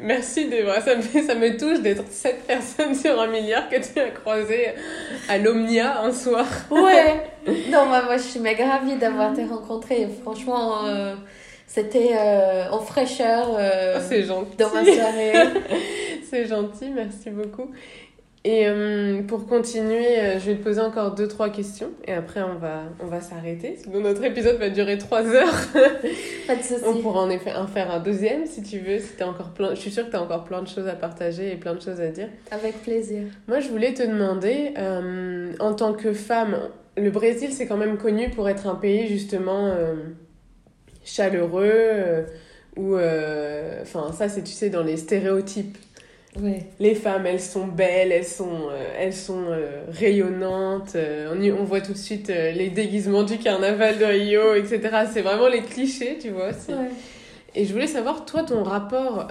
merci 0.00 0.48
de. 0.48 0.56
Ça 0.84 0.96
me, 0.96 1.02
ça 1.26 1.34
me 1.34 1.58
touche 1.58 1.80
d'être 1.80 2.04
cette 2.10 2.46
personne 2.46 2.94
sur 2.94 3.20
un 3.20 3.26
milliard 3.26 3.68
que 3.68 3.76
tu 3.76 3.98
as 4.00 4.10
croisé 4.10 4.68
à 5.28 5.38
l'Omnia 5.38 6.00
un 6.02 6.12
soir. 6.12 6.46
Ouais. 6.70 7.28
Non, 7.70 7.86
moi, 7.86 8.02
moi, 8.02 8.16
je 8.18 8.22
suis 8.22 8.38
méga 8.40 8.68
ravie 8.68 8.94
d'avoir 8.96 9.32
été 9.32 9.44
rencontrée. 9.44 10.08
Franchement, 10.22 10.84
euh, 10.86 11.14
c'était 11.66 12.10
euh, 12.14 12.70
en 12.70 12.78
fraîcheur 12.80 13.48
euh, 13.58 13.96
Oh, 13.98 14.02
c'est 14.08 14.22
gentil. 14.22 14.56
dans 14.56 14.70
ma 14.70 14.84
soirée. 14.84 15.32
C'est 16.30 16.46
gentil, 16.46 16.88
merci 16.94 17.28
beaucoup. 17.28 17.70
Et 18.44 18.66
euh, 18.66 19.22
pour 19.22 19.46
continuer, 19.46 20.18
euh, 20.18 20.40
je 20.40 20.46
vais 20.50 20.56
te 20.56 20.64
poser 20.64 20.80
encore 20.80 21.14
deux, 21.14 21.28
trois 21.28 21.48
questions 21.48 21.90
et 22.04 22.12
après 22.12 22.42
on 22.42 22.56
va, 22.56 22.82
on 23.00 23.06
va 23.06 23.20
s'arrêter. 23.20 23.76
Sinon 23.80 24.00
notre 24.00 24.24
épisode 24.24 24.58
va 24.58 24.68
durer 24.68 24.98
trois 24.98 25.24
heures. 25.34 25.68
Pas 26.48 26.56
de 26.56 26.62
soucis. 26.62 26.82
on 26.84 26.96
pourra 26.96 27.20
en 27.20 27.30
effet 27.30 27.52
en 27.54 27.68
faire 27.68 27.92
un 27.92 28.00
deuxième 28.00 28.44
si 28.46 28.64
tu 28.64 28.80
veux. 28.80 28.98
Si 28.98 29.12
t'as 29.16 29.26
encore 29.26 29.50
plein... 29.50 29.76
Je 29.76 29.80
suis 29.80 29.92
sûre 29.92 30.06
que 30.06 30.10
tu 30.10 30.16
as 30.16 30.22
encore 30.22 30.42
plein 30.42 30.60
de 30.60 30.66
choses 30.66 30.88
à 30.88 30.94
partager 30.94 31.52
et 31.52 31.56
plein 31.56 31.74
de 31.74 31.80
choses 31.80 32.00
à 32.00 32.08
dire. 32.08 32.28
Avec 32.50 32.82
plaisir. 32.82 33.22
Moi 33.46 33.60
je 33.60 33.68
voulais 33.68 33.94
te 33.94 34.02
demander, 34.02 34.74
euh, 34.76 35.52
en 35.60 35.74
tant 35.74 35.92
que 35.92 36.12
femme, 36.12 36.56
le 36.96 37.10
Brésil 37.12 37.50
c'est 37.52 37.66
quand 37.66 37.76
même 37.76 37.96
connu 37.96 38.30
pour 38.30 38.48
être 38.48 38.66
un 38.66 38.74
pays 38.74 39.06
justement 39.06 39.72
chaleureux. 41.04 42.26
euh, 42.78 43.82
enfin 43.82 44.10
ça 44.12 44.28
c'est 44.28 44.42
tu 44.42 44.52
sais 44.52 44.70
dans 44.70 44.82
les 44.82 44.96
stéréotypes 44.96 45.76
Les 46.80 46.94
femmes, 46.94 47.26
elles 47.26 47.40
sont 47.42 47.66
belles, 47.66 48.10
elles 48.10 48.24
sont, 48.26 48.68
euh, 48.70 48.84
elles 48.98 49.12
sont 49.12 49.44
euh, 49.50 49.82
rayonnantes. 49.90 50.94
euh, 50.96 51.32
on, 51.36 51.40
y- 51.40 51.52
on 51.52 51.64
voit 51.64 51.82
tout 51.82 51.92
de 51.92 51.98
suite 51.98 52.28
les 52.28 52.70
déguisements 52.70 53.22
du 53.22 53.36
carnaval 53.38 53.98
de 53.98 54.04
Rio, 54.06 54.54
etc. 54.54 54.80
C'est 55.12 55.20
vraiment 55.20 55.48
les 55.48 55.60
clichés, 55.62 56.16
tu 56.20 56.30
vois. 56.30 56.48
Ouais. 56.68 56.88
Et 57.54 57.66
je 57.66 57.72
voulais 57.72 57.86
savoir, 57.86 58.24
toi, 58.24 58.44
ton 58.44 58.62
rapport 58.62 59.28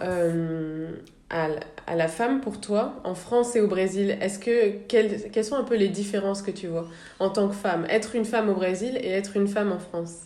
à, 1.31 1.47
à 1.87 1.95
la 1.95 2.07
femme 2.07 2.39
pour 2.41 2.61
toi, 2.61 3.01
en 3.03 3.15
France 3.15 3.55
et 3.55 3.61
au 3.61 3.67
Brésil, 3.67 4.15
est-ce 4.21 4.37
que 4.37 4.69
quelles, 4.87 5.31
quelles 5.31 5.45
sont 5.45 5.55
un 5.55 5.63
peu 5.63 5.75
les 5.75 5.87
différences 5.89 6.43
que 6.43 6.51
tu 6.51 6.67
vois 6.67 6.87
en 7.19 7.29
tant 7.31 7.47
que 7.47 7.55
femme? 7.55 7.87
Être 7.89 8.15
une 8.15 8.25
femme 8.25 8.47
au 8.49 8.53
Brésil 8.53 8.99
et 9.01 9.09
être 9.09 9.37
une 9.37 9.47
femme 9.47 9.71
en 9.71 9.79
France 9.79 10.17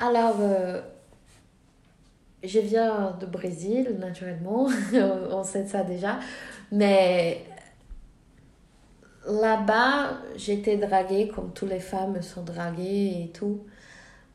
Alors, 0.00 0.36
je 2.42 2.60
viens 2.60 3.12
de 3.20 3.26
Brésil, 3.26 3.96
naturellement, 3.98 4.68
on 5.30 5.44
sait 5.44 5.66
ça 5.66 5.82
déjà, 5.84 6.18
mais 6.72 7.44
là-bas, 9.26 10.18
j'étais 10.36 10.76
draguée 10.76 11.28
comme 11.28 11.52
toutes 11.52 11.68
les 11.70 11.78
femmes 11.80 12.20
sont 12.22 12.42
draguées 12.42 13.24
et 13.24 13.30
tout, 13.32 13.64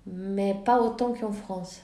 mais 0.08 0.56
pas 0.66 0.82
autant 0.82 1.14
qu'en 1.14 1.32
France, 1.34 1.82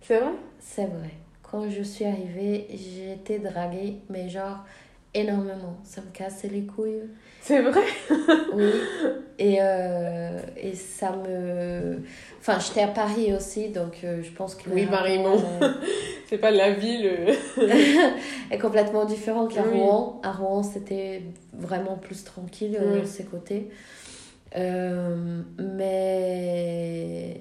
C'est 0.00 0.18
vrai? 0.20 0.32
C'est 0.58 0.86
vrai. 0.86 1.10
Quand 1.42 1.68
je 1.68 1.82
suis 1.82 2.04
arrivée, 2.04 2.66
j'étais 2.70 3.38
draguée, 3.38 4.00
mais 4.08 4.28
genre 4.28 4.64
énormément, 5.14 5.78
ça 5.84 6.00
me 6.02 6.10
cassait 6.10 6.48
les 6.48 6.64
couilles. 6.66 7.08
C'est 7.42 7.62
vrai 7.62 7.80
Oui, 8.54 8.70
et, 9.38 9.58
euh, 9.60 10.38
et 10.56 10.74
ça 10.74 11.12
me... 11.16 12.00
Enfin, 12.38 12.58
j'étais 12.58 12.82
à 12.82 12.88
Paris 12.88 13.32
aussi, 13.34 13.68
donc 13.70 13.98
euh, 14.04 14.22
je 14.22 14.30
pense 14.30 14.54
que... 14.54 14.68
Oui, 14.70 14.86
Paris, 14.86 15.18
euh, 15.24 15.68
C'est 16.28 16.38
pas 16.38 16.50
la 16.50 16.70
ville. 16.72 17.06
euh. 17.58 17.68
est 18.50 18.58
complètement 18.58 19.04
différent 19.04 19.46
qu'à 19.46 19.62
Oui. 19.62 19.78
Rouen. 19.80 20.20
À 20.22 20.32
Rouen, 20.32 20.62
c'était 20.62 21.22
vraiment 21.52 21.96
plus 21.96 22.24
tranquille, 22.24 22.78
Oui. 22.80 23.00
de 23.00 23.06
ces 23.06 23.24
côtés. 23.24 23.70
Euh, 24.56 25.42
mais 25.58 27.36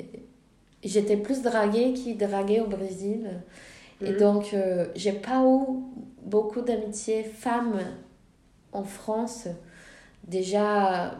j'étais 0.84 1.18
plus 1.18 1.42
draguée 1.42 1.94
qui 1.94 2.16
draguée 2.16 2.62
au 2.62 2.68
Brésil. 2.68 3.30
Et 4.02 4.12
Mhm. 4.12 4.18
donc, 4.18 4.56
j'ai 4.96 5.12
pas 5.12 5.44
eu 5.44 5.66
beaucoup 6.24 6.62
d'amitié 6.62 7.24
femmes 7.24 7.80
en 8.72 8.84
France. 8.84 9.48
Déjà, 10.30 11.16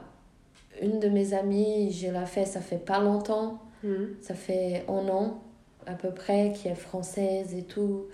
une 0.82 1.00
de 1.00 1.10
mes 1.10 1.34
amies, 1.34 1.92
je 1.92 2.08
l'ai 2.12 2.26
fait, 2.26 2.46
ça 2.46 2.62
fait 2.62 2.78
pas 2.78 3.00
longtemps. 3.00 3.60
Mhm. 3.84 4.16
Ça 4.22 4.36
fait 4.36 4.86
un 4.88 5.10
an 5.10 5.42
à 5.88 5.94
peu 5.94 6.12
près, 6.12 6.54
qui 6.54 6.68
est 6.68 6.76
française 6.76 7.56
et 7.56 7.64
tout. 7.64 8.06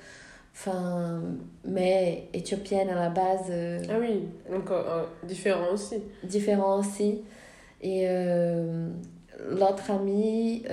Enfin, 0.53 1.21
mais 1.65 2.29
éthiopienne 2.33 2.89
à 2.89 2.95
la 2.95 3.09
base, 3.09 3.47
euh, 3.49 3.79
Ah 3.89 3.97
oui, 3.99 4.29
donc 4.49 4.71
euh, 4.71 4.83
euh, 4.87 5.03
différent 5.23 5.73
aussi. 5.73 6.01
différent 6.23 6.79
aussi. 6.79 7.23
Et 7.81 8.05
euh, 8.07 8.87
l'autre 9.49 9.91
amie, 9.91 10.63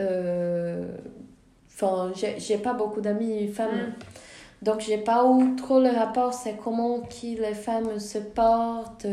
enfin, 1.67 2.13
j'ai 2.15 2.39
j'ai 2.39 2.59
pas 2.59 2.75
beaucoup 2.75 3.01
d'amis 3.01 3.49
femmes. 3.49 3.89
Mm. 3.89 4.65
Donc, 4.65 4.79
j'ai 4.79 4.99
pas 4.99 5.25
eu 5.27 5.57
trop 5.57 5.81
le 5.81 5.89
rapport, 5.89 6.33
c'est 6.33 6.57
comment 6.63 7.01
qui 7.01 7.35
les 7.35 7.55
femmes 7.55 7.99
se 7.99 8.19
portent. 8.19 9.07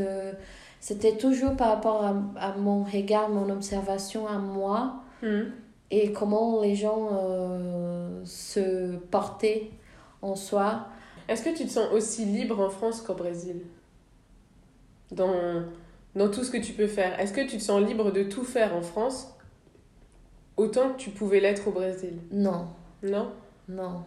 C'était 0.80 1.18
toujours 1.18 1.56
par 1.56 1.70
rapport 1.70 2.04
à, 2.04 2.16
à 2.40 2.56
mon 2.58 2.84
regard, 2.84 3.30
mon 3.30 3.50
observation 3.50 4.28
à 4.28 4.38
moi 4.38 4.96
Mhm. 5.22 5.52
et 5.92 6.14
comment 6.14 6.62
les 6.62 6.76
gens 6.76 7.10
euh, 7.12 8.22
se 8.24 8.96
portaient 8.96 9.70
en 10.22 10.36
soi. 10.36 10.86
Est-ce 11.28 11.44
que 11.44 11.50
tu 11.56 11.66
te 11.66 11.72
sens 11.72 11.92
aussi 11.92 12.26
libre 12.26 12.60
en 12.62 12.70
France 12.70 13.02
qu'au 13.02 13.14
Brésil? 13.16 13.62
Dans, 15.12 15.64
dans 16.16 16.30
tout 16.30 16.44
ce 16.44 16.52
que 16.52 16.58
tu 16.58 16.74
peux 16.74 16.88
faire 16.88 17.20
Est-ce 17.20 17.34
que 17.34 17.42
tu 17.42 17.58
te 17.58 17.62
sens 17.64 17.82
libre 17.82 18.12
de 18.12 18.24
tout 18.24 18.44
faire 18.44 18.76
en 18.76 18.82
France 18.82 19.34
autant 20.56 20.90
que 20.94 20.98
tu 20.98 21.10
pouvais 21.10 21.40
l'être 21.40 21.68
au 21.68 21.72
Brésil? 21.72 22.14
Non, 22.32 22.68
Non? 23.04 23.30
Non. 23.68 24.04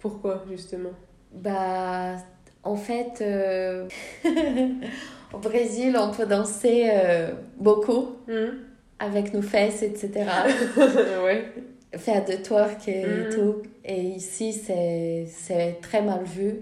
Pourquoi, 0.00 0.42
justement? 0.50 0.90
Bah, 1.32 2.16
en 2.64 2.76
fait, 2.76 3.20
euh, 3.20 3.88
au 5.32 5.38
Brésil, 5.38 5.96
on 5.98 6.10
peut 6.10 6.26
danser 6.26 6.90
euh, 6.92 7.32
beaucoup 7.58 8.16
Mhm. 8.28 8.58
avec 8.98 9.32
nos 9.34 9.42
fesses, 9.42 9.82
etc. 9.82 10.10
Ouais. 11.24 11.52
Faire 11.96 12.24
de 12.24 12.34
twerk 12.34 12.88
et 12.88 13.24
Mhm. 13.24 13.28
tout. 13.34 13.62
Et 13.84 14.00
ici, 14.00 14.52
c'est 14.52 15.26
c'est 15.28 15.78
très 15.82 16.00
mal 16.02 16.24
vu, 16.24 16.60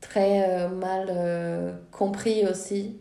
très 0.00 0.44
euh, 0.48 0.68
mal 0.68 1.06
euh, 1.10 1.72
compris 1.90 2.46
aussi. 2.46 2.96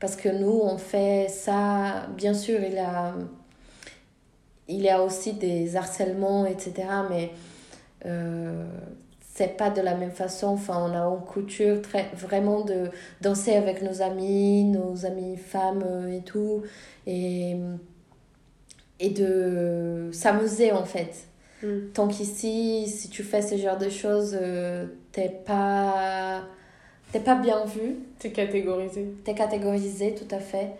Parce 0.00 0.16
que 0.16 0.28
nous, 0.28 0.60
on 0.62 0.76
fait 0.78 1.26
ça, 1.28 2.06
bien 2.16 2.34
sûr, 2.34 2.60
il 2.62 2.74
y 2.74 2.78
a, 2.78 3.14
il 4.68 4.82
y 4.82 4.90
a 4.90 5.02
aussi 5.02 5.32
des 5.34 5.74
harcèlements, 5.76 6.44
etc. 6.46 6.72
Mais 7.10 7.30
c'est 9.36 9.56
pas 9.58 9.68
de 9.68 9.82
la 9.82 9.94
même 9.94 10.12
façon. 10.12 10.46
Enfin, 10.48 10.90
on 10.90 10.94
a 10.94 11.04
une 11.04 11.24
culture 11.30 11.82
très, 11.82 12.08
vraiment 12.14 12.62
de 12.62 12.90
danser 13.20 13.54
avec 13.54 13.82
nos 13.82 14.00
amis, 14.00 14.64
nos 14.64 15.04
amis 15.04 15.36
femmes 15.36 15.84
euh, 15.86 16.16
et 16.16 16.22
tout. 16.22 16.62
Et, 17.06 17.54
et 18.98 19.10
de 19.10 20.08
s'amuser 20.12 20.72
en 20.72 20.84
fait. 20.84 21.26
Mhm. 21.62 21.90
Tant 21.92 22.08
qu'ici, 22.08 22.86
si 22.88 23.10
tu 23.10 23.22
fais 23.22 23.42
ce 23.42 23.56
genre 23.58 23.76
de 23.76 23.90
choses, 23.90 24.36
euh, 24.40 24.86
t'es 25.12 25.28
pas, 25.28 26.42
t'es 27.12 27.20
pas 27.20 27.34
bien 27.34 27.64
vu, 27.66 27.96
T'es 28.18 28.30
catégorisé. 28.32 29.14
t'es 29.24 29.34
catégorisé 29.34 30.14
tout 30.14 30.34
à 30.34 30.38
fait. 30.38 30.70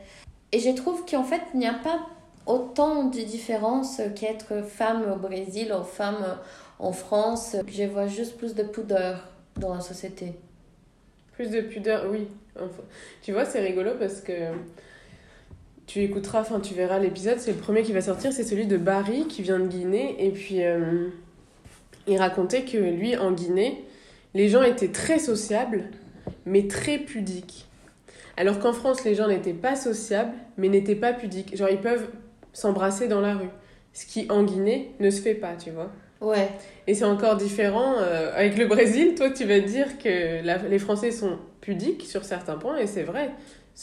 Et 0.52 0.60
je 0.60 0.70
trouve 0.70 1.04
qu'en 1.04 1.24
fait, 1.24 1.42
il 1.52 1.60
n'y 1.60 1.66
a 1.66 1.74
pas 1.74 2.06
autant 2.46 3.04
de 3.04 3.20
différence 3.20 4.00
qu'être 4.14 4.64
femme 4.64 5.04
au 5.12 5.16
Brésil 5.16 5.74
ou 5.78 5.84
femme 5.84 6.38
en 6.78 6.92
France. 6.92 7.56
Je 7.68 7.84
vois 7.84 8.06
juste 8.06 8.36
plus 8.36 8.54
de 8.54 8.62
pudeur 8.62 9.28
dans 9.56 9.74
la 9.74 9.80
société. 9.80 10.34
Plus 11.32 11.50
de 11.50 11.60
pudeur, 11.60 12.06
oui. 12.10 12.28
Tu 13.22 13.32
vois, 13.32 13.44
c'est 13.44 13.60
rigolo 13.60 13.92
parce 13.98 14.20
que 14.20 14.32
tu 15.86 16.02
écouteras, 16.02 16.40
enfin 16.40 16.60
tu 16.60 16.74
verras 16.74 16.98
l'épisode, 16.98 17.38
c'est 17.38 17.52
le 17.52 17.58
premier 17.58 17.82
qui 17.82 17.92
va 17.92 18.00
sortir, 18.00 18.32
c'est 18.32 18.42
celui 18.42 18.66
de 18.66 18.76
Barry 18.76 19.26
qui 19.26 19.42
vient 19.42 19.58
de 19.58 19.66
Guinée. 19.66 20.16
Et 20.18 20.30
puis 20.30 20.64
euh, 20.64 21.08
il 22.06 22.18
racontait 22.18 22.62
que 22.62 22.78
lui, 22.78 23.16
en 23.16 23.32
Guinée, 23.32 23.84
les 24.34 24.48
gens 24.48 24.62
étaient 24.62 24.92
très 24.92 25.18
sociables, 25.18 25.84
mais 26.44 26.66
très 26.66 26.98
pudiques. 26.98 27.66
Alors 28.36 28.58
qu'en 28.58 28.72
France, 28.72 29.04
les 29.04 29.14
gens 29.14 29.28
n'étaient 29.28 29.54
pas 29.54 29.76
sociables, 29.76 30.32
mais 30.58 30.68
n'étaient 30.68 30.94
pas 30.94 31.12
pudiques. 31.12 31.56
Genre, 31.56 31.70
ils 31.70 31.80
peuvent 31.80 32.08
s'embrasser 32.56 33.08
dans 33.08 33.20
la 33.20 33.34
rue. 33.34 33.50
Ce 33.92 34.06
qui, 34.06 34.26
en 34.30 34.42
Guinée, 34.44 34.92
ne 35.00 35.10
se 35.10 35.20
fait 35.20 35.34
pas, 35.34 35.54
tu 35.62 35.70
vois. 35.70 35.90
Ouais, 36.20 36.48
Et 36.86 36.94
c'est 36.94 37.04
encore 37.04 37.36
différent 37.36 37.96
euh, 37.98 38.32
avec 38.34 38.56
le 38.56 38.66
Brésil. 38.66 39.14
Toi, 39.14 39.30
tu 39.30 39.44
vas 39.44 39.60
dire 39.60 39.98
que 39.98 40.44
la- 40.44 40.56
les 40.58 40.78
Français 40.78 41.10
sont 41.10 41.38
pudiques 41.60 42.02
sur 42.06 42.24
certains 42.24 42.56
points, 42.56 42.78
et 42.78 42.86
c'est 42.86 43.02
vrai. 43.02 43.30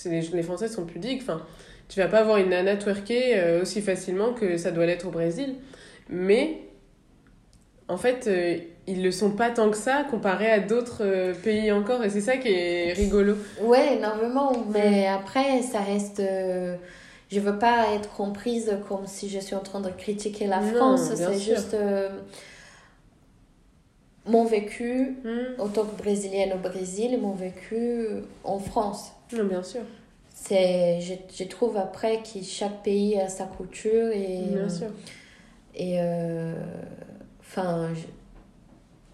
Les, 0.05 0.21
les 0.21 0.43
Français 0.43 0.67
sont 0.67 0.85
pudiques. 0.85 1.21
Enfin, 1.21 1.41
tu 1.89 1.99
vas 1.99 2.07
pas 2.07 2.23
voir 2.23 2.37
une 2.37 2.49
nana 2.49 2.75
twerker 2.75 3.35
euh, 3.37 3.61
aussi 3.61 3.81
facilement 3.81 4.33
que 4.33 4.57
ça 4.57 4.71
doit 4.71 4.85
l'être 4.87 5.07
au 5.07 5.11
Brésil. 5.11 5.55
Mais, 6.09 6.57
en 7.87 7.97
fait, 7.97 8.25
euh, 8.27 8.57
ils 8.87 9.03
le 9.03 9.11
sont 9.11 9.31
pas 9.31 9.49
tant 9.51 9.69
que 9.69 9.77
ça 9.77 10.05
comparé 10.09 10.49
à 10.49 10.59
d'autres 10.59 11.01
euh, 11.03 11.33
pays 11.33 11.71
encore, 11.71 12.03
et 12.03 12.09
c'est 12.09 12.21
ça 12.21 12.37
qui 12.37 12.49
est 12.49 12.93
rigolo. 12.93 13.35
ouais, 13.61 13.97
énormément. 13.97 14.65
Mais 14.73 15.05
après, 15.07 15.61
ça 15.61 15.79
reste. 15.81 16.21
Je 17.33 17.39
veux 17.39 17.57
pas 17.59 17.93
être 17.93 18.09
comprise 18.15 18.71
comme 18.87 19.07
si 19.07 19.29
je 19.29 19.39
suis 19.39 19.55
en 19.55 19.61
train 19.61 19.81
de 19.81 19.89
critiquer 19.89 20.47
la 20.47 20.61
Non, 20.61 20.75
France. 20.75 21.11
C'est 21.15 21.39
juste 21.39 21.73
euh, 21.73 22.09
mon 24.25 24.45
vécu 24.45 25.17
Hmm. 25.23 25.59
en 25.59 25.67
tant 25.67 25.85
que 25.85 25.95
brésilienne 26.01 26.53
au 26.53 26.57
Brésil 26.57 27.13
et 27.13 27.17
mon 27.17 27.33
vécu 27.33 28.07
en 28.43 28.59
France. 28.59 29.11
Non, 29.33 29.45
bien 29.45 29.63
sûr. 29.63 29.81
C'est, 30.33 30.99
je, 31.01 31.13
je 31.33 31.43
trouve 31.45 31.77
après 31.77 32.21
que 32.23 32.41
chaque 32.43 32.83
pays 32.83 33.19
a 33.19 33.29
sa 33.29 33.45
culture 33.45 34.09
et, 34.11 34.45
Bien 34.53 34.69
sûr. 34.69 34.87
et 35.75 35.99
euh, 36.01 36.53
enfin, 37.41 37.89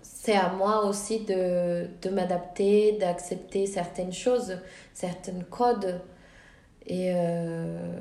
c'est 0.01 0.35
à 0.35 0.49
moi 0.49 0.85
aussi 0.85 1.21
de, 1.21 1.87
de 2.01 2.09
m'adapter, 2.09 2.93
d'accepter 2.93 3.65
certaines 3.65 4.13
choses, 4.13 4.57
certains 4.93 5.39
codes. 5.49 5.99
Et 6.89 7.11
euh, 7.13 7.93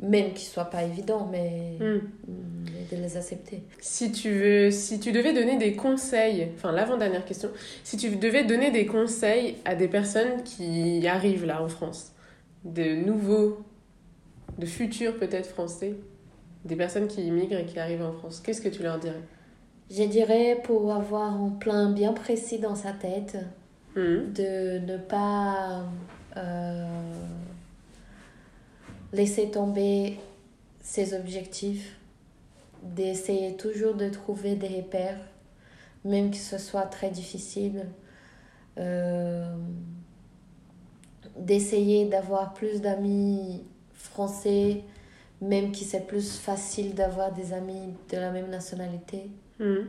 même 0.00 0.32
qu'ils 0.34 0.48
ne 0.48 0.52
soient 0.52 0.64
pas 0.70 0.82
évidents, 0.84 1.28
mais, 1.32 1.76
Hmm. 1.80 2.00
mais 2.28 2.96
de 2.96 3.02
les 3.02 3.16
accepter. 3.16 3.62
Si 3.80 4.12
tu 4.12 4.30
veux, 4.30 4.70
si 4.70 5.00
tu 5.00 5.12
devais 5.12 5.32
donner 5.32 5.56
des 5.56 5.74
conseils, 5.74 6.48
enfin 6.54 6.72
l'avant-dernière 6.72 7.24
question, 7.24 7.48
si 7.84 7.96
tu 7.96 8.10
devais 8.16 8.44
donner 8.44 8.70
des 8.70 8.84
conseils 8.86 9.56
à 9.64 9.74
des 9.74 9.88
personnes 9.88 10.42
qui 10.44 11.06
arrivent 11.08 11.46
là 11.46 11.62
en 11.62 11.68
France, 11.68 12.12
de 12.64 12.94
nouveaux, 13.04 13.58
de 14.58 14.66
futurs 14.66 15.16
peut-être 15.16 15.46
français, 15.48 15.94
des 16.64 16.76
personnes 16.76 17.08
qui 17.08 17.22
immigrent 17.26 17.58
et 17.58 17.64
qui 17.64 17.78
arrivent 17.78 18.02
en 18.04 18.12
France, 18.12 18.40
qu'est-ce 18.44 18.60
que 18.60 18.68
tu 18.68 18.82
leur 18.82 18.98
dirais? 18.98 19.22
Je 19.90 20.04
dirais 20.04 20.60
pour 20.64 20.92
avoir 20.92 21.32
un 21.34 21.50
plan 21.50 21.90
bien 21.92 22.12
précis 22.12 22.58
dans 22.58 22.74
sa 22.74 22.92
tête, 22.92 23.36
Hmm. 23.94 24.32
de 24.32 24.78
ne 24.78 24.96
pas 24.96 25.84
euh, 26.38 26.86
laisser 29.12 29.50
tomber 29.50 30.18
ses 30.80 31.14
objectifs, 31.14 31.96
d'essayer 32.82 33.56
toujours 33.56 33.94
de 33.94 34.08
trouver 34.08 34.56
des 34.56 34.68
repères, 34.68 35.20
même 36.04 36.30
que 36.30 36.36
ce 36.36 36.58
soit 36.58 36.86
très 36.86 37.10
difficile, 37.10 37.86
euh, 38.78 39.54
d'essayer 41.36 42.06
d'avoir 42.06 42.54
plus 42.54 42.80
d'amis 42.80 43.64
français, 43.92 44.82
même 45.40 45.74
si 45.74 45.84
c'est 45.84 46.06
plus 46.06 46.38
facile 46.38 46.94
d'avoir 46.94 47.32
des 47.32 47.52
amis 47.52 47.94
de 48.10 48.16
la 48.16 48.30
même 48.30 48.48
nationalité. 48.48 49.30
Hmm. 49.58 49.84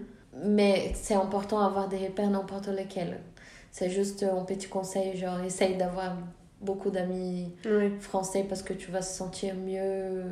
Mais 0.45 0.91
c'est 0.95 1.13
important 1.13 1.61
d'avoir 1.61 1.87
des 1.87 1.97
repères 1.97 2.29
n'importe 2.29 2.67
lesquels. 2.67 3.19
C'est 3.71 3.89
juste 3.89 4.23
un 4.23 4.43
petit 4.43 4.67
conseil, 4.67 5.17
genre 5.17 5.39
essaye 5.41 5.77
d'avoir 5.77 6.15
beaucoup 6.63 6.89
d'amis 6.89 7.51
français 7.99 8.45
parce 8.47 8.61
que 8.63 8.73
tu 8.73 8.91
vas 8.91 9.01
se 9.01 9.17
sentir 9.17 9.55
mieux 9.55 10.23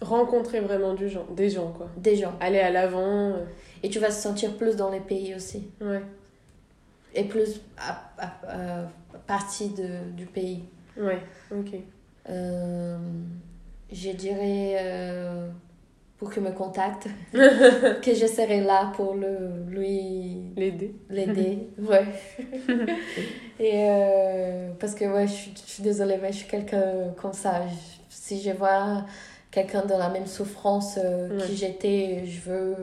Rencontrer 0.00 0.58
vraiment 0.60 0.94
du 0.94 1.08
gens, 1.08 1.26
des 1.36 1.48
gens 1.48 1.70
quoi. 1.72 1.88
des 1.96 2.16
gens. 2.16 2.32
Aller 2.40 2.58
à 2.58 2.70
l'avant. 2.70 3.30
euh, 3.34 3.44
Et 3.84 3.88
tu 3.88 3.98
vas 4.00 4.10
se 4.10 4.20
sentir 4.20 4.56
plus 4.56 4.74
dans 4.76 4.90
les 4.90 4.98
pays 5.00 5.34
aussi. 5.34 5.68
Ouais. 5.80 6.02
Et 7.14 7.24
plus 7.24 7.60
à, 7.78 8.10
à- 8.18 8.80
à- 8.80 8.88
partie 9.26 9.68
de, 9.70 10.10
du 10.16 10.26
pays. 10.26 10.64
Ouais. 10.96 11.20
Ok. 11.56 11.74
Euh, 12.28 12.98
je 13.92 14.10
dirais 14.10 14.76
euh, 14.80 15.48
pour 16.22 16.32
qu'il 16.32 16.44
me 16.44 16.52
contacte, 16.52 17.08
que 17.32 18.14
je 18.14 18.26
serai 18.28 18.60
là 18.60 18.92
pour 18.94 19.14
le, 19.14 19.64
lui 19.68 20.52
L'aider. 20.56 20.94
l'aider. 21.10 21.66
ouais. 21.80 22.04
Et 23.58 23.72
euh, 23.90 24.70
parce 24.78 24.94
que 24.94 25.04
ouais, 25.04 25.26
je, 25.26 25.32
suis- 25.32 25.54
je 25.66 25.70
suis 25.72 25.82
désolée, 25.82 26.18
mais 26.22 26.30
je 26.30 26.36
suis 26.38 26.48
quelqu'un 26.48 27.12
comme 27.20 27.32
ça. 27.32 27.62
Je- 27.66 27.74
si 28.08 28.40
je 28.40 28.52
vois 28.52 29.04
quelqu'un 29.50 29.84
dans 29.84 29.98
la 29.98 30.10
même 30.10 30.26
souffrance 30.28 30.96
euh, 31.02 31.36
Ouais. 31.40 31.44
que 31.48 31.52
j'étais, 31.54 32.22
je 32.24 32.40
veux 32.48 32.76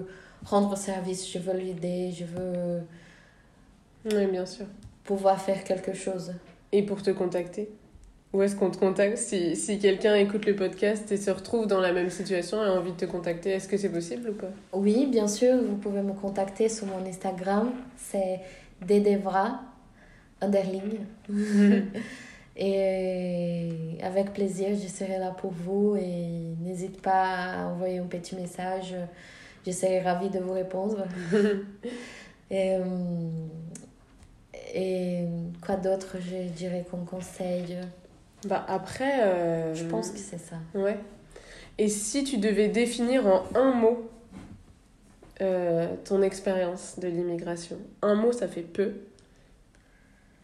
rendre 0.45 0.75
service, 0.75 1.31
je 1.31 1.39
veux 1.39 1.53
l'aider, 1.53 2.11
je 2.11 2.25
veux 2.25 2.81
Oui, 4.13 4.27
bien 4.27 4.45
sûr. 4.45 4.65
pouvoir 5.05 5.39
faire 5.41 5.63
quelque 5.63 5.93
chose. 5.93 6.33
Et 6.73 6.83
pour 6.83 7.01
te 7.01 7.11
contacter 7.11 7.69
Où 8.31 8.43
est-ce 8.43 8.55
qu'on 8.55 8.69
te 8.69 8.77
contacte 8.77 9.17
Si, 9.17 9.55
si 9.55 9.79
quelqu'un 9.79 10.13
écoute 10.13 10.45
le 10.45 10.55
podcast 10.55 11.11
et 11.11 11.17
se 11.17 11.31
retrouve 11.31 11.65
dans 11.65 11.79
la 11.79 11.91
même 11.91 12.11
situation 12.11 12.63
et 12.63 12.67
a 12.67 12.73
envie 12.73 12.91
de 12.91 12.97
te 12.97 13.05
contacter, 13.05 13.51
est-ce 13.51 13.67
que 13.67 13.75
c'est 13.75 13.89
possible 13.89 14.29
ou 14.29 14.33
pas? 14.33 14.51
Oui, 14.71 15.07
bien 15.07 15.27
sûr, 15.27 15.57
vous 15.57 15.77
pouvez 15.77 16.03
me 16.03 16.13
contacter 16.13 16.69
sur 16.69 16.85
mon 16.85 17.03
Instagram, 17.07 17.71
c'est 17.97 18.39
Dedevra, 18.87 19.61
underline. 20.41 21.07
et 22.55 23.97
avec 24.03 24.33
plaisir, 24.33 24.69
je 24.79 24.87
serai 24.87 25.17
là 25.17 25.31
pour 25.31 25.51
vous 25.51 25.95
et 25.95 26.53
n'hésite 26.61 27.01
pas 27.01 27.53
à 27.53 27.65
envoyer 27.65 27.97
un 27.97 28.05
petit 28.05 28.35
message. 28.35 28.93
Je 29.65 29.71
serai 29.71 30.01
ravie 30.01 30.29
de 30.29 30.37
vous 30.39 30.53
répondre. 30.53 31.03
et, 32.51 32.75
euh, 32.75 32.83
et 34.75 35.25
quoi 35.65 35.77
d'autre, 35.77 36.17
je 36.19 36.47
dirais 36.53 36.85
qu'on 36.89 37.05
conseille 37.05 37.75
Bah 38.45 38.63
après... 38.67 39.23
euh, 39.23 39.75
Je 39.75 39.85
pense 39.85 40.11
que 40.11 40.17
c'est 40.19 40.37
ça. 40.37 40.57
Ouais. 40.73 40.97
Et 41.77 41.87
si 41.89 42.23
tu 42.23 42.37
devais 42.37 42.67
définir 42.67 43.25
en 43.27 43.43
un 43.55 43.71
mot 43.73 44.09
euh, 45.41 45.95
ton 46.05 46.21
expérience 46.21 46.99
de 46.99 47.07
l'immigration, 47.07 47.77
un 48.01 48.15
mot 48.15 48.31
ça 48.31 48.47
fait 48.47 48.61
peu, 48.61 48.93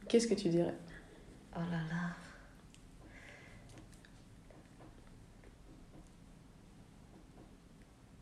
qu'est-ce 0.08 0.28
que 0.28 0.34
tu 0.34 0.50
dirais? 0.50 0.74
Oh 1.56 1.60
là 1.72 1.78
là. 1.90 2.10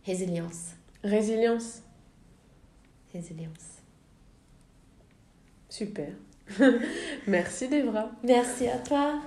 Résilience. 0.06 0.72
Résilience 1.04 1.82
Résilience. 3.14 3.82
Super. 5.70 6.14
Merci 7.28 7.68
Devra. 7.68 8.10
Merci 8.24 8.68
à 8.68 8.78
toi. 8.78 9.20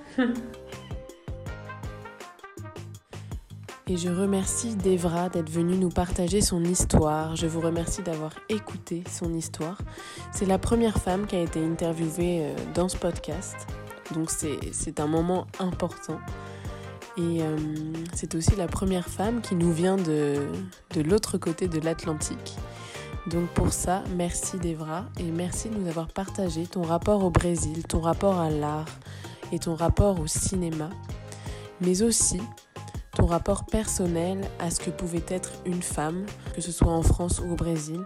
Et 3.88 3.96
je 3.96 4.08
remercie 4.08 4.74
Devra 4.74 5.28
d'être 5.28 5.48
venue 5.48 5.76
nous 5.76 5.90
partager 5.90 6.40
son 6.40 6.64
histoire. 6.64 7.36
Je 7.36 7.46
vous 7.46 7.60
remercie 7.60 8.02
d'avoir 8.02 8.34
écouté 8.48 9.04
son 9.08 9.32
histoire. 9.32 9.78
C'est 10.32 10.46
la 10.46 10.58
première 10.58 10.98
femme 10.98 11.26
qui 11.26 11.36
a 11.36 11.40
été 11.40 11.64
interviewée 11.64 12.40
euh, 12.42 12.54
dans 12.74 12.88
ce 12.88 12.96
podcast. 12.96 13.54
Donc 14.12 14.30
c'est 14.30 14.58
c'est 14.72 14.98
un 14.98 15.06
moment 15.06 15.46
important. 15.60 16.18
Et 17.16 17.42
euh, 17.42 17.56
c'est 18.12 18.34
aussi 18.34 18.56
la 18.56 18.66
première 18.66 19.08
femme 19.08 19.40
qui 19.40 19.54
nous 19.54 19.72
vient 19.72 19.96
de, 19.96 20.46
de 20.94 21.00
l'autre 21.00 21.38
côté 21.38 21.66
de 21.66 21.80
l'Atlantique. 21.80 22.56
Donc 23.26 23.48
pour 23.50 23.72
ça, 23.72 24.04
merci 24.14 24.56
Devra 24.58 25.04
et 25.18 25.24
merci 25.24 25.68
de 25.68 25.76
nous 25.76 25.88
avoir 25.88 26.06
partagé 26.06 26.66
ton 26.66 26.82
rapport 26.82 27.24
au 27.24 27.30
Brésil, 27.30 27.82
ton 27.84 28.00
rapport 28.00 28.38
à 28.38 28.50
l'art 28.50 28.86
et 29.50 29.58
ton 29.58 29.74
rapport 29.74 30.20
au 30.20 30.28
cinéma, 30.28 30.90
mais 31.80 32.02
aussi 32.02 32.40
ton 33.16 33.26
rapport 33.26 33.66
personnel 33.66 34.48
à 34.60 34.70
ce 34.70 34.78
que 34.78 34.90
pouvait 34.90 35.24
être 35.28 35.50
une 35.64 35.82
femme, 35.82 36.24
que 36.54 36.60
ce 36.60 36.70
soit 36.70 36.92
en 36.92 37.02
France 37.02 37.40
ou 37.40 37.52
au 37.52 37.56
Brésil, 37.56 38.00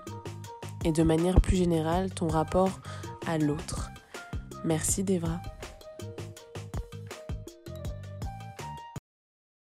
et 0.84 0.92
de 0.92 1.02
manière 1.02 1.40
plus 1.40 1.56
générale 1.56 2.10
ton 2.10 2.28
rapport 2.28 2.80
à 3.26 3.36
l'autre. 3.36 3.90
Merci 4.64 5.04
Devra. 5.04 5.40